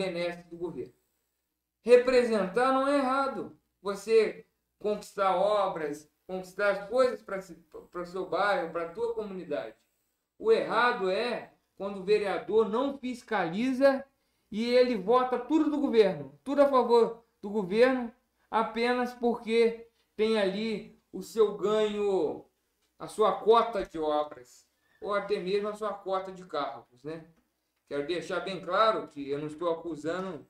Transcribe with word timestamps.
benesses 0.00 0.46
do 0.46 0.56
governo. 0.56 0.94
Representar 1.82 2.72
não 2.72 2.88
é 2.88 2.96
errado. 2.96 3.58
Você 3.82 4.46
conquistar 4.78 5.36
obras, 5.36 6.10
conquistar 6.26 6.70
as 6.70 6.88
coisas 6.88 7.22
para 7.22 7.38
o 8.02 8.06
seu 8.06 8.26
bairro, 8.26 8.70
para 8.72 8.86
a 8.86 8.92
tua 8.92 9.14
comunidade. 9.14 9.76
O 10.38 10.50
errado 10.50 11.10
é 11.10 11.52
quando 11.76 12.00
o 12.00 12.04
vereador 12.04 12.68
não 12.68 12.98
fiscaliza 12.98 14.04
e 14.50 14.64
ele 14.70 14.96
vota 14.96 15.38
tudo 15.38 15.70
do 15.70 15.80
governo, 15.80 16.38
tudo 16.42 16.62
a 16.62 16.68
favor 16.68 17.24
do 17.42 17.50
governo, 17.50 18.12
apenas 18.50 19.12
porque 19.14 19.88
tem 20.16 20.38
ali 20.38 20.98
o 21.12 21.22
seu 21.22 21.56
ganho, 21.56 22.44
a 22.98 23.06
sua 23.06 23.32
cota 23.40 23.84
de 23.84 23.98
obras, 23.98 24.66
ou 25.00 25.14
até 25.14 25.38
mesmo 25.38 25.68
a 25.68 25.74
sua 25.74 25.92
cota 25.92 26.32
de 26.32 26.44
carros, 26.44 27.02
né? 27.02 27.26
Quero 27.90 28.06
deixar 28.06 28.38
bem 28.38 28.60
claro 28.60 29.08
que 29.08 29.28
eu 29.28 29.40
não 29.40 29.48
estou 29.48 29.68
acusando 29.68 30.46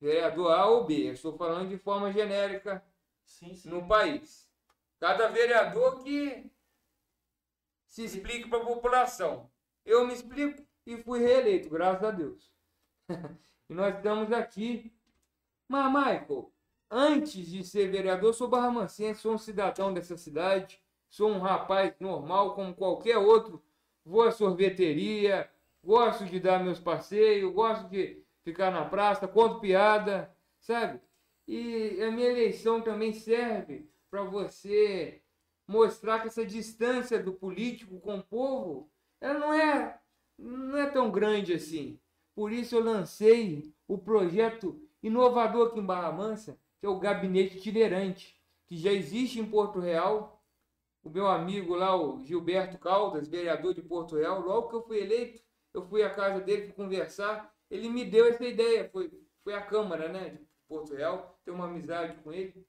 vereador 0.00 0.50
A 0.50 0.66
ou 0.66 0.84
B, 0.84 1.10
eu 1.10 1.12
estou 1.12 1.32
falando 1.38 1.68
de 1.68 1.78
forma 1.78 2.12
genérica 2.12 2.84
sim, 3.24 3.54
sim. 3.54 3.68
no 3.68 3.86
país. 3.86 4.50
Cada 4.98 5.28
vereador 5.28 6.02
que 6.02 6.50
se 7.86 8.04
explique 8.04 8.48
para 8.48 8.60
a 8.60 8.66
população. 8.66 9.48
Eu 9.84 10.04
me 10.08 10.12
explico 10.12 10.60
e 10.84 10.96
fui 10.96 11.20
reeleito, 11.20 11.70
graças 11.70 12.02
a 12.02 12.10
Deus. 12.10 12.52
e 13.70 13.72
nós 13.72 13.94
estamos 13.94 14.32
aqui. 14.32 14.92
Mas, 15.68 15.86
Michael, 15.86 16.52
antes 16.90 17.46
de 17.46 17.62
ser 17.62 17.92
vereador, 17.92 18.34
sou 18.34 18.48
barramancense, 18.48 19.20
sou 19.20 19.34
um 19.34 19.38
cidadão 19.38 19.94
dessa 19.94 20.16
cidade, 20.16 20.82
sou 21.08 21.30
um 21.30 21.38
rapaz 21.38 21.94
normal 22.00 22.56
como 22.56 22.74
qualquer 22.74 23.18
outro. 23.18 23.62
Vou 24.04 24.22
à 24.22 24.32
sorveteria, 24.32 25.48
gosto 25.84 26.24
de 26.24 26.38
dar 26.38 26.62
meus 26.62 26.78
passeios, 26.78 27.52
gosto 27.52 27.88
de 27.88 28.22
ficar 28.44 28.70
na 28.70 28.84
praça, 28.84 29.26
conto 29.28 29.60
piada, 29.60 30.34
sabe? 30.60 31.00
E 31.46 32.00
a 32.02 32.10
minha 32.10 32.28
eleição 32.28 32.80
também 32.80 33.12
serve 33.12 33.90
para 34.10 34.22
você 34.22 35.22
mostrar 35.66 36.20
que 36.20 36.28
essa 36.28 36.44
distância 36.44 37.22
do 37.22 37.32
político 37.32 38.00
com 38.00 38.18
o 38.18 38.22
povo, 38.22 38.90
ela 39.20 39.38
não 39.38 39.52
é 39.52 39.98
não 40.38 40.76
é 40.76 40.90
tão 40.90 41.10
grande 41.10 41.52
assim. 41.52 42.00
Por 42.34 42.52
isso 42.52 42.74
eu 42.74 42.82
lancei 42.82 43.74
o 43.86 43.98
projeto 43.98 44.80
inovador 45.02 45.68
aqui 45.68 45.80
em 45.80 45.84
Barra 45.84 46.12
Mansa, 46.12 46.58
que 46.80 46.86
é 46.86 46.88
o 46.88 46.98
gabinete 46.98 47.58
itinerante, 47.58 48.40
que 48.66 48.76
já 48.76 48.92
existe 48.92 49.38
em 49.38 49.46
Porto 49.46 49.78
Real. 49.78 50.42
O 51.04 51.10
meu 51.10 51.26
amigo 51.26 51.74
lá, 51.74 51.96
o 51.96 52.24
Gilberto 52.24 52.78
Caldas, 52.78 53.28
vereador 53.28 53.74
de 53.74 53.82
Porto 53.82 54.16
Real, 54.16 54.40
logo 54.40 54.68
que 54.68 54.76
eu 54.76 54.82
fui 54.82 55.00
eleito, 55.00 55.42
eu 55.74 55.82
fui 55.82 56.02
à 56.02 56.10
casa 56.10 56.40
dele 56.40 56.66
para 56.66 56.74
conversar, 56.74 57.54
ele 57.70 57.88
me 57.88 58.04
deu 58.04 58.26
essa 58.26 58.44
ideia, 58.44 58.88
foi, 58.90 59.10
foi 59.42 59.54
a 59.54 59.62
Câmara 59.62 60.08
né, 60.08 60.30
de 60.30 60.46
Porto 60.68 60.94
Real, 60.94 61.38
tenho 61.44 61.56
uma 61.56 61.66
amizade 61.66 62.16
com 62.22 62.32
ele. 62.32 62.66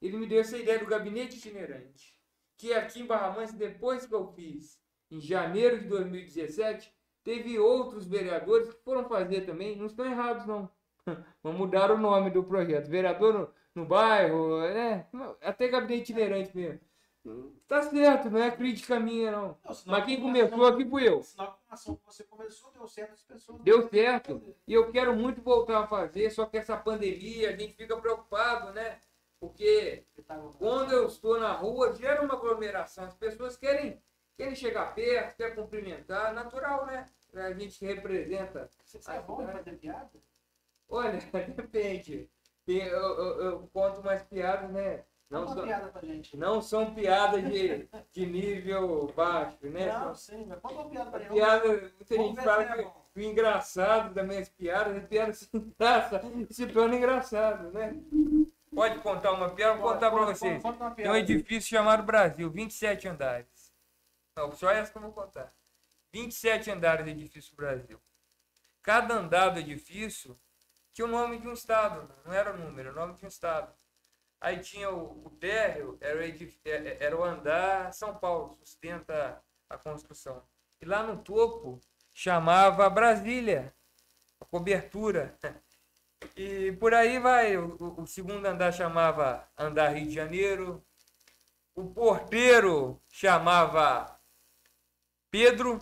Ele 0.00 0.16
me 0.16 0.26
deu 0.26 0.40
essa 0.40 0.56
ideia 0.56 0.78
do 0.78 0.86
gabinete 0.86 1.36
itinerante, 1.38 2.18
que 2.56 2.72
aqui 2.72 3.00
em 3.00 3.06
Barra 3.06 3.32
Mansa, 3.32 3.56
depois 3.56 4.06
que 4.06 4.14
eu 4.14 4.26
fiz, 4.32 4.80
em 5.10 5.20
janeiro 5.20 5.80
de 5.80 5.88
2017, 5.88 6.92
Teve 7.28 7.58
outros 7.58 8.06
vereadores 8.06 8.70
que 8.70 8.82
foram 8.82 9.06
fazer 9.06 9.42
também, 9.42 9.76
não 9.76 9.84
estão 9.84 10.06
errados 10.06 10.46
não. 10.46 10.66
Vamos 11.42 11.58
mudar 11.58 11.90
o 11.90 11.98
nome 11.98 12.30
do 12.30 12.42
projeto. 12.42 12.88
Vereador 12.88 13.34
no, 13.74 13.82
no 13.82 13.86
bairro, 13.86 14.62
é, 14.62 15.06
até 15.42 15.68
gabinete 15.68 16.12
itinerante 16.12 16.56
mesmo. 16.56 16.80
Tá 17.66 17.82
certo, 17.82 18.30
não 18.30 18.42
é 18.42 18.50
crítica 18.50 18.98
minha, 18.98 19.30
não. 19.30 19.48
não 19.64 19.76
Mas 19.86 20.04
quem 20.04 20.20
começou 20.20 20.66
aqui 20.66 20.88
fui 20.88 21.08
eu. 21.08 21.20
Que 21.20 21.40
a 21.40 21.54
ação 21.68 21.96
que 21.96 22.06
você 22.06 22.24
começou 22.24 22.70
deu 22.72 22.86
certo, 22.86 23.12
as 23.12 23.22
pessoas. 23.22 23.60
Deu 23.62 23.88
certo. 23.88 24.42
E 24.66 24.72
eu 24.72 24.90
quero 24.90 25.14
muito 25.14 25.42
voltar 25.42 25.80
a 25.80 25.86
fazer, 25.86 26.30
só 26.30 26.46
que 26.46 26.56
essa 26.56 26.76
pandemia, 26.76 27.50
a 27.50 27.56
gente 27.56 27.74
fica 27.74 27.96
preocupado, 27.96 28.72
né? 28.72 28.98
Porque 29.40 30.04
quando 30.58 30.92
eu 30.92 31.06
estou 31.06 31.38
na 31.38 31.52
rua, 31.52 31.94
gera 31.94 32.22
uma 32.22 32.34
aglomeração. 32.34 33.04
As 33.04 33.14
pessoas 33.14 33.56
querem, 33.56 34.02
querem 34.36 34.54
chegar 34.54 34.94
perto, 34.94 35.36
querem 35.36 35.54
cumprimentar, 35.54 36.32
natural, 36.34 36.86
né? 36.86 37.06
a 37.34 37.52
gente 37.52 37.84
representa. 37.84 38.68
Você 38.84 38.98
é 39.10 39.20
bom 39.20 39.46
fazer 39.46 39.76
piada? 39.78 40.10
Olha, 40.88 41.18
depende. 41.54 42.28
Eu, 42.66 42.76
eu, 42.76 43.42
eu, 43.42 43.70
conto 43.72 44.00
umas 44.00 44.22
piadas, 44.22 44.70
né? 44.70 45.04
Não 45.30 45.46
são, 45.46 45.62
piada 45.62 45.88
pra 45.88 46.00
gente. 46.00 46.36
não 46.38 46.62
são 46.62 46.94
piadas 46.94 47.44
de, 47.44 47.88
de 48.12 48.26
nível 48.26 49.12
baixo, 49.14 49.58
né? 49.62 49.92
Não, 49.92 50.14
sim, 50.14 50.46
mas 50.46 50.58
conta 50.60 50.74
uma 50.74 50.88
piada 50.88 51.10
pra 51.10 51.20
gente. 51.20 51.32
Piada, 51.32 51.68
muita 51.68 52.16
gente 52.16 52.42
fala 52.42 52.62
é 52.62 52.84
que 52.84 53.20
o 53.20 53.22
engraçado 53.22 54.14
das 54.14 54.26
minhas 54.26 54.48
piadas, 54.48 54.96
as 54.96 55.06
piadas 55.06 55.38
se, 55.38 55.48
engraça, 55.54 56.22
se 56.50 56.66
torna 56.68 56.96
engraçado, 56.96 57.70
né? 57.72 57.94
Pode 58.74 59.00
contar 59.00 59.32
uma 59.32 59.50
piada, 59.50 59.78
vou 59.78 59.92
contar 59.92 60.10
para 60.10 60.24
vocês. 60.26 60.62
Tem 60.96 61.10
um 61.10 61.16
edifício 61.16 61.68
chamado 61.68 62.02
Brasil, 62.02 62.50
27 62.50 63.08
andares. 63.08 63.74
Não, 64.34 64.52
só 64.52 64.70
essa 64.70 64.90
que 64.90 64.96
eu 64.96 65.02
vou 65.02 65.12
contar. 65.12 65.52
27 66.12 66.70
andares 66.70 67.04
de 67.04 67.10
edifício 67.10 67.54
Brasil. 67.54 68.00
Cada 68.82 69.14
andar 69.14 69.50
do 69.50 69.60
edifício 69.60 70.38
tinha 70.94 71.06
o 71.06 71.10
nome 71.10 71.38
de 71.38 71.46
um 71.46 71.52
estado, 71.52 72.08
não 72.24 72.32
era 72.32 72.54
o 72.54 72.56
número, 72.56 72.88
era 72.88 72.96
o 72.96 73.00
nome 73.06 73.18
de 73.18 73.24
um 73.24 73.28
estado. 73.28 73.70
Aí 74.40 74.60
tinha 74.60 74.90
o, 74.90 75.26
o 75.26 75.30
térreo, 75.30 75.98
era 76.00 76.18
o, 76.18 76.22
é, 76.22 76.30
é, 76.64 77.04
era 77.04 77.16
o 77.16 77.24
andar 77.24 77.92
São 77.92 78.16
Paulo, 78.16 78.56
sustenta 78.62 79.42
a 79.68 79.76
construção. 79.76 80.42
E 80.80 80.84
lá 80.84 81.02
no 81.02 81.22
topo 81.22 81.80
chamava 82.14 82.88
Brasília, 82.88 83.74
a 84.40 84.44
cobertura. 84.44 85.36
E 86.36 86.72
por 86.72 86.94
aí 86.94 87.18
vai. 87.18 87.56
O, 87.56 88.00
o 88.00 88.06
segundo 88.06 88.46
andar 88.46 88.72
chamava 88.72 89.48
Andar 89.56 89.90
Rio 89.90 90.06
de 90.06 90.14
Janeiro. 90.14 90.84
O 91.74 91.92
porteiro 91.92 93.00
chamava 93.08 94.20
Pedro. 95.30 95.80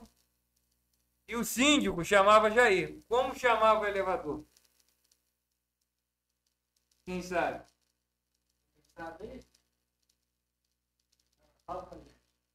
E 1.28 1.36
o 1.36 1.44
síndico 1.44 2.04
chamava 2.04 2.50
Jair. 2.50 3.02
Como 3.08 3.34
chamava 3.34 3.80
o 3.80 3.86
elevador? 3.86 4.44
Quem 7.04 7.22
sabe? 7.22 7.64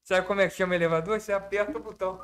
Sabe 0.03 0.27
como 0.27 0.41
é 0.41 0.47
que 0.47 0.55
chama 0.55 0.73
o 0.73 0.75
elevador? 0.75 1.19
Você 1.19 1.31
aperta 1.31 1.77
o 1.77 1.81
botão. 1.81 2.19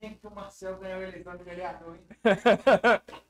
Tem 0.00 0.14
que 0.14 0.26
o 0.26 0.30
Marcel 0.30 0.78
ganhou 0.78 1.00
a 1.00 1.02
eleição 1.02 1.36
de 1.36 1.44
vereador, 1.44 1.96
hein? 1.96 2.06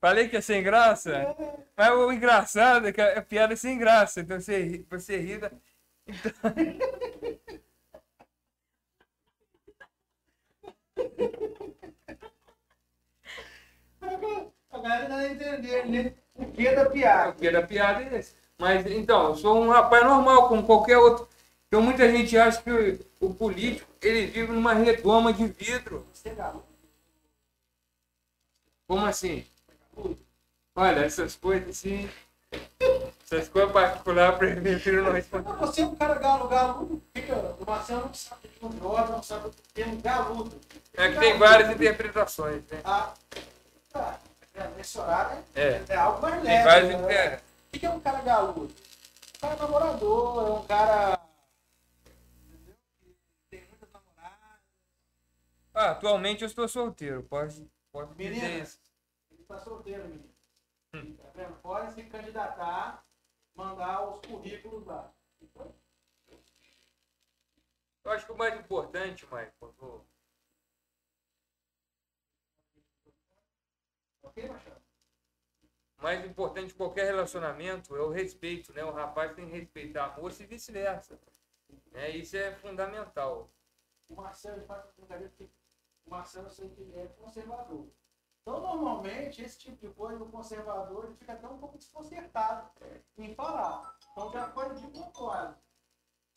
Falei 0.00 0.28
que 0.28 0.36
ia 0.36 0.42
ser 0.42 0.62
graça? 0.62 1.36
Mas 1.76 1.90
o 1.90 2.12
engraçado 2.12 2.88
é 2.88 2.92
que 2.92 3.00
a 3.00 3.20
piada 3.20 3.52
é 3.52 3.56
sem 3.56 3.78
graça. 3.78 4.20
Então 4.20 4.40
você, 4.40 4.84
você 4.88 5.18
ri. 5.18 5.32
Então... 5.34 5.50
A 14.70 14.78
galera 14.80 15.08
não 15.08 15.20
entender, 15.20 15.86
né? 15.86 16.14
O 16.38 16.46
que 16.46 16.66
é 16.66 16.74
da 16.74 16.88
piada? 16.88 17.30
O 17.30 17.34
que 17.34 17.48
é 17.48 17.50
da 17.50 17.62
piada 17.62 18.02
é 18.04 18.18
esse. 18.18 18.34
Mas 18.56 18.86
então, 18.86 19.28
eu 19.28 19.36
sou 19.36 19.60
um 19.60 19.68
rapaz 19.68 20.04
normal, 20.04 20.48
como 20.48 20.64
qualquer 20.64 20.98
outro. 20.98 21.28
Então 21.66 21.82
muita 21.82 22.10
gente 22.10 22.36
acha 22.36 22.62
que 22.62 23.00
o, 23.20 23.34
político 23.34 23.88
ele 24.00 24.26
vive 24.26 24.52
numa 24.52 24.72
redoma 24.72 25.32
de 25.32 25.46
vidro. 25.46 26.06
Como 28.86 29.04
assim? 29.04 29.44
Olha, 30.74 31.00
essas 31.00 31.36
coisas 31.36 31.68
assim. 31.68 32.08
Essas 33.30 33.48
coisas 33.48 33.70
particulares, 33.70 34.38
prefiro 34.38 35.04
não 35.04 35.12
responder. 35.12 35.52
Você 35.58 35.82
é 35.82 35.86
um 35.86 35.94
cara 35.94 36.14
galo, 36.14 36.48
galo. 36.48 37.02
Fica, 37.14 37.34
o 37.60 37.66
Marcelo 37.66 38.06
não 38.06 38.14
sabe 38.14 38.48
de 38.48 38.64
um 38.64 38.78
Jorge, 38.78 39.12
não 39.12 39.22
sabe 39.22 39.48
o 39.48 39.54
termo 39.74 40.00
galudo. 40.00 40.58
É 40.94 41.12
que 41.12 41.18
tem 41.18 41.36
várias 41.36 41.70
interpretações, 41.70 42.62
né? 42.70 42.80
Ah, 42.82 43.12
tá. 43.92 44.18
Nesse 44.76 44.98
horário 44.98 45.44
é, 45.54 45.84
é 45.88 45.96
algo 45.96 46.20
mais 46.20 46.42
leve. 46.42 46.96
Né? 46.96 47.36
O 47.36 47.78
que 47.78 47.86
é 47.86 47.90
um 47.90 48.00
cara 48.00 48.20
galudo? 48.22 48.64
Um 48.64 49.38
cara 49.40 49.56
namorador, 49.56 50.48
é 50.48 50.52
um 50.52 50.66
cara. 50.66 51.20
Entendeu? 52.46 52.74
Tem 53.50 53.64
muitas 53.68 53.90
namoradas. 53.92 54.60
Ah, 55.74 55.90
atualmente 55.90 56.42
eu 56.42 56.46
estou 56.46 56.66
solteiro, 56.66 57.22
pode, 57.22 57.70
pode 57.92 58.14
Menina, 58.16 58.48
dizer. 58.48 58.78
Ele 59.30 59.42
está 59.42 59.58
solteiro, 59.58 60.02
menino. 60.04 60.28
Hum. 60.94 61.16
Tá 61.16 61.28
vendo? 61.34 61.56
Pode 61.60 61.94
se 61.94 62.02
candidatar, 62.04 63.04
mandar 63.54 64.08
os 64.08 64.20
currículos 64.26 64.86
lá. 64.86 65.12
Eu 68.04 68.12
acho 68.12 68.24
que 68.24 68.32
o 68.32 68.36
mais 68.38 68.58
importante, 68.58 69.26
do... 69.26 69.28
Ok, 69.28 69.46
Machado? 73.18 73.46
O 74.22 74.26
mais 76.00 76.24
importante 76.24 76.68
de 76.68 76.74
qualquer 76.74 77.06
relacionamento 77.06 77.94
é 77.96 78.00
o 78.00 78.10
respeito, 78.10 78.72
né? 78.72 78.84
O 78.84 78.92
rapaz 78.92 79.34
tem 79.34 79.46
que 79.46 79.52
respeitar 79.52 80.06
a 80.06 80.20
moça 80.20 80.42
e 80.42 80.46
vice-versa. 80.46 81.18
É, 81.92 82.10
isso 82.10 82.36
é 82.36 82.54
fundamental. 82.54 83.50
O 84.08 84.14
Marcelo 84.14 84.64
faz 84.66 84.84
brincadeira 84.96 85.32
porque 85.36 85.52
o 86.06 86.10
Marcelo 86.10 86.46
eu 86.46 86.50
sei 86.50 86.70
que 86.70 86.80
ele 86.80 86.98
é 86.98 87.06
conservador. 87.08 87.88
Então, 88.42 88.60
normalmente, 88.60 89.42
esse 89.42 89.58
tipo 89.58 89.76
de 89.86 89.92
coisa, 89.92 90.22
o 90.22 90.30
conservador 90.30 91.04
ele 91.04 91.16
fica 91.16 91.34
até 91.34 91.46
um 91.46 91.58
pouco 91.58 91.76
desconcertado 91.76 92.70
em 93.18 93.34
falar. 93.34 93.94
Então, 94.12 94.32
já 94.32 94.48
foi 94.52 94.74
de 94.74 94.86
propósito. 94.86 95.60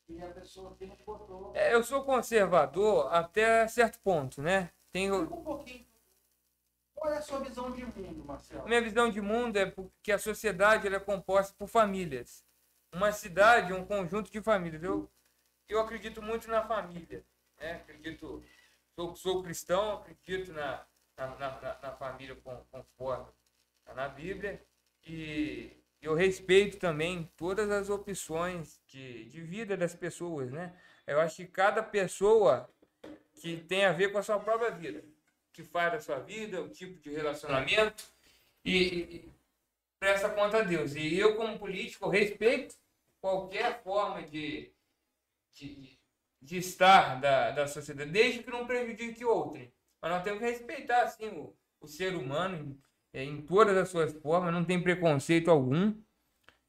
E 0.09 0.21
a 0.21 0.27
pessoa 0.27 0.75
que 0.75 0.85
não 0.85 0.97
botou. 1.05 1.53
É, 1.55 1.73
eu 1.73 1.81
sou 1.83 2.03
conservador 2.03 3.13
até 3.13 3.65
certo 3.69 3.97
ponto, 3.99 4.41
né? 4.41 4.71
Tenho, 4.91 5.21
Fica 5.21 5.35
um 5.35 5.43
pouquinho. 5.43 5.85
Qual 7.01 7.11
é 7.11 7.17
a 7.17 7.21
sua 7.23 7.39
visão 7.39 7.71
de 7.71 7.83
mundo, 7.83 8.23
Marcelo? 8.23 8.67
Minha 8.67 8.79
visão 8.79 9.09
de 9.09 9.19
mundo 9.19 9.57
é 9.57 9.73
que 10.03 10.11
a 10.11 10.19
sociedade 10.19 10.87
é 10.87 10.99
composta 10.99 11.51
por 11.57 11.67
famílias. 11.67 12.45
Uma 12.93 13.11
cidade 13.11 13.73
um 13.73 13.83
conjunto 13.83 14.31
de 14.31 14.39
famílias. 14.39 14.83
Eu, 14.83 15.09
eu 15.67 15.79
acredito 15.79 16.21
muito 16.21 16.47
na 16.47 16.63
família. 16.63 17.25
Né? 17.59 17.71
Acredito, 17.77 18.45
sou, 18.93 19.15
sou 19.15 19.41
cristão, 19.41 19.93
acredito 19.93 20.53
na, 20.53 20.85
na, 21.17 21.27
na, 21.39 21.79
na 21.81 21.91
família 21.93 22.37
conforme 22.69 23.25
está 23.79 23.95
na 23.95 24.07
Bíblia. 24.07 24.63
E 25.03 25.71
eu 26.03 26.13
respeito 26.13 26.77
também 26.77 27.27
todas 27.35 27.71
as 27.71 27.89
opções 27.89 28.79
de, 28.85 29.25
de 29.25 29.41
vida 29.41 29.75
das 29.75 29.95
pessoas. 29.95 30.51
Né? 30.51 30.79
Eu 31.07 31.19
acho 31.19 31.37
que 31.37 31.47
cada 31.47 31.81
pessoa 31.81 32.69
que 33.33 33.57
tem 33.57 33.85
a 33.85 33.91
ver 33.91 34.11
com 34.11 34.19
a 34.19 34.23
sua 34.23 34.39
própria 34.39 34.69
vida 34.69 35.03
que 35.53 35.63
faz 35.63 35.91
da 35.91 35.99
sua 35.99 36.19
vida, 36.19 36.61
o 36.61 36.69
tipo 36.69 36.99
de 36.99 37.09
relacionamento 37.11 38.03
e, 38.63 38.77
e, 38.77 39.33
presta 39.99 40.29
conta 40.29 40.59
a 40.59 40.63
Deus. 40.63 40.95
E 40.95 41.17
eu, 41.17 41.35
como 41.35 41.59
político, 41.59 42.09
respeito 42.09 42.75
qualquer 43.19 43.83
forma 43.83 44.23
de, 44.23 44.73
de, 45.53 45.99
de 46.41 46.57
estar 46.57 47.19
da, 47.19 47.51
da 47.51 47.67
sociedade, 47.67 48.11
desde 48.11 48.43
que 48.43 48.49
não 48.49 48.65
prejudique 48.65 49.23
outro. 49.23 49.61
Mas 50.01 50.11
nós 50.11 50.23
temos 50.23 50.39
que 50.39 50.45
respeitar, 50.45 51.03
assim, 51.03 51.27
o, 51.29 51.55
o 51.79 51.87
ser 51.87 52.15
humano 52.15 52.79
em, 53.13 53.27
em 53.27 53.41
todas 53.41 53.77
as 53.77 53.89
suas 53.89 54.13
formas, 54.13 54.53
não 54.53 54.65
tem 54.65 54.81
preconceito 54.81 55.51
algum. 55.51 55.93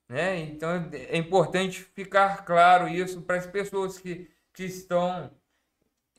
Né? 0.09 0.41
Então 0.41 0.91
é 0.93 1.17
importante 1.17 1.81
ficar 1.81 2.45
claro 2.45 2.87
isso 2.87 3.23
para 3.23 3.37
as 3.37 3.47
pessoas 3.47 3.99
que, 3.99 4.31
que 4.53 4.65
estão 4.65 5.35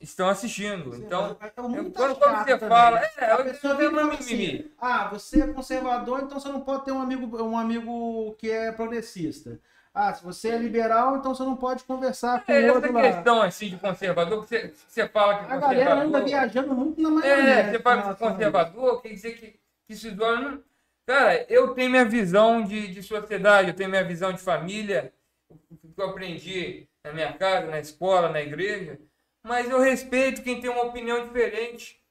estão 0.04 0.28
assistindo. 0.28 0.92
Sim, 0.92 1.02
então, 1.04 1.36
é 1.40 1.50
quando, 1.50 1.90
quando 1.92 2.14
você 2.14 2.58
também. 2.58 2.68
fala, 2.68 3.02
é, 3.18 3.32
a 3.32 3.44
pessoa 3.44 3.74
vem 3.74 3.90
pra 3.90 4.06
assim, 4.06 4.70
ah, 4.78 5.08
você 5.08 5.42
é 5.42 5.46
conservador, 5.48 6.20
então 6.22 6.38
você 6.38 6.48
não 6.48 6.60
pode 6.60 6.84
ter 6.84 6.92
um 6.92 7.00
amigo, 7.00 7.42
um 7.42 7.58
amigo 7.58 8.34
que 8.38 8.50
é 8.50 8.70
progressista. 8.72 9.58
Ah, 9.92 10.12
se 10.12 10.24
você 10.24 10.50
é 10.50 10.58
liberal, 10.58 11.16
então 11.16 11.34
você 11.34 11.44
não 11.44 11.56
pode 11.56 11.84
conversar 11.84 12.44
com 12.44 12.52
é, 12.52 12.72
outro 12.72 12.98
essa 12.98 13.14
questão 13.14 13.42
assim 13.42 13.70
de 13.70 13.76
conservador, 13.76 14.44
você, 14.44 14.74
você 14.88 15.08
fala 15.08 15.38
que 15.38 15.52
a 15.52 15.56
galera 15.56 15.94
anda 16.02 16.20
viajando 16.20 16.74
muito 16.74 17.00
na 17.00 17.10
maioria. 17.10 17.54
É, 17.54 17.70
você 17.70 17.78
fala 17.78 18.14
que 18.14 18.18
conservador, 18.18 19.02
quer 19.02 19.08
dizer 19.10 19.38
que, 19.38 19.60
que 19.86 19.96
se 19.96 20.10
doa. 20.10 20.60
Cara, 21.06 21.46
eu 21.48 21.74
tenho 21.74 21.90
minha 21.90 22.04
visão 22.04 22.62
de, 22.64 22.88
de 22.88 23.02
sociedade, 23.02 23.68
eu 23.68 23.74
tenho 23.74 23.90
minha 23.90 24.02
visão 24.02 24.32
de 24.32 24.40
família, 24.40 25.12
o 25.48 25.56
que 25.56 26.00
eu 26.00 26.10
aprendi 26.10 26.88
na 27.04 27.12
minha 27.12 27.32
casa, 27.34 27.68
na 27.68 27.78
escola, 27.78 28.30
na 28.30 28.40
igreja 28.40 28.98
mas 29.44 29.68
eu 29.68 29.78
respeito 29.78 30.42
quem 30.42 30.58
tem 30.58 30.70
uma 30.70 30.84
opinião 30.84 31.22
diferente. 31.22 32.02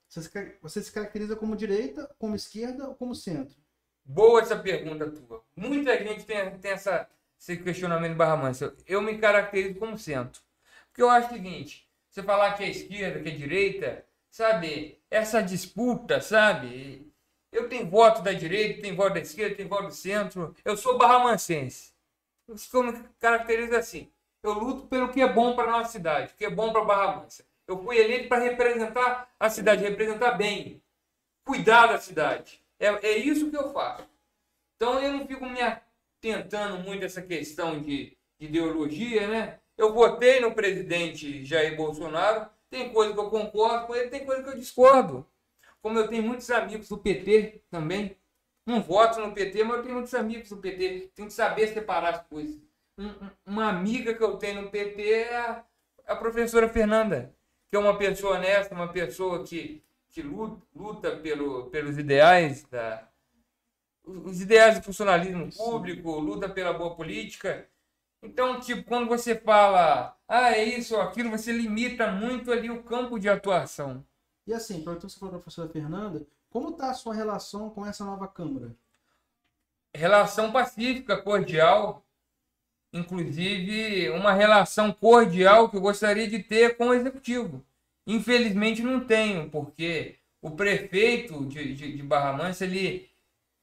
Você 0.61 0.83
se 0.83 0.91
caracteriza 0.91 1.35
como 1.35 1.55
direita, 1.55 2.07
como 2.19 2.35
esquerda 2.35 2.87
ou 2.87 2.93
como 2.93 3.15
centro? 3.15 3.57
Boa 4.05 4.41
essa 4.41 4.55
pergunta 4.55 5.09
tua. 5.09 5.43
Muita 5.55 5.97
gente 5.97 6.23
tem, 6.25 6.57
tem 6.59 6.71
essa, 6.71 7.09
esse 7.39 7.57
questionamento 7.57 8.15
Barra 8.15 8.37
Mansa. 8.37 8.75
Eu 8.85 9.01
me 9.01 9.17
caracterizo 9.17 9.79
como 9.79 9.97
centro. 9.97 10.39
Porque 10.87 11.01
eu 11.01 11.09
acho 11.09 11.29
o 11.29 11.33
seguinte, 11.33 11.89
você 12.07 12.21
falar 12.21 12.53
que 12.53 12.63
é 12.63 12.69
esquerda, 12.69 13.19
que 13.19 13.29
é 13.29 13.31
direita, 13.31 14.05
sabe, 14.29 15.01
essa 15.09 15.41
disputa, 15.41 16.21
sabe, 16.21 17.11
eu 17.51 17.67
tenho 17.67 17.89
voto 17.89 18.21
da 18.21 18.31
direita, 18.31 18.81
tenho 18.83 18.95
voto 18.95 19.15
da 19.15 19.21
esquerda, 19.21 19.55
tenho 19.55 19.69
voto 19.69 19.87
do 19.87 19.93
centro, 19.93 20.55
eu 20.63 20.77
sou 20.77 20.99
barramancense. 20.99 21.93
Eu 22.47 22.83
me 22.83 23.03
caracterizo 23.19 23.75
assim. 23.75 24.12
Eu 24.43 24.53
luto 24.53 24.87
pelo 24.87 25.09
que 25.09 25.21
é 25.21 25.31
bom 25.31 25.55
para 25.55 25.71
nossa 25.71 25.93
cidade, 25.93 26.33
o 26.33 26.37
que 26.37 26.43
é 26.43 26.49
bom 26.49 26.73
para 26.73 26.83
Barra 26.83 27.15
Mansa. 27.15 27.45
Eu 27.65 27.81
fui 27.81 27.97
eleito 27.97 28.27
para 28.27 28.43
representar 28.43 29.33
a 29.39 29.49
cidade, 29.49 29.83
representar 29.83 30.33
bem, 30.33 30.83
cuidar 31.45 31.87
da 31.87 31.97
cidade. 31.97 32.61
É, 32.77 32.87
é 32.87 33.17
isso 33.17 33.49
que 33.49 33.55
eu 33.55 33.71
faço. 33.71 34.05
Então 34.75 34.99
eu 34.99 35.13
não 35.13 35.25
fico 35.25 35.45
me 35.45 35.61
atentando 35.61 36.79
muito 36.79 37.05
essa 37.05 37.21
questão 37.21 37.79
de, 37.79 38.17
de 38.37 38.47
ideologia, 38.47 39.29
né? 39.29 39.59
Eu 39.77 39.93
votei 39.93 40.41
no 40.41 40.53
presidente 40.53 41.45
Jair 41.45 41.77
Bolsonaro, 41.77 42.49
tem 42.69 42.91
coisa 42.91 43.13
que 43.13 43.19
eu 43.19 43.29
concordo 43.29 43.87
com 43.87 43.95
ele, 43.95 44.09
tem 44.09 44.25
coisa 44.25 44.43
que 44.43 44.49
eu 44.49 44.57
discordo. 44.57 45.25
Como 45.81 45.97
eu 45.97 46.07
tenho 46.09 46.23
muitos 46.23 46.51
amigos 46.51 46.89
do 46.89 46.97
PT 46.97 47.61
também. 47.71 48.17
Não 48.65 48.81
voto 48.81 49.19
no 49.19 49.33
PT, 49.33 49.63
mas 49.63 49.77
eu 49.77 49.83
tenho 49.83 49.95
muitos 49.95 50.13
amigos 50.13 50.49
do 50.49 50.57
PT. 50.57 51.11
Tenho 51.15 51.27
que 51.27 51.33
saber 51.33 51.67
separar 51.67 52.09
as 52.09 52.27
coisas 52.27 52.57
uma 53.45 53.69
amiga 53.69 54.13
que 54.13 54.23
eu 54.23 54.37
tenho 54.37 54.63
no 54.63 54.69
PT 54.69 55.01
é 55.01 55.35
a, 55.37 55.63
a, 56.07 56.15
professora 56.15 56.69
Fernanda, 56.69 57.33
que 57.69 57.75
é 57.75 57.79
uma 57.79 57.97
pessoa 57.97 58.37
honesta, 58.37 58.75
uma 58.75 58.91
pessoa 58.91 59.43
que, 59.43 59.83
que 60.09 60.21
luta, 60.21 60.61
luta 60.75 61.15
pelo, 61.17 61.69
pelos 61.69 61.97
ideais 61.97 62.63
da 62.63 63.07
os 64.05 64.41
ideais 64.41 64.77
do 64.77 64.83
funcionalismo 64.83 65.49
público, 65.55 66.19
luta 66.19 66.49
pela 66.49 66.73
boa 66.73 66.93
política. 66.93 67.69
Então, 68.21 68.59
tipo, 68.59 68.83
quando 68.83 69.07
você 69.07 69.33
fala, 69.33 70.17
ah, 70.27 70.51
é 70.51 70.61
isso 70.61 70.95
ou 70.95 71.01
aquilo, 71.01 71.29
você 71.29 71.53
limita 71.53 72.11
muito 72.11 72.51
ali 72.51 72.69
o 72.69 72.83
campo 72.83 73.17
de 73.17 73.29
atuação. 73.29 74.05
E 74.45 74.53
assim, 74.53 74.83
para 74.83 74.95
você 74.95 75.17
falou 75.17 75.35
da 75.35 75.39
professora 75.39 75.69
Fernanda, 75.69 76.25
como 76.49 76.69
está 76.69 76.89
a 76.89 76.93
sua 76.93 77.13
relação 77.13 77.69
com 77.69 77.85
essa 77.85 78.03
nova 78.03 78.27
Câmara? 78.27 78.75
Relação 79.95 80.51
pacífica, 80.51 81.21
cordial 81.21 82.03
inclusive, 82.93 84.09
uma 84.11 84.33
relação 84.33 84.93
cordial 84.93 85.67
que 85.69 85.75
eu 85.77 85.81
gostaria 85.81 86.27
de 86.27 86.39
ter 86.39 86.77
com 86.77 86.89
o 86.89 86.93
executivo. 86.93 87.65
Infelizmente 88.05 88.83
não 88.83 88.99
tenho, 89.05 89.49
porque 89.49 90.19
o 90.41 90.51
prefeito 90.51 91.45
de, 91.45 91.73
de, 91.73 91.97
de 91.97 92.03
Barra 92.03 92.33
Mansa, 92.33 92.65
ele. 92.65 93.09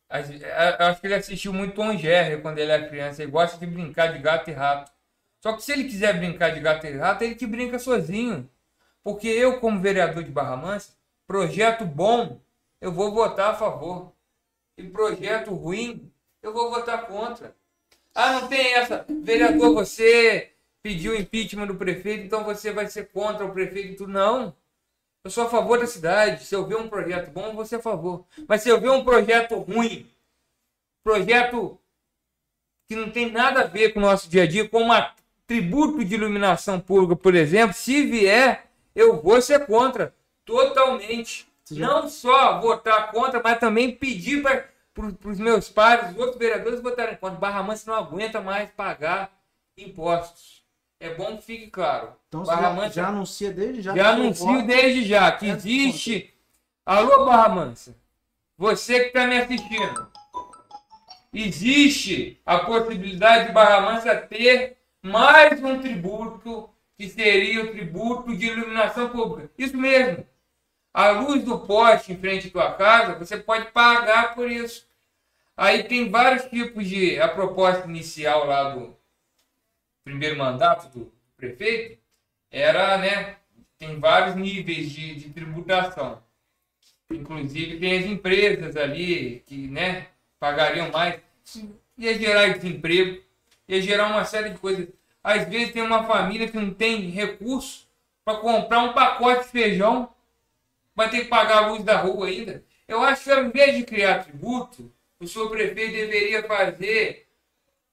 Acho 0.08 1.00
que 1.00 1.06
ele 1.06 1.14
assistiu 1.14 1.52
muito 1.52 1.74
Tom 1.74 1.96
Jerry 1.96 2.42
quando 2.42 2.58
ele 2.58 2.72
era 2.72 2.88
criança. 2.88 3.22
Ele 3.22 3.30
gosta 3.30 3.58
de 3.58 3.66
brincar 3.66 4.12
de 4.12 4.18
gato 4.18 4.50
e 4.50 4.52
rato. 4.52 4.90
Só 5.40 5.52
que 5.52 5.62
se 5.62 5.72
ele 5.72 5.84
quiser 5.84 6.18
brincar 6.18 6.50
de 6.50 6.58
gato 6.60 6.84
e 6.86 6.96
rato, 6.96 7.22
ele 7.22 7.36
que 7.36 7.46
brinca 7.46 7.78
sozinho. 7.78 8.50
Porque 9.04 9.28
eu, 9.28 9.60
como 9.60 9.80
vereador 9.80 10.24
de 10.24 10.30
Barra 10.30 10.56
Mansa, 10.56 10.92
projeto 11.26 11.84
bom, 11.84 12.40
eu 12.80 12.90
vou 12.90 13.12
votar 13.12 13.50
a 13.50 13.54
favor. 13.54 14.12
E 14.76 14.82
projeto 14.88 15.54
ruim, 15.54 16.12
eu 16.42 16.52
vou 16.52 16.70
votar 16.70 17.06
contra. 17.06 17.54
Ah, 18.14 18.40
não 18.40 18.48
tem 18.48 18.74
essa. 18.74 19.04
Vereador, 19.08 19.74
você 19.74 20.50
pediu 20.82 21.14
impeachment 21.14 21.66
do 21.66 21.74
prefeito, 21.74 22.24
então 22.24 22.44
você 22.44 22.72
vai 22.72 22.86
ser 22.88 23.08
contra 23.08 23.44
o 23.44 23.52
prefeito. 23.52 24.06
Não. 24.06 24.54
Eu 25.22 25.30
sou 25.30 25.44
a 25.44 25.50
favor 25.50 25.78
da 25.78 25.86
cidade. 25.86 26.44
Se 26.44 26.54
eu 26.54 26.66
ver 26.66 26.76
um 26.76 26.88
projeto 26.88 27.30
bom, 27.30 27.54
você 27.54 27.74
é 27.76 27.78
a 27.78 27.82
favor. 27.82 28.24
Mas 28.48 28.62
se 28.62 28.68
eu 28.68 28.80
ver 28.80 28.90
um 28.90 29.04
projeto 29.04 29.56
ruim, 29.56 30.10
projeto 31.04 31.78
que 32.88 32.96
não 32.96 33.10
tem 33.10 33.30
nada 33.30 33.60
a 33.60 33.66
ver 33.66 33.92
com 33.92 34.00
o 34.00 34.02
nosso 34.02 34.28
dia 34.28 34.42
a 34.42 34.46
dia, 34.46 34.68
como 34.68 34.92
um 34.92 35.06
tributo 35.46 36.04
de 36.04 36.14
iluminação 36.14 36.80
pública, 36.80 37.14
por 37.14 37.34
exemplo, 37.34 37.76
se 37.76 38.04
vier, 38.04 38.66
eu 38.94 39.20
vou 39.20 39.40
ser 39.40 39.66
contra. 39.66 40.14
Totalmente. 40.44 41.46
Não 41.70 42.08
só 42.08 42.60
votar 42.60 43.12
contra, 43.12 43.40
mas 43.42 43.60
também 43.60 43.94
pedir 43.94 44.42
para 44.42 44.69
para 44.92 45.30
os 45.30 45.38
meus 45.38 45.68
pares, 45.68 46.10
os 46.10 46.18
outros 46.18 46.38
vereadores 46.38 46.80
votarem 46.80 47.16
contra. 47.16 47.38
Barra 47.38 47.62
Mansa 47.62 47.90
não 47.90 47.98
aguenta 47.98 48.40
mais 48.40 48.70
pagar 48.70 49.30
impostos. 49.76 50.64
É 50.98 51.14
bom 51.14 51.36
que 51.36 51.44
fique 51.44 51.68
claro. 51.68 52.12
Então 52.28 52.42
Barra 52.44 52.70
Mansa, 52.70 52.94
já 52.94 53.08
anuncia 53.08 53.52
desde 53.52 53.82
já. 53.82 53.96
Já 53.96 54.10
anuncio 54.10 54.66
desde 54.66 55.04
já 55.04 55.32
que 55.32 55.48
existe. 55.48 56.34
Alô, 56.84 57.24
Barra 57.24 57.48
Mansa. 57.48 57.96
Você 58.58 59.00
que 59.00 59.06
está 59.06 59.26
me 59.26 59.38
assistindo. 59.38 60.10
Existe 61.32 62.40
a 62.44 62.58
possibilidade 62.58 63.46
de 63.46 63.52
Barra 63.52 63.80
Mansa 63.80 64.16
ter 64.16 64.76
mais 65.00 65.62
um 65.62 65.80
tributo 65.80 66.68
que 66.98 67.08
seria 67.08 67.64
o 67.64 67.70
tributo 67.70 68.36
de 68.36 68.46
iluminação 68.46 69.08
pública. 69.08 69.50
Isso 69.56 69.76
mesmo. 69.76 70.26
A 70.92 71.10
luz 71.10 71.44
do 71.44 71.58
poste 71.60 72.12
em 72.12 72.18
frente 72.18 72.48
à 72.48 72.50
tua 72.50 72.72
casa, 72.72 73.14
você 73.14 73.36
pode 73.36 73.70
pagar 73.70 74.34
por 74.34 74.50
isso. 74.50 74.88
Aí 75.56 75.84
tem 75.84 76.10
vários 76.10 76.44
tipos 76.46 76.88
de. 76.88 77.20
A 77.20 77.28
proposta 77.28 77.86
inicial 77.86 78.46
lá 78.46 78.70
do 78.70 78.96
primeiro 80.02 80.36
mandato 80.36 80.88
do 80.88 81.12
prefeito 81.36 81.98
era, 82.50 82.98
né? 82.98 83.36
Tem 83.78 83.98
vários 84.00 84.34
níveis 84.34 84.90
de, 84.90 85.14
de 85.14 85.30
tributação. 85.30 86.22
Inclusive 87.10 87.78
tem 87.78 87.98
as 87.98 88.06
empresas 88.06 88.76
ali 88.76 89.42
que, 89.46 89.68
né, 89.68 90.08
pagariam 90.38 90.90
mais. 90.90 91.20
Ia 91.98 92.18
gerar 92.18 92.54
desemprego, 92.54 93.22
ia 93.68 93.82
gerar 93.82 94.08
uma 94.08 94.24
série 94.24 94.50
de 94.50 94.58
coisas. 94.58 94.88
Às 95.22 95.46
vezes 95.48 95.72
tem 95.72 95.82
uma 95.82 96.04
família 96.04 96.48
que 96.48 96.56
não 96.56 96.72
tem 96.72 97.10
recurso 97.10 97.86
para 98.24 98.38
comprar 98.38 98.80
um 98.80 98.92
pacote 98.92 99.44
de 99.44 99.50
feijão 99.50 100.08
vai 100.94 101.10
ter 101.10 101.20
que 101.22 101.28
pagar 101.28 101.64
a 101.64 101.66
luz 101.68 101.84
da 101.84 101.96
rua 101.96 102.26
ainda. 102.26 102.64
Eu 102.86 103.02
acho 103.02 103.24
que 103.24 103.30
ao 103.30 103.44
invés 103.44 103.76
de 103.76 103.84
criar 103.84 104.24
tributo, 104.24 104.92
o 105.18 105.26
senhor 105.26 105.50
prefeito 105.50 105.92
deveria 105.92 106.42
fazer 106.42 107.28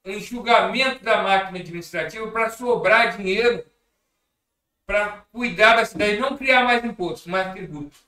um 0.04 0.12
enxugamento 0.12 1.04
da 1.04 1.22
máquina 1.22 1.58
administrativa 1.58 2.30
para 2.30 2.50
sobrar 2.50 3.16
dinheiro 3.16 3.64
para 4.88 5.26
cuidar 5.30 5.76
da 5.76 5.84
cidade, 5.84 6.18
não 6.18 6.34
criar 6.34 6.64
mais 6.64 6.82
impostos, 6.82 7.26
mais 7.26 7.52
tributos. 7.52 7.98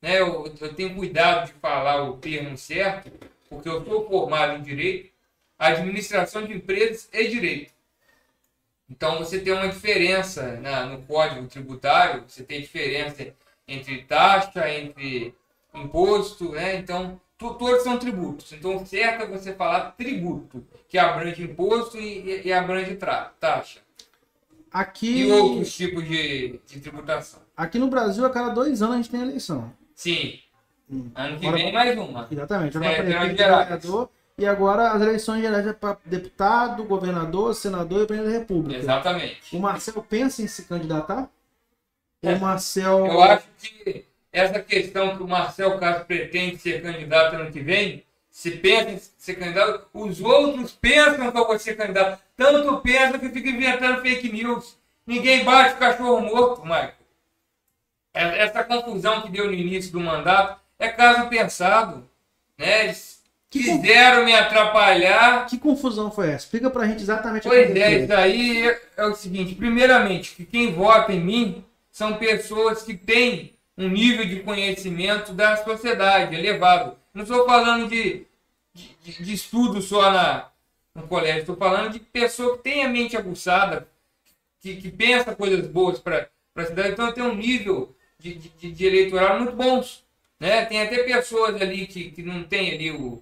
Né? 0.00 0.20
Eu, 0.20 0.54
eu, 0.60 0.72
tenho 0.72 0.94
cuidado 0.94 1.48
de 1.48 1.52
falar 1.54 2.04
o 2.04 2.16
termo 2.16 2.56
certo, 2.56 3.10
porque 3.50 3.68
eu 3.68 3.84
sou 3.84 4.08
formado 4.08 4.56
em 4.56 4.62
direito, 4.62 5.10
administração 5.58 6.46
de 6.46 6.54
empresas 6.54 7.08
e 7.12 7.26
direito. 7.26 7.72
Então 8.88 9.18
você 9.18 9.40
tem 9.40 9.52
uma 9.52 9.68
diferença 9.68 10.52
na, 10.60 10.86
no 10.86 11.02
código 11.02 11.44
tributário, 11.48 12.24
você 12.28 12.44
tem 12.44 12.60
diferença 12.60 13.34
entre 13.68 14.02
taxa, 14.02 14.68
entre 14.68 15.34
imposto, 15.74 16.52
né? 16.52 16.76
Então 16.76 17.20
todos 17.38 17.82
são 17.82 17.98
tributos. 17.98 18.52
Então 18.52 18.84
certo 18.84 19.22
é 19.22 19.26
você 19.26 19.52
falar 19.52 19.92
tributo, 19.92 20.66
que 20.88 20.98
abrange 20.98 21.42
imposto 21.42 21.98
e, 21.98 22.42
e 22.44 22.52
abrange 22.52 22.98
taxa. 23.38 23.80
Aqui... 24.72 25.22
E 25.22 25.32
outros 25.32 25.74
tipos 25.74 26.04
de, 26.04 26.60
de 26.66 26.80
tributação. 26.80 27.40
Aqui 27.56 27.78
no 27.78 27.88
Brasil, 27.88 28.24
a 28.24 28.30
cada 28.30 28.50
dois 28.50 28.82
anos 28.82 28.94
a 28.94 28.96
gente 28.98 29.10
tem 29.10 29.22
eleição. 29.22 29.72
Sim. 29.94 30.40
Hum. 30.90 31.10
Ano 31.14 31.38
que 31.38 31.46
agora, 31.46 31.62
vem 31.62 31.72
mais 31.72 31.98
uma. 31.98 32.28
Exatamente. 32.30 32.76
Agora 32.76 32.92
é, 32.92 33.02
vereador, 33.02 34.10
e 34.38 34.46
agora 34.46 34.92
as 34.92 35.02
eleições 35.02 35.42
gerais 35.42 35.66
é 35.66 35.72
para 35.72 35.98
deputado, 36.04 36.84
governador, 36.84 37.54
senador 37.54 38.02
e 38.02 38.06
presidente 38.06 38.32
da 38.32 38.38
República. 38.38 38.78
Exatamente. 38.78 39.56
O 39.56 39.60
Marcel 39.60 40.02
pensa 40.08 40.42
em 40.42 40.46
se 40.46 40.64
candidatar? 40.64 41.28
É. 42.22 42.34
O 42.34 42.40
Marcel. 42.40 43.06
Eu 43.06 43.22
acho 43.22 43.46
que 43.58 44.04
essa 44.32 44.60
questão 44.60 45.16
que 45.16 45.22
o 45.22 45.28
Marcel 45.28 45.78
Castro 45.78 46.06
pretende 46.06 46.58
ser 46.58 46.82
candidato 46.82 47.36
ano 47.36 47.50
que 47.50 47.60
vem, 47.60 48.04
se 48.30 48.52
pensa 48.52 48.90
em 48.90 49.00
ser 49.18 49.34
candidato, 49.34 49.88
os 49.92 50.20
outros 50.20 50.72
pensam 50.72 51.30
que 51.30 51.38
eu 51.38 51.46
vou 51.46 51.58
ser 51.58 51.76
candidato. 51.76 52.20
Tanto 52.36 52.80
pensa 52.80 53.18
que 53.18 53.28
fica 53.30 53.48
inventando 53.48 54.00
fake 54.00 54.32
news. 54.32 54.76
Ninguém 55.06 55.44
bate 55.44 55.74
o 55.74 55.78
cachorro 55.78 56.20
morto, 56.20 56.62
Michael. 56.62 56.92
É, 58.14 58.42
essa 58.44 58.62
confusão 58.64 59.22
que 59.22 59.30
deu 59.30 59.46
no 59.46 59.54
início 59.54 59.92
do 59.92 60.00
mandato 60.00 60.60
é 60.78 60.88
caso 60.88 61.28
pensado. 61.28 62.08
Né? 62.56 62.84
Eles 62.84 63.22
que 63.50 63.62
quiseram 63.62 64.24
me 64.24 64.34
atrapalhar. 64.34 65.46
Que 65.46 65.58
confusão 65.58 66.10
foi 66.10 66.28
essa? 66.28 66.44
Explica 66.44 66.68
pra 66.68 66.86
gente 66.86 67.02
exatamente 67.02 67.48
pois 67.48 67.70
o 67.70 67.72
que 67.72 67.80
é, 67.80 67.92
isso 68.00 68.12
aí 68.12 68.68
é, 68.68 68.80
é 68.98 69.06
o 69.06 69.14
seguinte: 69.14 69.54
primeiramente, 69.54 70.34
que 70.34 70.44
quem 70.44 70.72
vota 70.72 71.12
em 71.12 71.20
mim 71.20 71.64
são 71.98 72.16
pessoas 72.16 72.84
que 72.84 72.94
têm 72.94 73.58
um 73.76 73.88
nível 73.88 74.24
de 74.24 74.38
conhecimento 74.44 75.32
da 75.32 75.56
sociedade 75.56 76.32
elevado. 76.32 76.96
Não 77.12 77.24
estou 77.24 77.44
falando 77.44 77.88
de, 77.88 78.24
de, 78.72 79.20
de 79.24 79.32
estudo 79.32 79.82
só 79.82 80.08
na, 80.12 80.48
no 80.94 81.08
colégio, 81.08 81.40
estou 81.40 81.56
falando 81.56 81.90
de 81.90 81.98
pessoa 81.98 82.56
que 82.56 82.62
tem 82.62 82.84
a 82.84 82.88
mente 82.88 83.16
aguçada, 83.16 83.88
que, 84.60 84.76
que 84.76 84.92
pensa 84.92 85.34
coisas 85.34 85.66
boas 85.66 85.98
para 85.98 86.28
a 86.54 86.64
cidade, 86.64 86.92
então 86.92 87.10
tem 87.10 87.24
um 87.24 87.34
nível 87.34 87.92
de, 88.16 88.34
de, 88.34 88.70
de, 88.70 88.86
eleitoral 88.86 89.40
muito 89.40 89.56
bons. 89.56 90.04
Né? 90.38 90.66
Tem 90.66 90.80
até 90.80 91.02
pessoas 91.02 91.60
ali 91.60 91.88
que, 91.88 92.12
que 92.12 92.22
não 92.22 92.44
tem 92.44 92.74
ali 92.74 92.92
o. 92.92 93.20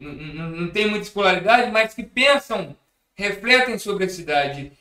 Não, 0.00 0.12
não, 0.12 0.70
tem 0.70 0.88
muita 0.88 1.06
escolaridade, 1.06 1.70
mas 1.70 1.94
que 1.94 2.02
pensam, 2.02 2.76
refletem 3.14 3.78
sobre 3.78 4.06
a 4.06 4.08
cidade. 4.08 4.72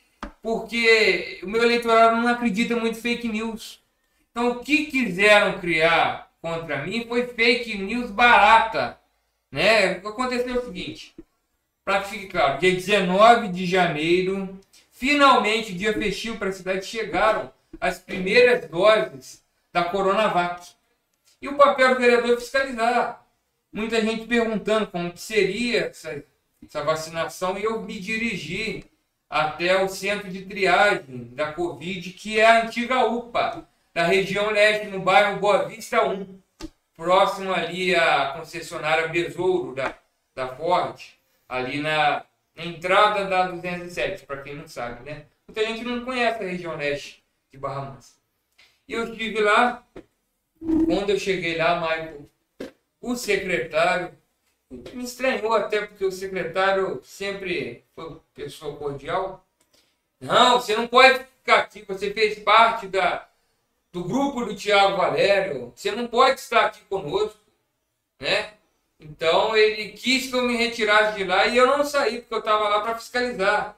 Porque 0.48 1.42
o 1.44 1.48
meu 1.50 1.62
eleitorado 1.62 2.22
não 2.22 2.30
acredita 2.30 2.74
muito 2.74 2.98
em 2.98 3.02
fake 3.02 3.28
news. 3.28 3.84
Então, 4.32 4.52
o 4.52 4.60
que 4.64 4.86
quiseram 4.86 5.60
criar 5.60 6.32
contra 6.42 6.86
mim 6.86 7.06
foi 7.06 7.28
fake 7.28 7.78
news 7.78 8.10
barata. 8.10 8.98
Né? 9.52 9.96
Aconteceu 9.96 10.56
o 10.56 10.66
seguinte, 10.66 11.14
para 11.84 12.02
que 12.02 12.12
fique 12.12 12.28
claro, 12.28 12.60
dia 12.60 12.72
19 12.72 13.50
de 13.50 13.66
janeiro, 13.66 14.58
finalmente, 14.90 15.74
dia 15.74 15.92
festivo 15.92 16.38
para 16.38 16.48
a 16.48 16.54
cidade, 16.54 16.86
chegaram 16.86 17.52
as 17.78 18.00
primeiras 18.00 18.70
doses 18.70 19.44
da 19.74 19.84
Coronavac. 19.84 20.66
E 21.42 21.50
o 21.50 21.58
papel 21.58 21.90
do 21.90 22.00
vereador 22.00 22.38
é 22.38 22.40
fiscalizar. 22.40 23.22
Muita 23.70 24.00
gente 24.00 24.26
perguntando 24.26 24.88
como 24.88 25.12
que 25.12 25.20
seria 25.20 25.88
essa, 25.88 26.24
essa 26.66 26.86
vacinação 26.86 27.58
e 27.58 27.66
eu 27.66 27.82
me 27.82 28.00
dirigi 28.00 28.86
até 29.30 29.84
o 29.84 29.90
centro 29.90 30.30
de 30.30 30.46
triagem 30.46 31.30
da 31.34 31.52
Covid, 31.52 32.12
que 32.14 32.40
é 32.40 32.46
a 32.46 32.64
antiga 32.64 33.06
UPA, 33.06 33.68
da 33.94 34.04
região 34.04 34.50
leste, 34.52 34.88
no 34.88 35.00
bairro 35.00 35.40
Boa 35.40 35.68
Vista 35.68 36.06
1, 36.06 36.40
próximo 36.96 37.54
ali 37.54 37.96
à 37.96 38.34
concessionária 38.38 39.08
Besouro 39.08 39.74
da, 39.76 39.96
da 40.36 40.48
Ford, 40.56 41.02
ali 41.50 41.82
na, 41.82 42.24
na 42.56 42.66
entrada 42.66 43.26
da 43.26 43.48
207, 43.48 44.26
para 44.26 44.42
quem 44.42 44.56
não 44.56 44.68
sabe, 44.68 45.04
né? 45.04 45.26
Muita 45.48 45.66
gente 45.66 45.84
não 45.84 46.06
conhece 46.06 46.44
a 46.44 46.48
região 46.48 46.76
leste 46.76 47.24
de 47.52 47.58
Barra 47.58 47.92
Mansa. 47.92 48.18
E 48.88 48.94
eu 48.94 49.12
estive 49.12 49.42
lá, 49.42 49.84
quando 50.60 51.10
eu 51.10 51.20
cheguei 51.20 51.58
lá, 51.58 51.80
Michael, 51.80 52.30
o 53.02 53.16
secretário 53.16 54.12
me 54.70 55.04
estranhou 55.04 55.54
até 55.54 55.86
porque 55.86 56.06
o 56.06 56.12
secretário 56.12 57.02
sempre 57.04 57.84
foi 57.96 58.18
pessoa 58.34 58.76
cordial. 58.76 59.46
Não, 60.20 60.60
você 60.60 60.76
não 60.76 60.88
pode 60.88 61.20
ficar 61.20 61.60
aqui, 61.60 61.84
você 61.88 62.14
fez 62.14 62.40
parte 62.40 62.88
da, 62.88 63.28
do 63.92 64.04
grupo 64.04 64.46
do 64.46 64.56
Tiago 64.56 64.98
Valério, 64.98 65.72
você 65.76 65.92
não 65.92 66.08
pode 66.08 66.40
estar 66.40 66.66
aqui 66.66 66.82
conosco, 66.90 67.40
né? 68.20 68.54
Então 69.00 69.56
ele 69.56 69.90
quis 69.90 70.30
que 70.30 70.36
eu 70.36 70.44
me 70.44 70.58
retirasse 70.58 71.18
de 71.18 71.24
lá 71.24 71.46
e 71.46 71.58
eu 71.58 71.68
não 71.68 71.84
saí, 71.84 72.20
porque 72.20 72.34
eu 72.34 72.40
estava 72.40 72.68
lá 72.68 72.82
para 72.82 72.98
fiscalizar. 72.98 73.78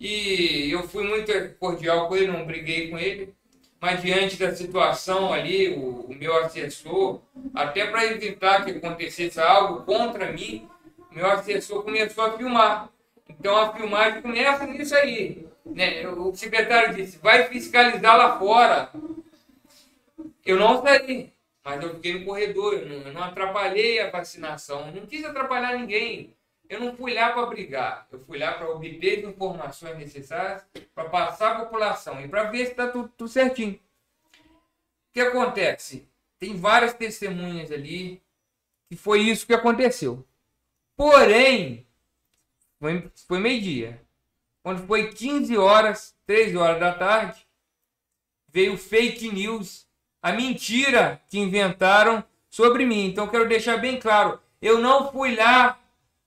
E 0.00 0.70
eu 0.70 0.86
fui 0.88 1.04
muito 1.04 1.32
cordial 1.58 2.08
com 2.08 2.16
ele, 2.16 2.26
não 2.26 2.44
briguei 2.44 2.90
com 2.90 2.98
ele. 2.98 3.34
Mas 3.80 4.02
diante 4.02 4.36
da 4.36 4.54
situação 4.54 5.32
ali, 5.32 5.74
o, 5.74 6.06
o 6.06 6.14
meu 6.14 6.36
assessor, 6.44 7.20
até 7.54 7.86
para 7.86 8.06
evitar 8.06 8.64
que 8.64 8.70
acontecesse 8.72 9.38
algo 9.40 9.84
contra 9.84 10.32
mim, 10.32 10.68
meu 11.10 11.26
assessor 11.26 11.82
começou 11.82 12.24
a 12.24 12.36
filmar. 12.36 12.90
Então 13.28 13.56
a 13.56 13.72
filmagem 13.72 14.22
começa 14.22 14.66
nisso 14.66 14.94
aí. 14.94 15.46
Né? 15.64 16.06
O 16.08 16.34
secretário 16.34 16.94
disse, 16.94 17.18
vai 17.18 17.44
fiscalizar 17.44 18.16
lá 18.16 18.38
fora. 18.38 18.90
Eu 20.44 20.58
não 20.58 20.80
saí, 20.82 21.32
mas 21.64 21.82
eu 21.82 21.94
fiquei 21.94 22.18
no 22.18 22.24
corredor, 22.24 22.74
eu 22.74 22.86
não, 22.86 22.96
eu 23.08 23.12
não 23.12 23.22
atrapalhei 23.24 23.98
a 24.00 24.10
vacinação, 24.10 24.92
não 24.92 25.06
quis 25.06 25.24
atrapalhar 25.24 25.76
ninguém. 25.76 26.36
Eu 26.68 26.80
não 26.80 26.96
fui 26.96 27.14
lá 27.14 27.32
para 27.32 27.46
brigar, 27.46 28.08
eu 28.10 28.18
fui 28.18 28.38
lá 28.38 28.52
para 28.52 28.68
obter 28.70 29.24
informações 29.24 29.96
necessárias 29.96 30.64
para 30.94 31.08
passar 31.08 31.52
a 31.52 31.64
população 31.64 32.20
e 32.20 32.28
para 32.28 32.44
ver 32.44 32.66
se 32.66 32.72
está 32.72 32.88
tudo, 32.88 33.08
tudo 33.16 33.28
certinho. 33.28 33.74
O 34.34 35.12
que 35.12 35.20
acontece? 35.20 36.08
Tem 36.38 36.56
várias 36.56 36.92
testemunhas 36.92 37.70
ali 37.70 38.22
que 38.88 38.96
foi 38.96 39.20
isso 39.20 39.46
que 39.46 39.54
aconteceu. 39.54 40.26
Porém, 40.96 41.86
foi, 42.80 43.10
foi 43.26 43.38
meio-dia. 43.38 44.00
Quando 44.62 44.86
foi 44.86 45.12
15 45.12 45.56
horas, 45.56 46.16
3 46.26 46.56
horas 46.56 46.80
da 46.80 46.92
tarde, 46.92 47.46
veio 48.48 48.76
fake 48.76 49.30
news, 49.30 49.86
a 50.20 50.32
mentira 50.32 51.22
que 51.28 51.38
inventaram 51.38 52.24
sobre 52.50 52.84
mim. 52.84 53.06
Então, 53.06 53.28
quero 53.28 53.48
deixar 53.48 53.76
bem 53.76 53.98
claro: 54.00 54.40
eu 54.60 54.78
não 54.78 55.12
fui 55.12 55.36
lá 55.36 55.78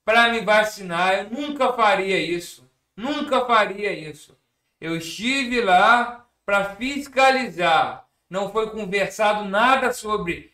para 0.10 0.32
me 0.32 0.39
vacinar, 0.42 1.20
eu 1.20 1.30
nunca 1.30 1.72
faria 1.72 2.20
isso. 2.20 2.68
Nunca 2.98 3.46
faria 3.46 3.94
isso. 3.94 4.36
Eu 4.82 4.98
estive 4.98 5.62
lá 5.62 6.28
para 6.44 6.74
fiscalizar. 6.74 8.08
Não 8.28 8.51
foi 8.51 8.72
conversado 8.72 9.46
nada 9.46 9.94
sobre 9.94 10.51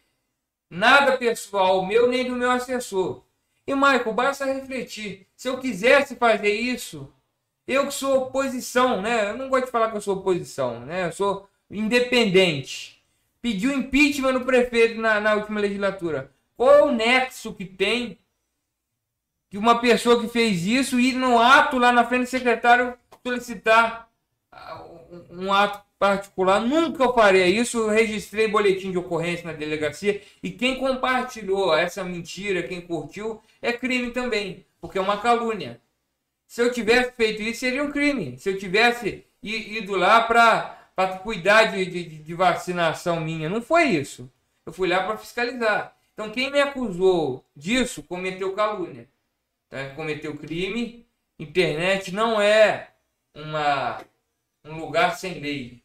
nada 0.69 1.17
pessoal 1.17 1.85
meu 1.85 2.05
nem 2.09 2.25
do 2.25 2.35
meu 2.35 2.51
assessor. 2.51 3.23
E 3.65 3.73
Michael, 3.73 4.11
basta 4.11 4.43
refletir. 4.43 5.25
Se 5.37 5.47
eu 5.47 5.57
quisesse 5.57 6.17
fazer 6.17 6.53
isso, 6.53 7.09
eu 7.65 7.87
que 7.87 7.93
sou 7.93 8.23
oposição, 8.23 9.01
né? 9.01 9.29
Eu 9.29 9.37
não 9.37 9.47
gosto 9.47 9.67
de 9.67 9.71
falar 9.71 9.89
que 9.89 9.95
eu 9.95 10.01
sou 10.01 10.17
oposição, 10.17 10.81
né? 10.81 11.07
Eu 11.07 11.13
sou 11.13 11.47
independente. 11.71 13.01
Pediu 13.41 13.71
impeachment 13.71 14.33
no 14.33 14.43
prefeito 14.43 14.99
na, 14.99 15.21
na 15.21 15.35
última 15.35 15.61
legislatura. 15.61 16.29
Qual 16.57 16.71
é 16.71 16.83
o 16.83 16.91
nexo 16.91 17.53
que 17.53 17.63
tem 17.63 18.19
que 19.55 19.59
uma 19.59 19.79
pessoa 19.79 20.19
que 20.19 20.27
fez 20.27 20.65
isso 20.65 20.99
ir 20.99 21.13
no 21.13 21.39
ato 21.39 21.77
lá 21.77 21.89
na 21.89 22.03
frente 22.03 22.23
do 22.23 22.29
secretário 22.29 22.93
solicitar 23.25 24.09
ah, 24.51 24.83
um 25.31 25.53
ato 25.53 25.81
particular? 25.97 26.59
Nunca 26.59 27.13
faria 27.13 27.47
isso. 27.47 27.77
Eu 27.77 27.87
registrei 27.87 28.49
boletim 28.49 28.91
de 28.91 28.97
ocorrência 28.97 29.45
na 29.45 29.53
delegacia 29.53 30.21
e 30.43 30.51
quem 30.51 30.77
compartilhou 30.77 31.73
essa 31.73 32.03
mentira, 32.03 32.63
quem 32.63 32.81
curtiu, 32.81 33.41
é 33.61 33.71
crime 33.71 34.11
também, 34.11 34.65
porque 34.81 34.97
é 34.97 35.01
uma 35.01 35.21
calúnia. 35.21 35.79
Se 36.45 36.61
eu 36.61 36.69
tivesse 36.73 37.13
feito 37.13 37.41
isso, 37.41 37.61
seria 37.61 37.81
um 37.81 37.93
crime. 37.93 38.37
Se 38.37 38.49
eu 38.49 38.59
tivesse 38.59 39.25
ido 39.41 39.95
lá 39.95 40.19
para 40.19 41.17
cuidar 41.23 41.71
de, 41.71 41.85
de, 41.85 42.03
de, 42.03 42.33
vacinação 42.33 43.21
minha. 43.21 43.47
Não 43.47 43.61
foi 43.61 43.85
isso. 43.85 44.29
Eu 44.65 44.73
fui 44.73 44.89
lá 44.89 45.01
para 45.03 45.15
fiscalizar. 45.15 45.95
Então, 46.13 46.29
quem 46.29 46.51
me 46.51 46.59
acusou 46.59 47.45
disso 47.55 48.03
cometeu 48.03 48.51
calúnia, 48.51 49.07
tá? 49.69 49.89
cometeu 49.95 50.37
crime. 50.37 51.05
Internet 51.39 52.13
não 52.13 52.41
é 52.41 52.91
uma, 53.33 54.01
um 54.63 54.77
lugar 54.77 55.15
sem 55.17 55.39
lei. 55.39 55.83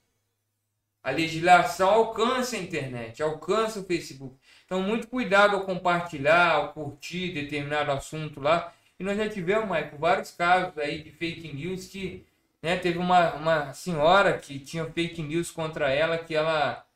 A 1.03 1.11
legislação 1.11 1.89
alcança 1.89 2.57
a 2.57 2.59
internet, 2.59 3.23
alcança 3.23 3.81
o 3.81 3.85
Facebook. 3.85 4.37
Então, 4.67 4.83
muito 4.83 5.09
cuidado 5.09 5.57
ao 5.57 5.65
compartilhar, 5.65 6.53
ao 6.53 6.73
curtir 6.73 7.33
determinado 7.33 7.91
assunto 7.91 8.39
lá. 8.39 8.73
E 8.99 9.03
nós 9.03 9.17
já 9.17 9.29
tivemos, 9.29 9.65
Michael, 9.65 9.99
vários 9.99 10.31
casos 10.31 10.77
aí 10.79 11.03
de 11.03 11.11
fake 11.11 11.53
news 11.53 11.87
que 11.87 12.27
né, 12.63 12.77
teve 12.77 12.99
uma, 12.99 13.35
uma 13.35 13.73
senhora 13.73 14.39
que 14.39 14.59
tinha 14.59 14.85
fake 14.85 15.23
news 15.23 15.51
contra 15.51 15.91
ela, 15.91 16.19
que 16.19 16.35
ela 16.35 16.87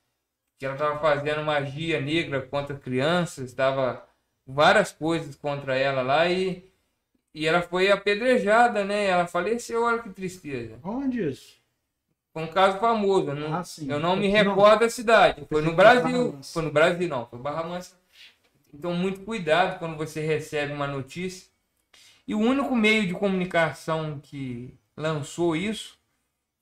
que 0.58 0.64
ela 0.64 0.74
estava 0.74 0.98
fazendo 1.00 1.42
magia 1.42 2.00
negra 2.00 2.40
contra 2.40 2.78
crianças, 2.78 3.46
estava 3.50 4.06
várias 4.46 4.92
coisas 4.92 5.34
contra 5.34 5.76
ela 5.76 6.00
lá 6.02 6.30
e, 6.30 6.64
e 7.34 7.46
ela 7.46 7.62
foi 7.62 7.90
apedrejada, 7.90 8.84
né? 8.84 9.06
Ela 9.06 9.26
faleceu, 9.26 9.82
olha 9.82 10.02
que 10.02 10.10
tristeza. 10.10 10.78
Onde 10.84 11.28
isso? 11.28 11.56
Foi 12.32 12.42
um 12.42 12.48
caso 12.48 12.78
famoso. 12.78 13.28
Eu 13.30 13.34
não, 13.34 13.54
Ah, 13.54 13.64
sim. 13.64 13.90
eu 13.90 14.00
não 14.00 14.16
me 14.16 14.28
recordo 14.28 14.80
da 14.80 14.90
cidade. 14.90 15.44
Foi 15.48 15.62
no 15.62 15.74
Brasil. 15.74 16.38
Foi 16.42 16.62
no 16.62 16.70
Brasil, 16.72 17.08
não. 17.08 17.26
Foi 17.26 17.38
Barra 17.38 17.64
Mansa. 17.64 17.96
Então, 18.72 18.92
muito 18.92 19.20
cuidado 19.20 19.78
quando 19.78 19.96
você 19.96 20.20
recebe 20.20 20.72
uma 20.72 20.86
notícia. 20.86 21.48
E 22.26 22.34
o 22.34 22.38
único 22.38 22.74
meio 22.74 23.06
de 23.06 23.14
comunicação 23.14 24.18
que 24.20 24.74
lançou 24.96 25.54
isso 25.54 25.98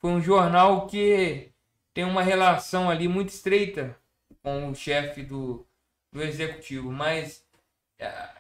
foi 0.01 0.11
um 0.11 0.21
jornal 0.21 0.87
que 0.87 1.51
tem 1.95 2.05
uma 2.05 2.23
relação 2.23 2.91
ali 2.91 3.09
muito 3.09 3.31
estreita 3.31 3.97
com 4.43 4.71
o 4.71 4.75
chefe 4.75 5.23
do, 5.23 5.67
do 6.13 6.23
executivo. 6.23 6.91
Mas 6.93 7.45
ah, 8.01 8.35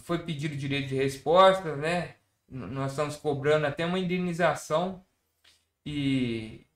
foi 0.00 0.18
pedido 0.20 0.56
direito 0.56 0.88
de 0.88 0.94
resposta, 0.94 1.76
né? 1.76 2.16
Nós 2.48 2.92
estamos 2.92 3.16
cobrando 3.16 3.66
até 3.66 3.86
uma 3.86 3.98
indenização 3.98 5.04
e 5.84 6.66